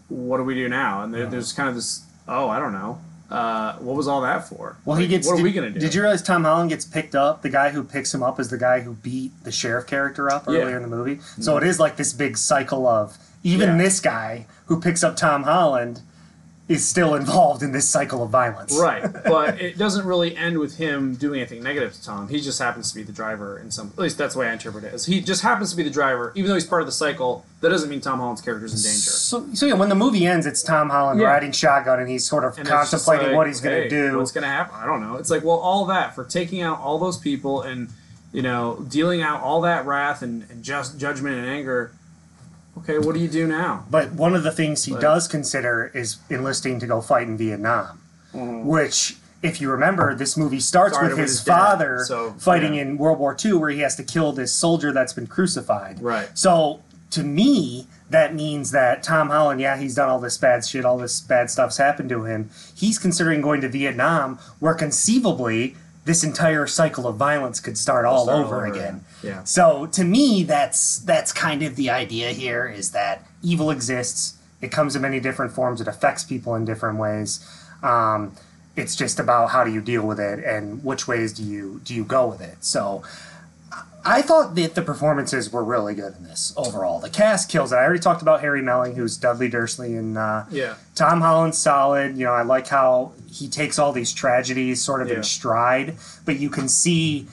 what 0.10 0.38
do 0.38 0.44
we 0.44 0.56
do 0.56 0.68
now?" 0.68 1.04
And 1.04 1.14
there- 1.14 1.28
there's 1.28 1.54
kind 1.54 1.70
of 1.70 1.76
this, 1.76 2.02
"Oh, 2.28 2.50
I 2.50 2.60
don't 2.60 2.74
know, 2.74 3.00
uh, 3.30 3.74
what 3.78 3.96
was 3.96 4.08
all 4.08 4.22
that 4.22 4.48
for?" 4.48 4.78
Well, 4.86 4.98
he 4.98 5.08
gets. 5.08 5.28
What 5.28 5.36
did, 5.36 5.42
are 5.42 5.44
we 5.44 5.52
gonna 5.52 5.70
do? 5.72 5.80
Did 5.80 5.94
you 5.94 6.02
realize 6.02 6.22
Tom 6.22 6.44
Holland 6.44 6.70
gets 6.70 6.86
picked 6.86 7.16
up? 7.16 7.42
The 7.42 7.50
guy 7.50 7.70
who 7.70 7.84
picks 7.84 8.14
him 8.14 8.24
up 8.24 8.40
is 8.40 8.50
the 8.50 8.58
guy 8.58 8.82
who 8.82 8.94
beat 8.94 9.32
the 9.44 9.52
sheriff 9.52 9.88
character 9.88 10.32
up 10.32 10.44
Yeah. 10.48 10.54
Mm-hmm. 10.54 10.62
earlier 10.64 10.76
in 10.78 10.82
the 10.84 10.96
movie. 10.96 11.20
So 11.40 11.58
it 11.58 11.64
is 11.64 11.80
like 11.80 11.98
this 11.98 12.14
big 12.14 12.38
cycle 12.38 12.88
of 12.88 13.18
even 13.44 13.70
Yeah. 13.70 13.78
this 13.78 14.00
guy 14.00 14.46
who 14.68 14.80
picks 14.80 15.04
up 15.04 15.16
Tom 15.16 15.44
Holland 15.44 16.02
is 16.70 16.88
still 16.88 17.14
involved 17.16 17.62
in 17.62 17.74
this 17.74 17.88
cycle 17.90 18.24
of 18.24 18.30
violence. 18.30 18.78
Right, 18.80 19.04
but 19.26 19.62
it 19.62 19.78
doesn't 19.78 20.06
really 20.06 20.36
end 20.36 20.58
with 20.60 20.78
him 20.78 21.16
doing 21.16 21.42
anything 21.42 21.62
negative 21.62 21.92
to 21.94 22.04
Tom. 22.04 22.30
He 22.30 22.40
just 22.40 22.58
happens 22.58 22.90
to 22.92 22.96
be 22.96 23.04
the 23.04 23.12
driver 23.12 23.60
in 23.60 23.70
some. 23.70 23.90
At 23.90 24.00
least 24.00 24.18
that's 24.18 24.34
the 24.34 24.40
way 24.40 24.48
I 24.48 24.54
interpret 24.54 24.86
it. 24.86 24.94
Is 24.94 25.06
he 25.06 25.20
just 25.20 25.42
happens 25.42 25.72
to 25.72 25.78
be 25.78 25.84
the 25.84 25.90
driver, 25.90 26.32
even 26.36 26.48
though 26.48 26.56
he's 26.56 26.66
part 26.66 26.82
of 26.82 26.86
the 26.86 26.94
cycle. 26.94 27.46
That 27.60 27.70
doesn't 27.70 27.90
mean 27.90 28.02
Tom 28.02 28.20
Holland's 28.20 28.42
character's 28.42 28.72
in 28.74 28.82
danger. 28.92 29.12
So, 29.12 29.46
so 29.54 29.66
yeah, 29.66 29.74
when 29.74 29.90
the 29.90 29.96
movie 29.96 30.26
ends, 30.26 30.46
it's 30.46 30.64
Tom 30.64 30.90
Holland 30.90 31.20
Yeah. 31.20 31.28
riding 31.28 31.52
shotgun, 31.52 32.00
and 32.00 32.10
he's 32.10 32.26
sort 32.26 32.44
of 32.46 32.58
And 32.58 32.68
contemplating 32.68 33.28
like, 33.28 33.36
what 33.36 33.48
he's 33.48 33.60
going 33.62 33.84
to 33.84 33.90
do. 33.90 34.18
What's 34.18 34.32
going 34.32 34.44
to 34.44 34.50
happen? 34.50 34.76
I 34.78 34.86
don't 34.86 35.02
know. 35.02 35.16
It's 35.16 35.30
like, 35.30 35.44
well, 35.44 35.58
all 35.58 35.86
that 35.86 36.16
for 36.16 36.24
taking 36.24 36.62
out 36.62 36.80
all 36.80 36.98
those 36.98 37.18
people 37.18 37.62
and 37.62 37.90
you 38.32 38.42
know 38.42 38.86
dealing 38.90 39.22
out 39.22 39.42
all 39.42 39.62
that 39.62 39.86
wrath 39.86 40.22
and, 40.22 40.46
and 40.50 40.64
just 40.64 40.98
judgment 40.98 41.36
and 41.38 41.46
anger. 41.46 41.92
Okay, 42.78 42.98
what 42.98 43.14
do 43.14 43.22
you 43.22 43.28
do 43.28 43.48
now? 43.48 43.86
But 43.90 44.14
one 44.14 44.36
of 44.36 44.44
the 44.44 44.52
things 44.52 44.86
he 44.86 44.94
But- 44.94 45.02
does 45.02 45.28
consider 45.28 45.92
is 45.94 46.18
enlisting 46.30 46.80
to 46.80 46.88
go 46.88 47.02
fight 47.02 47.28
in 47.28 47.38
Vietnam, 47.38 48.00
mm-hmm. 48.34 48.66
which, 48.66 49.18
if 49.42 49.62
you 49.62 49.70
remember, 49.70 50.16
this 50.16 50.36
movie 50.36 50.60
starts 50.60 51.00
with 51.00 51.18
his, 51.18 51.32
his 51.32 51.44
dad, 51.44 51.54
father 51.54 52.04
so, 52.06 52.32
fighting 52.40 52.74
yeah. 52.74 52.82
in 52.82 52.98
World 52.98 53.20
War 53.20 53.38
II, 53.44 53.54
where 53.54 53.70
he 53.70 53.80
has 53.82 53.96
to 53.98 54.04
kill 54.04 54.32
this 54.32 54.52
soldier 54.52 54.92
that's 54.92 55.14
been 55.14 55.28
crucified. 55.28 56.02
Right. 56.02 56.30
So 56.34 56.82
to 57.12 57.24
me, 57.24 57.88
that 58.10 58.34
means 58.34 58.72
that 58.72 59.04
Tom 59.04 59.30
Holland, 59.30 59.62
yeah, 59.62 59.78
he's 59.78 59.96
done 59.96 60.10
all 60.10 60.20
this 60.20 60.38
bad 60.38 60.66
shit, 60.66 60.84
all 60.84 60.98
this 60.98 61.20
bad 61.22 61.52
stuff's 61.52 61.78
happened 61.78 62.10
to 62.10 62.26
him. 62.26 62.50
He's 62.76 62.98
considering 62.98 63.42
going 63.42 63.62
to 63.62 63.70
Vietnam, 63.70 64.40
where 64.60 64.74
conceivably 64.74 65.76
this 66.06 66.24
entire 66.24 66.68
cycle 66.68 67.08
of 67.08 67.16
violence 67.16 67.60
could 67.60 67.78
start 67.78 68.06
all 68.06 68.26
Start 68.26 68.46
over 68.46 68.56
over 68.58 68.66
again. 68.66 69.06
Yeah. 69.24 69.44
So 69.44 69.86
to 69.88 70.04
me, 70.04 70.44
that's 70.44 71.00
that's 71.00 71.32
kind 71.32 71.64
of 71.64 71.76
the 71.76 71.90
idea 71.90 72.32
here 72.32 72.68
is 72.68 72.92
that 72.92 73.26
evil 73.42 73.72
exists. 73.72 74.38
It 74.62 74.72
comes 74.72 74.96
in 74.96 75.02
many 75.02 75.20
different 75.20 75.52
forms. 75.52 75.82
It 75.82 75.88
affects 75.88 76.24
people 76.24 76.56
in 76.56 76.66
different 76.66 76.98
ways. 76.98 77.46
Um, 77.82 78.34
it's 78.76 78.96
just 78.96 79.20
about 79.20 79.52
how 79.52 79.64
do 79.64 79.72
you 79.72 79.82
deal 79.82 80.06
with 80.06 80.20
it 80.20 80.44
and 80.44 80.84
which 80.84 81.08
ways 81.08 81.32
do 81.34 81.44
you 81.44 81.82
do 81.84 81.94
you 81.94 82.04
go 82.04 82.28
with 82.28 82.42
it. 82.42 82.64
So 82.64 83.04
I 84.06 84.22
thought 84.22 84.56
that 84.56 84.76
the 84.76 84.82
performances 84.82 85.52
were 85.52 85.64
really 85.64 85.96
good 85.96 86.16
in 86.18 86.24
this 86.24 86.54
overall. 86.58 87.00
The 87.00 87.10
cast 87.10 87.50
kills 87.50 87.72
it. 87.72 87.78
I 87.78 87.84
already 87.86 88.00
talked 88.02 88.22
about 88.22 88.42
Harry 88.42 88.62
Melling, 88.62 88.96
who's 88.96 89.16
Dudley 89.18 89.48
Dursley, 89.48 89.96
and 89.96 90.18
uh, 90.18 90.44
Yeah. 90.52 90.76
Tom 90.96 91.22
Holland's 91.22 91.58
solid. 91.58 92.18
You 92.18 92.26
know, 92.26 92.34
I 92.34 92.42
like 92.42 92.68
how 92.68 93.14
he 93.32 93.48
takes 93.48 93.80
all 93.80 93.94
these 93.94 94.12
tragedies 94.14 94.82
sort 94.84 95.02
of 95.02 95.08
Yeah. 95.10 95.16
in 95.18 95.24
stride, 95.24 95.96
but 96.26 96.38
you 96.38 96.50
can 96.50 96.68
see 96.68 97.28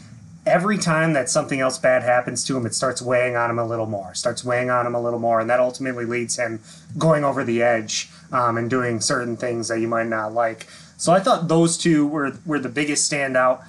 every 0.46 0.78
time 0.78 1.12
that 1.12 1.28
something 1.28 1.60
else 1.60 1.76
bad 1.76 2.02
happens 2.02 2.44
to 2.44 2.56
him, 2.56 2.64
it 2.66 2.74
starts 2.74 3.02
weighing 3.02 3.36
on 3.36 3.50
him 3.50 3.58
a 3.58 3.66
little 3.66 3.86
more, 3.86 4.14
starts 4.14 4.44
weighing 4.44 4.70
on 4.70 4.86
him 4.86 4.94
a 4.94 5.00
little 5.00 5.18
more, 5.18 5.40
and 5.40 5.50
that 5.50 5.60
ultimately 5.60 6.04
leads 6.06 6.36
him 6.38 6.60
going 6.96 7.24
over 7.24 7.42
the 7.44 7.62
edge 7.62 8.08
um, 8.32 8.56
and 8.56 8.70
doing 8.70 9.00
certain 9.00 9.36
things 9.36 9.68
that 9.68 9.80
you 9.80 9.88
might 9.88 10.06
not 10.06 10.32
like. 10.32 10.66
So 10.96 11.12
I 11.12 11.20
thought 11.20 11.48
those 11.48 11.76
two 11.76 12.06
were 12.06 12.38
were 12.46 12.58
the 12.60 12.68
biggest 12.68 13.10
standout. 13.10 13.64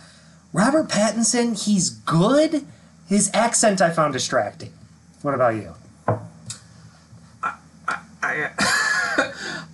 Robert 0.53 0.87
Pattinson, 0.87 1.61
he's 1.65 1.89
good. 1.89 2.65
His 3.11 3.29
accent 3.33 3.81
I 3.81 3.89
found 3.89 4.13
distracting. 4.13 4.71
What 5.21 5.33
about 5.33 5.55
you? 5.55 5.73
I, 7.43 7.55
I 8.23 8.51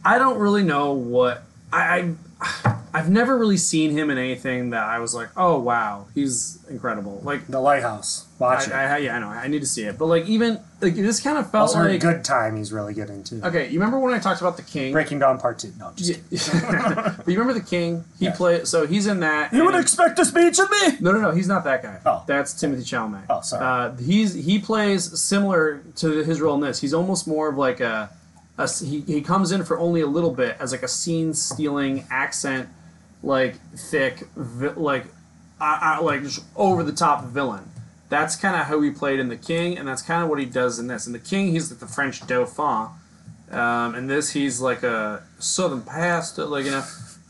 I 0.03 0.17
don't 0.17 0.39
really 0.39 0.63
know 0.63 0.93
what 0.93 1.43
I, 1.71 2.15
I 2.41 2.76
I've 2.93 3.09
never 3.09 3.37
really 3.37 3.57
seen 3.57 3.91
him 3.91 4.09
in 4.09 4.17
anything 4.17 4.71
that 4.71 4.83
I 4.83 4.99
was 4.99 5.13
like, 5.13 5.29
oh 5.37 5.59
wow, 5.59 6.07
he's 6.15 6.59
incredible. 6.69 7.21
Like 7.23 7.47
The 7.47 7.59
Lighthouse. 7.59 8.25
Watch 8.39 8.69
I, 8.69 8.85
it. 8.85 8.87
I, 8.91 8.97
yeah, 8.99 9.15
I 9.15 9.19
know. 9.19 9.27
I 9.29 9.47
need 9.47 9.61
to 9.61 9.65
see 9.67 9.83
it. 9.83 9.97
But 9.97 10.05
like 10.05 10.25
even 10.27 10.59
like 10.79 10.93
this 10.95 11.19
kind 11.19 11.37
of 11.39 11.49
felt 11.51 11.69
also, 11.69 11.79
like 11.79 11.93
a 11.95 11.97
Good 11.97 12.23
Time. 12.23 12.55
He's 12.55 12.71
really 12.71 12.93
good 12.93 13.09
in 13.09 13.23
too. 13.23 13.41
okay. 13.43 13.67
You 13.69 13.79
remember 13.79 13.99
when 13.99 14.13
I 14.13 14.19
talked 14.19 14.41
about 14.41 14.57
the 14.57 14.63
King? 14.63 14.91
Breaking 14.93 15.17
Dawn 15.19 15.39
Part 15.39 15.59
Two. 15.59 15.71
No, 15.79 15.91
just 15.95 16.19
Yeah. 16.29 17.13
but 17.17 17.27
you 17.27 17.39
remember 17.39 17.59
the 17.59 17.65
King? 17.65 18.03
He 18.19 18.25
Yeah. 18.25 18.35
played. 18.35 18.67
So 18.67 18.85
he's 18.85 19.07
in 19.07 19.19
that. 19.21 19.53
You 19.53 19.65
would 19.65 19.75
expect 19.75 20.19
a 20.19 20.25
speech 20.25 20.59
of 20.59 20.69
me. 20.69 20.97
No, 20.99 21.11
no, 21.11 21.19
no. 21.19 21.31
He's 21.31 21.47
not 21.47 21.63
that 21.63 21.81
guy. 21.81 21.99
Oh. 22.05 22.23
That's 22.27 22.53
Timothy 22.53 22.83
Chalamet. 22.83 23.23
Oh, 23.29 23.41
sorry. 23.41 23.65
Uh, 23.65 23.95
he's 23.97 24.33
he 24.33 24.59
plays 24.59 25.19
similar 25.19 25.81
to 25.97 26.23
his 26.23 26.39
role 26.39 26.55
in 26.55 26.61
this. 26.61 26.79
He's 26.79 26.93
almost 26.93 27.27
more 27.27 27.49
of 27.49 27.57
like 27.57 27.79
a. 27.79 28.09
he, 28.83 29.01
he 29.01 29.21
comes 29.21 29.51
in 29.51 29.63
for 29.63 29.79
only 29.79 30.01
a 30.01 30.07
little 30.07 30.31
bit 30.31 30.57
as 30.59 30.71
like 30.71 30.83
a 30.83 30.87
scene 30.87 31.33
stealing 31.33 32.05
accent, 32.11 32.69
like 33.27 33.55
thick, 33.75 34.23
vi- 34.35 34.69
like, 34.69 35.05
uh, 35.59 35.97
uh, 35.99 36.01
like 36.01 36.23
just 36.23 36.43
over 36.55 36.81
the 36.81 36.93
top 36.93 37.25
villain. 37.25 37.69
That's 38.09 38.37
kind 38.37 38.55
of 38.55 38.67
how 38.67 38.79
he 38.81 38.89
played 38.89 39.19
in 39.19 39.27
The 39.27 39.35
King, 39.35 39.77
and 39.77 39.85
that's 39.85 40.01
kind 40.01 40.23
of 40.23 40.29
what 40.29 40.39
he 40.39 40.45
does 40.45 40.79
in 40.79 40.87
this. 40.87 41.05
In 41.05 41.13
The 41.13 41.19
King, 41.19 41.51
he's 41.51 41.69
like 41.69 41.81
the 41.81 41.87
French 41.87 42.25
Dauphin. 42.25 42.87
Um, 43.51 43.95
in 43.95 44.07
this, 44.07 44.31
he's 44.31 44.61
like 44.61 44.83
a 44.83 45.23
Southern 45.39 45.81
pastor, 45.81 46.45
like 46.45 46.65
you 46.65 46.71
know. 46.71 46.83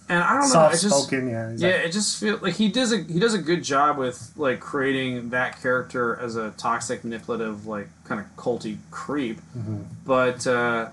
And 0.10 0.24
I 0.24 0.40
don't 0.40 0.54
know. 0.54 0.68
It 0.68 0.80
just. 0.80 1.12
Yeah. 1.12 1.52
he's 1.52 1.62
yeah, 1.62 1.70
it 1.70 1.92
just 1.92 2.20
feels 2.20 2.42
like 2.42 2.54
he 2.54 2.70
does 2.70 2.94
a 2.94 3.02
he 3.02 3.20
does 3.20 3.34
a 3.34 3.40
good 3.40 3.64
job 3.64 3.98
with 3.98 4.32
like 4.38 4.60
creating 4.60 5.32
that 5.32 5.62
character 5.62 6.18
as 6.22 6.36
a 6.36 6.52
toxic, 6.52 7.04
manipulative, 7.04 7.66
like 7.66 7.90
kind 8.06 8.22
of 8.22 8.28
culty 8.38 8.78
creep. 8.92 9.42
Mm-hmm. 9.58 9.82
But 10.06 10.48
uh, 10.48 10.90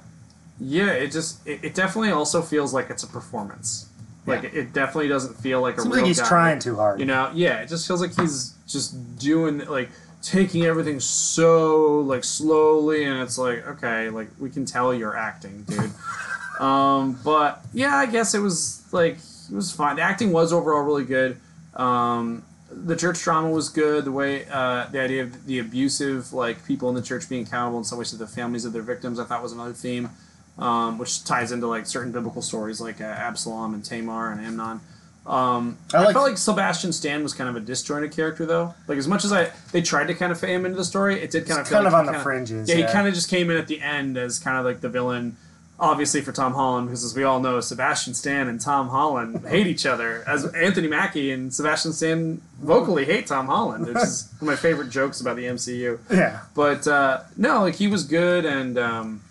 yeah, 0.58 0.92
it 0.92 1.12
just 1.12 1.46
it, 1.46 1.62
it 1.62 1.74
definitely 1.74 2.10
also 2.10 2.42
feels 2.42 2.72
like 2.74 2.90
it's 2.90 3.04
a 3.04 3.06
performance. 3.06 3.88
Like 4.26 4.42
Yeah. 4.42 4.48
it, 4.50 4.54
it 4.56 4.72
definitely 4.72 5.08
doesn't 5.08 5.34
feel 5.36 5.60
like 5.60 5.76
a 5.76 5.82
Seems 5.82 5.94
real 5.94 6.02
like 6.02 6.08
he's 6.08 6.20
guy. 6.20 6.28
trying 6.28 6.58
too 6.58 6.76
hard. 6.76 7.00
You 7.00 7.06
know, 7.06 7.30
yeah, 7.34 7.58
it 7.60 7.68
just 7.68 7.86
feels 7.86 8.00
like 8.00 8.14
he's 8.18 8.54
just 8.66 9.18
doing 9.18 9.58
like 9.66 9.90
taking 10.22 10.64
everything 10.64 10.98
so 11.00 12.00
like 12.00 12.24
slowly, 12.24 13.04
and 13.04 13.20
it's 13.20 13.36
like 13.38 13.66
okay, 13.66 14.08
like 14.10 14.28
we 14.40 14.50
can 14.50 14.64
tell 14.64 14.94
you're 14.94 15.16
acting, 15.16 15.64
dude. 15.64 15.90
um, 16.60 17.18
but 17.24 17.64
yeah, 17.72 17.96
I 17.96 18.06
guess 18.06 18.34
it 18.34 18.38
was 18.40 18.82
like 18.92 19.16
it 19.16 19.54
was 19.54 19.70
fine. 19.72 19.96
The 19.96 20.02
acting 20.02 20.32
was 20.32 20.52
overall 20.52 20.82
really 20.82 21.04
good. 21.04 21.36
Um, 21.74 22.44
the 22.70 22.96
church 22.96 23.22
drama 23.22 23.50
was 23.50 23.68
good. 23.68 24.04
The 24.04 24.12
way 24.12 24.46
uh, 24.50 24.86
the 24.90 25.00
idea 25.00 25.22
of 25.24 25.46
the 25.46 25.58
abusive 25.58 26.32
like 26.32 26.64
people 26.66 26.88
in 26.88 26.94
the 26.94 27.02
church 27.02 27.28
being 27.28 27.42
accountable 27.46 27.78
in 27.78 27.84
some 27.84 27.98
ways 27.98 28.10
to 28.10 28.16
the 28.16 28.26
families 28.26 28.64
of 28.64 28.72
their 28.72 28.82
victims, 28.82 29.18
I 29.20 29.24
thought 29.24 29.42
was 29.42 29.52
another 29.52 29.72
theme, 29.74 30.10
um, 30.58 30.98
which 30.98 31.24
ties 31.24 31.52
into 31.52 31.66
like 31.66 31.86
certain 31.86 32.12
biblical 32.12 32.42
stories 32.42 32.80
like 32.80 33.00
uh, 33.00 33.04
Absalom 33.04 33.74
and 33.74 33.84
Tamar 33.84 34.30
and 34.32 34.40
Amnon. 34.44 34.80
Um, 35.26 35.78
I 35.94 36.06
I, 36.06 36.12
felt 36.12 36.28
like 36.28 36.36
Sebastian 36.36 36.92
Stan 36.92 37.22
was 37.22 37.32
kind 37.32 37.48
of 37.48 37.56
a 37.56 37.60
disjointed 37.60 38.12
character 38.12 38.44
though. 38.44 38.74
Like 38.86 38.98
as 38.98 39.08
much 39.08 39.24
as 39.24 39.32
I 39.32 39.50
they 39.72 39.80
tried 39.80 40.08
to 40.08 40.14
kind 40.14 40.30
of 40.30 40.38
fit 40.38 40.50
him 40.50 40.66
into 40.66 40.76
the 40.76 40.84
story, 40.84 41.18
it 41.20 41.30
did 41.30 41.46
kind 41.46 41.60
of 41.60 41.66
feel 41.66 41.76
kind 41.80 41.84
like 41.86 41.94
of 41.94 41.98
on 42.00 42.06
the 42.06 42.12
kinda- 42.12 42.22
fringes. 42.22 42.68
Yeah, 42.68 42.76
Yeah, 42.76 42.86
he 42.86 42.92
kind 42.92 43.08
of 43.08 43.14
just 43.14 43.30
came 43.30 43.48
in 43.50 43.56
at 43.56 43.66
the 43.66 43.80
end 43.80 44.18
as 44.18 44.38
kind 44.38 44.58
of 44.58 44.64
like 44.64 44.80
the 44.80 44.88
villain. 44.88 45.36
Obviously 45.80 46.20
for 46.20 46.30
Tom 46.30 46.54
Holland, 46.54 46.86
because 46.86 47.04
as 47.04 47.16
we 47.16 47.24
all 47.24 47.40
know, 47.40 47.58
Sebastian 47.58 48.14
Stan 48.14 48.46
and 48.46 48.60
Tom 48.60 48.90
Holland 48.90 49.44
hate 49.48 49.66
each 49.66 49.86
other. 49.86 50.22
As 50.24 50.44
Anthony 50.54 50.86
Mackie 50.86 51.32
and 51.32 51.52
Sebastian 51.52 51.92
Stan 51.92 52.40
vocally 52.62 53.04
hate 53.04 53.26
Tom 53.26 53.46
Holland, 53.46 53.86
which 53.86 53.96
is 53.96 54.28
one 54.38 54.52
of 54.52 54.56
my 54.58 54.60
favorite 54.60 54.88
jokes 54.90 55.20
about 55.20 55.34
the 55.34 55.44
MCU. 55.46 55.98
yeah. 56.12 56.42
But 56.54 56.86
uh, 56.86 57.22
no, 57.36 57.62
like 57.62 57.74
he 57.74 57.88
was 57.88 58.04
good, 58.04 58.44
and 58.44 58.78
um, 58.78 59.22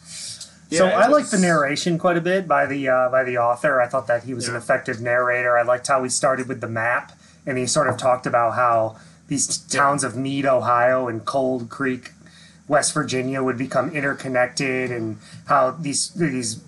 yeah, 0.74 0.80
so 0.80 0.88
I 0.88 1.08
like 1.08 1.30
the 1.30 1.38
narration 1.38 2.00
quite 2.00 2.18
a 2.18 2.22
bit 2.22 2.48
by 2.48 2.66
the 2.66 2.90
uh, 2.90 3.10
by 3.10 3.24
the 3.24 3.38
author. 3.38 3.80
I 3.80 3.88
thought 3.88 4.08
that 4.08 4.24
he 4.24 4.34
was 4.34 4.48
an 4.48 4.56
effective 4.56 5.00
narrator. 5.00 5.58
I 5.58 5.62
liked 5.62 5.88
how 5.88 6.02
he 6.04 6.10
started 6.10 6.48
with 6.48 6.62
the 6.62 6.68
map, 6.68 7.12
and 7.46 7.58
he 7.58 7.68
sort 7.68 7.88
of 7.88 7.98
talked 7.98 8.26
about 8.26 8.56
how 8.56 8.98
these 9.28 9.58
towns 9.58 10.04
of 10.04 10.16
Meade, 10.16 10.46
Ohio, 10.46 11.08
and 11.08 11.24
Coal 11.26 11.66
Creek, 11.66 12.12
West 12.68 12.94
Virginia, 12.94 13.44
would 13.44 13.58
become 13.58 13.92
interconnected, 13.92 14.92
and 14.92 15.18
how 15.46 15.72
these 15.72 16.10
these 16.10 16.64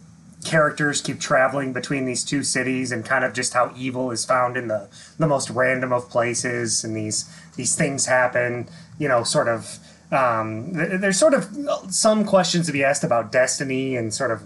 characters 0.45 1.01
keep 1.01 1.19
traveling 1.19 1.73
between 1.73 2.05
these 2.05 2.23
two 2.23 2.43
cities, 2.43 2.91
and 2.91 3.03
kind 3.03 3.25
of 3.25 3.33
just 3.33 3.53
how 3.53 3.73
evil 3.75 4.11
is 4.11 4.23
found 4.23 4.55
in 4.55 4.67
the 4.67 4.87
the 5.17 5.27
most 5.27 5.49
random 5.49 5.91
of 5.91 6.09
places, 6.09 6.83
and 6.83 6.95
these 6.95 7.25
these 7.55 7.75
things 7.75 8.05
happen. 8.05 8.67
You 8.99 9.07
know, 9.07 9.23
sort 9.23 9.47
of. 9.47 9.79
Um, 10.15 10.71
there's 10.73 11.19
sort 11.19 11.33
of 11.33 11.47
some 11.89 12.25
questions 12.25 12.65
to 12.67 12.71
be 12.71 12.83
asked 12.83 13.03
about 13.03 13.31
destiny 13.31 13.95
and 13.95 14.13
sort 14.13 14.31
of 14.31 14.43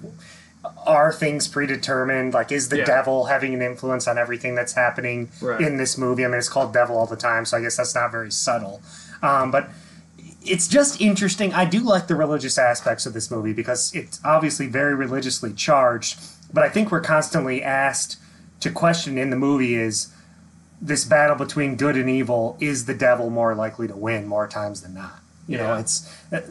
are 0.85 1.13
things 1.13 1.47
predetermined? 1.47 2.33
Like, 2.33 2.51
is 2.51 2.69
the 2.69 2.79
Yeah. 2.79 2.85
devil 2.85 3.25
having 3.25 3.53
an 3.53 3.61
influence 3.61 4.07
on 4.07 4.17
everything 4.17 4.55
that's 4.55 4.73
happening 4.73 5.29
Right. 5.41 5.61
in 5.61 5.77
this 5.77 5.97
movie? 5.97 6.25
I 6.25 6.27
mean, 6.27 6.37
it's 6.37 6.49
called 6.49 6.73
Devil 6.73 6.97
all 6.97 7.05
the 7.05 7.15
time, 7.15 7.45
so 7.45 7.57
I 7.57 7.61
guess 7.61 7.77
that's 7.77 7.95
not 7.95 8.11
very 8.11 8.31
subtle. 8.31 8.81
Um, 9.23 9.51
but 9.51 9.69
it's 10.43 10.67
just 10.67 10.99
interesting. 10.99 11.53
I 11.53 11.65
do 11.65 11.79
like 11.79 12.07
the 12.07 12.15
religious 12.15 12.57
aspects 12.57 13.05
of 13.05 13.13
this 13.13 13.29
movie 13.31 13.53
because 13.53 13.91
it's 13.93 14.19
obviously 14.25 14.67
very 14.67 14.95
religiously 14.95 15.53
charged. 15.53 16.19
But 16.53 16.63
I 16.63 16.69
think 16.69 16.91
we're 16.91 17.01
constantly 17.01 17.63
asked 17.63 18.17
to 18.61 18.69
question 18.69 19.17
in 19.17 19.29
the 19.29 19.35
movie 19.37 19.75
is 19.75 20.07
this 20.81 21.05
battle 21.05 21.35
between 21.35 21.75
good 21.75 21.95
and 21.95 22.09
evil 22.09 22.57
is 22.59 22.85
the 22.85 22.93
devil 22.93 23.29
more 23.29 23.53
likely 23.55 23.87
to 23.87 23.95
win 23.95 24.25
more 24.27 24.47
times 24.47 24.81
than 24.81 24.93
not 24.93 25.19
you 25.49 25.57
know 25.57 25.75
it's 25.75 25.95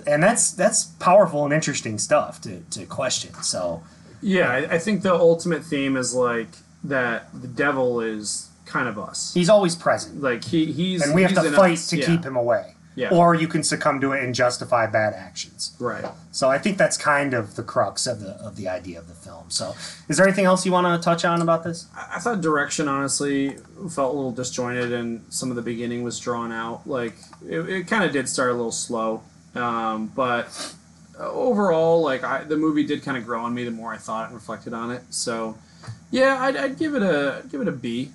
and 0.07 0.23
that's 0.23 0.51
that's 0.53 0.85
powerful 0.99 1.45
and 1.45 1.53
interesting 1.55 1.97
stuff 1.99 2.41
to, 2.43 2.61
to 2.75 2.85
question 2.87 3.33
so 3.43 3.83
Yeah, 4.21 4.51
I, 4.51 4.75
I 4.77 4.79
think 4.79 5.03
the 5.03 5.15
ultimate 5.15 5.63
theme 5.65 5.97
is 5.97 6.15
like 6.15 6.49
that 6.85 7.29
the 7.45 7.49
devil 7.49 8.01
is 8.01 8.49
kind 8.67 8.89
of 8.89 8.99
us. 8.99 9.33
he's 9.35 9.49
always 9.49 9.75
present 9.77 10.21
Like 10.21 10.43
he 10.45 10.61
he's 10.79 11.01
and 11.03 11.15
we 11.15 11.23
have 11.23 11.35
to 11.35 11.51
fight 11.53 11.79
us. 11.79 11.87
to 11.91 11.97
Yeah. 11.97 12.07
keep 12.07 12.23
him 12.25 12.37
away 12.37 12.75
Yeah. 12.99 13.11
or 13.11 13.35
you 13.35 13.49
can 13.49 13.63
succumb 13.63 14.01
to 14.01 14.13
it 14.13 14.25
and 14.25 14.35
justify 14.35 14.87
bad 14.87 15.15
actions 15.15 15.77
right. 15.79 16.05
so 16.33 16.49
i 16.49 16.59
think 16.59 16.79
that's 16.79 16.97
kind 16.97 17.33
of 17.33 17.55
the 17.57 17.63
crux 17.63 18.07
of 18.07 18.21
the 18.21 18.33
of 18.49 18.57
the 18.57 18.67
idea 18.69 18.99
of 18.99 19.07
the 19.07 19.15
film 19.15 19.51
so 19.51 19.75
is 20.09 20.17
there 20.17 20.27
anything 20.27 20.47
else 20.47 20.67
you 20.67 20.73
want 20.73 20.87
to 20.87 21.05
touch 21.05 21.25
on 21.25 21.41
about 21.41 21.63
this 21.65 21.87
I 22.19 22.19
thought 22.21 22.41
direction 22.41 22.89
honestly 22.89 23.57
felt 23.91 24.13
a 24.13 24.17
little 24.17 24.33
disjointed, 24.33 24.93
and 24.93 25.25
some 25.33 25.51
of 25.51 25.57
the 25.57 25.63
beginning 25.63 26.03
was 26.03 26.19
drawn 26.19 26.53
out. 26.53 26.87
Like 26.87 27.15
it, 27.47 27.61
it 27.69 27.87
kind 27.87 28.05
of 28.05 28.13
did 28.13 28.29
start 28.29 28.51
a 28.51 28.55
little 28.55 28.73
slow, 28.73 29.23
um, 29.55 30.11
but 30.15 30.75
overall, 31.19 32.03
like 32.03 32.25
I, 32.25 32.45
the 32.45 32.57
movie 32.57 32.85
did 32.85 33.03
kind 33.03 33.17
of 33.17 33.25
grow 33.25 33.43
on 33.45 33.55
me 33.55 33.65
the 33.65 33.71
more 33.71 33.93
I 33.93 33.99
thought 33.99 34.27
and 34.27 34.35
reflected 34.35 34.73
on 34.73 34.91
it. 34.91 35.03
So 35.11 35.59
yeah, 36.11 36.39
I'd, 36.43 36.57
I'd 36.57 36.79
give 36.79 36.95
it 36.95 37.03
a 37.03 37.43
I'd 37.45 37.51
give 37.51 37.61
it 37.61 37.69
a 37.69 37.73
B, 37.73 38.11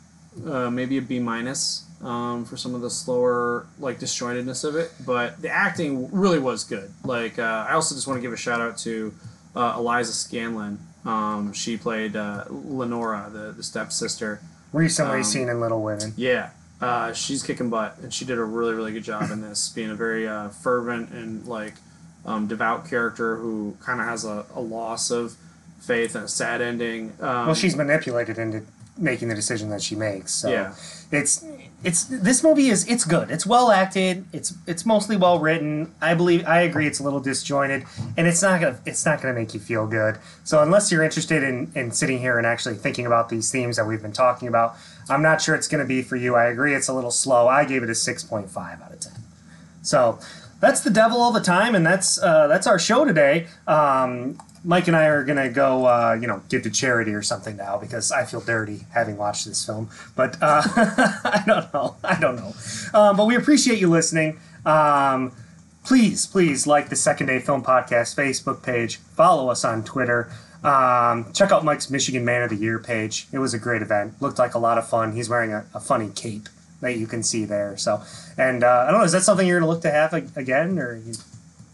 uh, 0.46 0.70
maybe 0.70 0.98
a 0.98 1.02
B 1.02 1.20
minus. 1.20 1.86
Um, 2.04 2.44
for 2.44 2.58
some 2.58 2.76
of 2.76 2.82
the 2.82 2.90
slower 2.90 3.66
like 3.80 3.98
disjointedness 4.00 4.66
of 4.66 4.76
it, 4.76 4.92
but 5.06 5.42
the 5.42 5.48
acting 5.50 6.12
really 6.12 6.38
was 6.40 6.66
good. 6.66 6.92
Like 7.06 7.40
uh, 7.40 7.66
I 7.70 7.74
also 7.76 7.96
just 7.96 8.08
want 8.08 8.18
to 8.18 8.22
give 8.22 8.34
a 8.34 8.38
shout 8.38 8.60
out 8.60 8.78
to 8.80 9.14
uh, 9.56 9.76
Eliza 9.78 10.12
Scanlen. 10.12 10.80
Um, 11.06 11.54
she 11.54 11.78
played 11.78 12.16
uh, 12.18 12.44
Lenora, 12.50 13.30
the, 13.32 13.54
the 13.54 13.64
stepsister. 13.64 14.42
recently 14.74 15.18
Um, 15.20 15.24
seen 15.24 15.48
in 15.50 15.62
little 15.62 15.82
women 15.82 16.14
Yeah, 16.18 16.50
uh, 16.82 17.14
she's 17.14 17.42
kicking 17.42 17.70
butt, 17.70 17.98
and 18.02 18.14
she 18.14 18.26
did 18.26 18.38
a 18.38 18.44
really, 18.44 18.74
really 18.74 18.92
good 18.92 19.04
job 19.06 19.32
in 19.32 19.42
this, 19.42 19.70
being 19.70 19.90
a 19.90 19.96
very 19.96 20.28
uh, 20.28 20.50
fervent 20.50 21.10
and 21.12 21.46
like 21.46 21.74
um, 22.26 22.48
devout 22.48 22.90
character 22.90 23.38
who 23.38 23.78
kind 23.82 24.02
of 24.02 24.08
has 24.08 24.26
a, 24.26 24.46
a 24.56 24.60
loss 24.62 25.10
of 25.12 25.36
faith 25.80 26.16
and 26.16 26.26
a 26.26 26.28
sad 26.30 26.62
ending. 26.62 27.14
Um, 27.22 27.46
well 27.48 27.56
she's 27.56 27.76
manipulated 27.78 28.38
into 28.38 28.64
making 28.98 29.28
the 29.28 29.36
decision 29.36 29.70
that 29.70 29.82
she 29.82 29.96
makes 29.96 30.32
so 30.32 30.52
Yeah. 30.52 30.76
it's 31.12 31.44
it's 31.84 32.06
this 32.06 32.44
movie 32.44 32.68
is 32.68 32.88
it's 32.88 33.06
good. 33.06 33.30
It's 33.30 33.46
well 33.46 33.72
acted. 33.72 34.26
It's 34.32 34.54
it's 34.66 34.86
mostly 34.86 35.18
well 35.18 35.40
written. 35.40 35.94
I 36.02 36.14
believe 36.14 36.46
i 36.48 36.62
agree 36.62 36.88
it's 36.88 37.00
a 37.00 37.04
little 37.04 37.20
disjointed 37.20 37.86
and 38.18 38.28
it's 38.28 38.42
not 38.42 38.62
gonna 38.62 38.80
it's 38.86 39.06
not 39.06 39.22
gonna 39.22 39.34
make 39.34 39.54
you 39.54 39.60
feel 39.60 39.86
good. 39.88 40.18
So 40.44 40.62
unless 40.62 40.92
you're 40.92 41.04
interested 41.04 41.44
in 41.44 41.72
in 41.76 41.92
sitting 41.92 42.20
here 42.20 42.38
and 42.38 42.48
actually 42.48 42.76
thinking 42.76 43.06
about 43.06 43.30
these 43.30 43.52
themes 43.52 43.76
that 43.78 43.86
we've 43.86 44.02
been 44.02 44.14
talking 44.14 44.48
about 44.48 44.76
i'm 45.10 45.22
not 45.22 45.42
sure 45.42 45.56
it's 45.56 45.68
gonna 45.68 45.86
be 45.86 46.02
for 46.02 46.16
you. 46.16 46.36
I 46.36 46.46
agree 46.46 46.74
it's 46.74 46.88
a 46.88 46.94
little 46.94 47.12
slow. 47.12 47.48
I 47.48 47.66
gave 47.66 47.84
it 47.84 47.90
a 47.90 47.94
6.5 47.94 48.84
out 48.84 48.92
of 48.92 49.00
10 49.00 49.14
so 49.84 50.20
that's 50.64 50.80
the 50.80 50.90
devil 50.90 51.22
all 51.22 51.34
the 51.34 51.42
time, 51.42 51.76
and 51.76 51.86
that's 51.86 52.22
uh, 52.24 52.48
that's 52.48 52.68
our 52.68 52.80
show 52.80 53.04
today. 53.04 53.48
Um, 53.68 54.38
Mike 54.64 54.88
and 54.88 54.96
I 54.96 55.06
are 55.06 55.24
gonna 55.24 55.50
go, 55.50 55.86
uh, 55.86 56.18
you 56.20 56.28
know, 56.28 56.42
give 56.50 56.64
to 56.64 56.70
charity 56.70 57.14
or 57.14 57.22
something 57.22 57.58
now 57.58 57.78
because 57.78 58.12
I 58.12 58.26
feel 58.26 58.40
dirty 58.40 58.82
having 58.94 59.18
watched 59.18 59.46
this 59.46 59.66
film. 59.66 59.90
But 60.16 60.38
uh, 60.42 60.62
I 60.66 61.44
don't 61.46 61.74
know. 61.74 61.96
I 62.04 62.20
don't 62.20 62.36
know. 62.36 62.54
Um, 62.94 63.18
but 63.18 63.26
we 63.26 63.36
appreciate 63.36 63.80
you 63.80 63.90
listening. 63.90 64.40
Um, 64.66 65.34
please, 65.84 66.26
please 66.26 66.66
like 66.66 66.90
the 66.90 66.96
Second 66.96 67.28
Day 67.28 67.40
Film 67.40 67.64
Podcast 67.64 68.16
Facebook 68.16 68.64
page. 68.64 68.98
Follow 68.98 69.50
us 69.50 69.66
on 69.66 69.84
Twitter. 69.84 70.32
Um, 70.64 71.34
check 71.34 71.52
out 71.52 71.66
Mike's 71.66 71.90
Michigan 71.90 72.24
Man 72.24 72.42
of 72.42 72.50
the 72.50 72.56
Year 72.56 72.80
page. 72.80 73.28
It 73.34 73.40
was 73.40 73.54
a 73.54 73.60
great 73.60 73.82
event. 73.82 74.22
Looked 74.22 74.40
like 74.40 74.54
a 74.54 74.60
lot 74.60 74.78
of 74.78 74.88
fun. 74.88 75.12
He's 75.12 75.28
wearing 75.28 75.52
a, 75.52 75.66
a 75.74 75.80
funny 75.80 76.10
cape 76.10 76.48
that 76.80 76.98
you 76.98 77.06
can 77.08 77.22
see 77.22 77.44
there. 77.44 77.76
So, 77.76 78.02
and 78.38 78.64
uh, 78.64 78.86
I 78.88 78.92
don't 78.92 79.00
know, 79.00 79.06
is 79.06 79.12
that 79.12 79.24
something 79.24 79.46
you're 79.46 79.60
going 79.60 79.68
to 79.68 79.74
look 79.74 79.82
to 79.82 79.92
have 79.92 80.14
again, 80.38 80.80
or 80.80 80.96
you, 80.96 81.14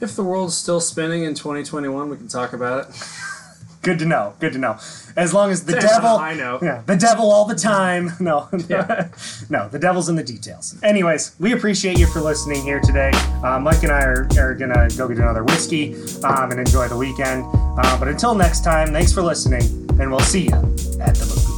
If 0.02 0.16
the 0.16 0.24
world's 0.24 0.56
still 0.56 0.80
spinning 0.80 1.24
in 1.24 1.34
2021, 1.34 2.10
we 2.10 2.18
can 2.18 2.28
talk 2.28 2.54
about 2.54 2.90
it. 2.90 3.04
good 3.82 4.00
to 4.00 4.06
know? 4.06 4.34
Good 4.40 4.54
to 4.54 4.60
know. 4.60 4.78
As 5.18 5.34
long 5.34 5.52
as 5.52 5.66
the 5.66 5.74
devil, 5.74 6.10
I 6.10 6.34
know. 6.34 6.60
yeah, 6.62 6.84
the 6.86 6.96
devil 6.96 7.30
all 7.32 7.46
the 7.46 7.56
time. 7.56 8.12
No, 8.20 8.48
Yeah. 8.70 9.10
no, 9.50 9.68
the 9.68 9.80
devil's 9.80 10.08
in 10.08 10.16
the 10.16 10.24
details. 10.24 10.78
Anyways, 10.84 11.36
we 11.40 11.52
appreciate 11.54 12.00
you 12.00 12.08
for 12.08 12.22
listening 12.22 12.62
here 12.62 12.80
today. 12.80 13.12
Uh, 13.44 13.60
Mike 13.60 13.84
and 13.84 13.92
I 13.92 14.04
are, 14.04 14.28
are 14.38 14.54
gonna 14.54 14.88
go 14.98 15.08
get 15.08 15.18
another 15.18 15.44
whiskey 15.44 15.96
um, 16.24 16.52
and 16.52 16.60
enjoy 16.60 16.88
the 16.88 16.98
weekend. 16.98 17.46
Uh, 17.54 17.98
but 18.00 18.08
until 18.08 18.36
next 18.36 18.64
time, 18.64 18.94
thanks 18.94 19.12
for 19.12 19.22
listening, 19.22 19.64
and 20.00 20.10
we'll 20.12 20.20
see 20.22 20.44
you 20.46 20.56
at 21.02 21.16
the 21.16 21.26
movies. 21.26 21.49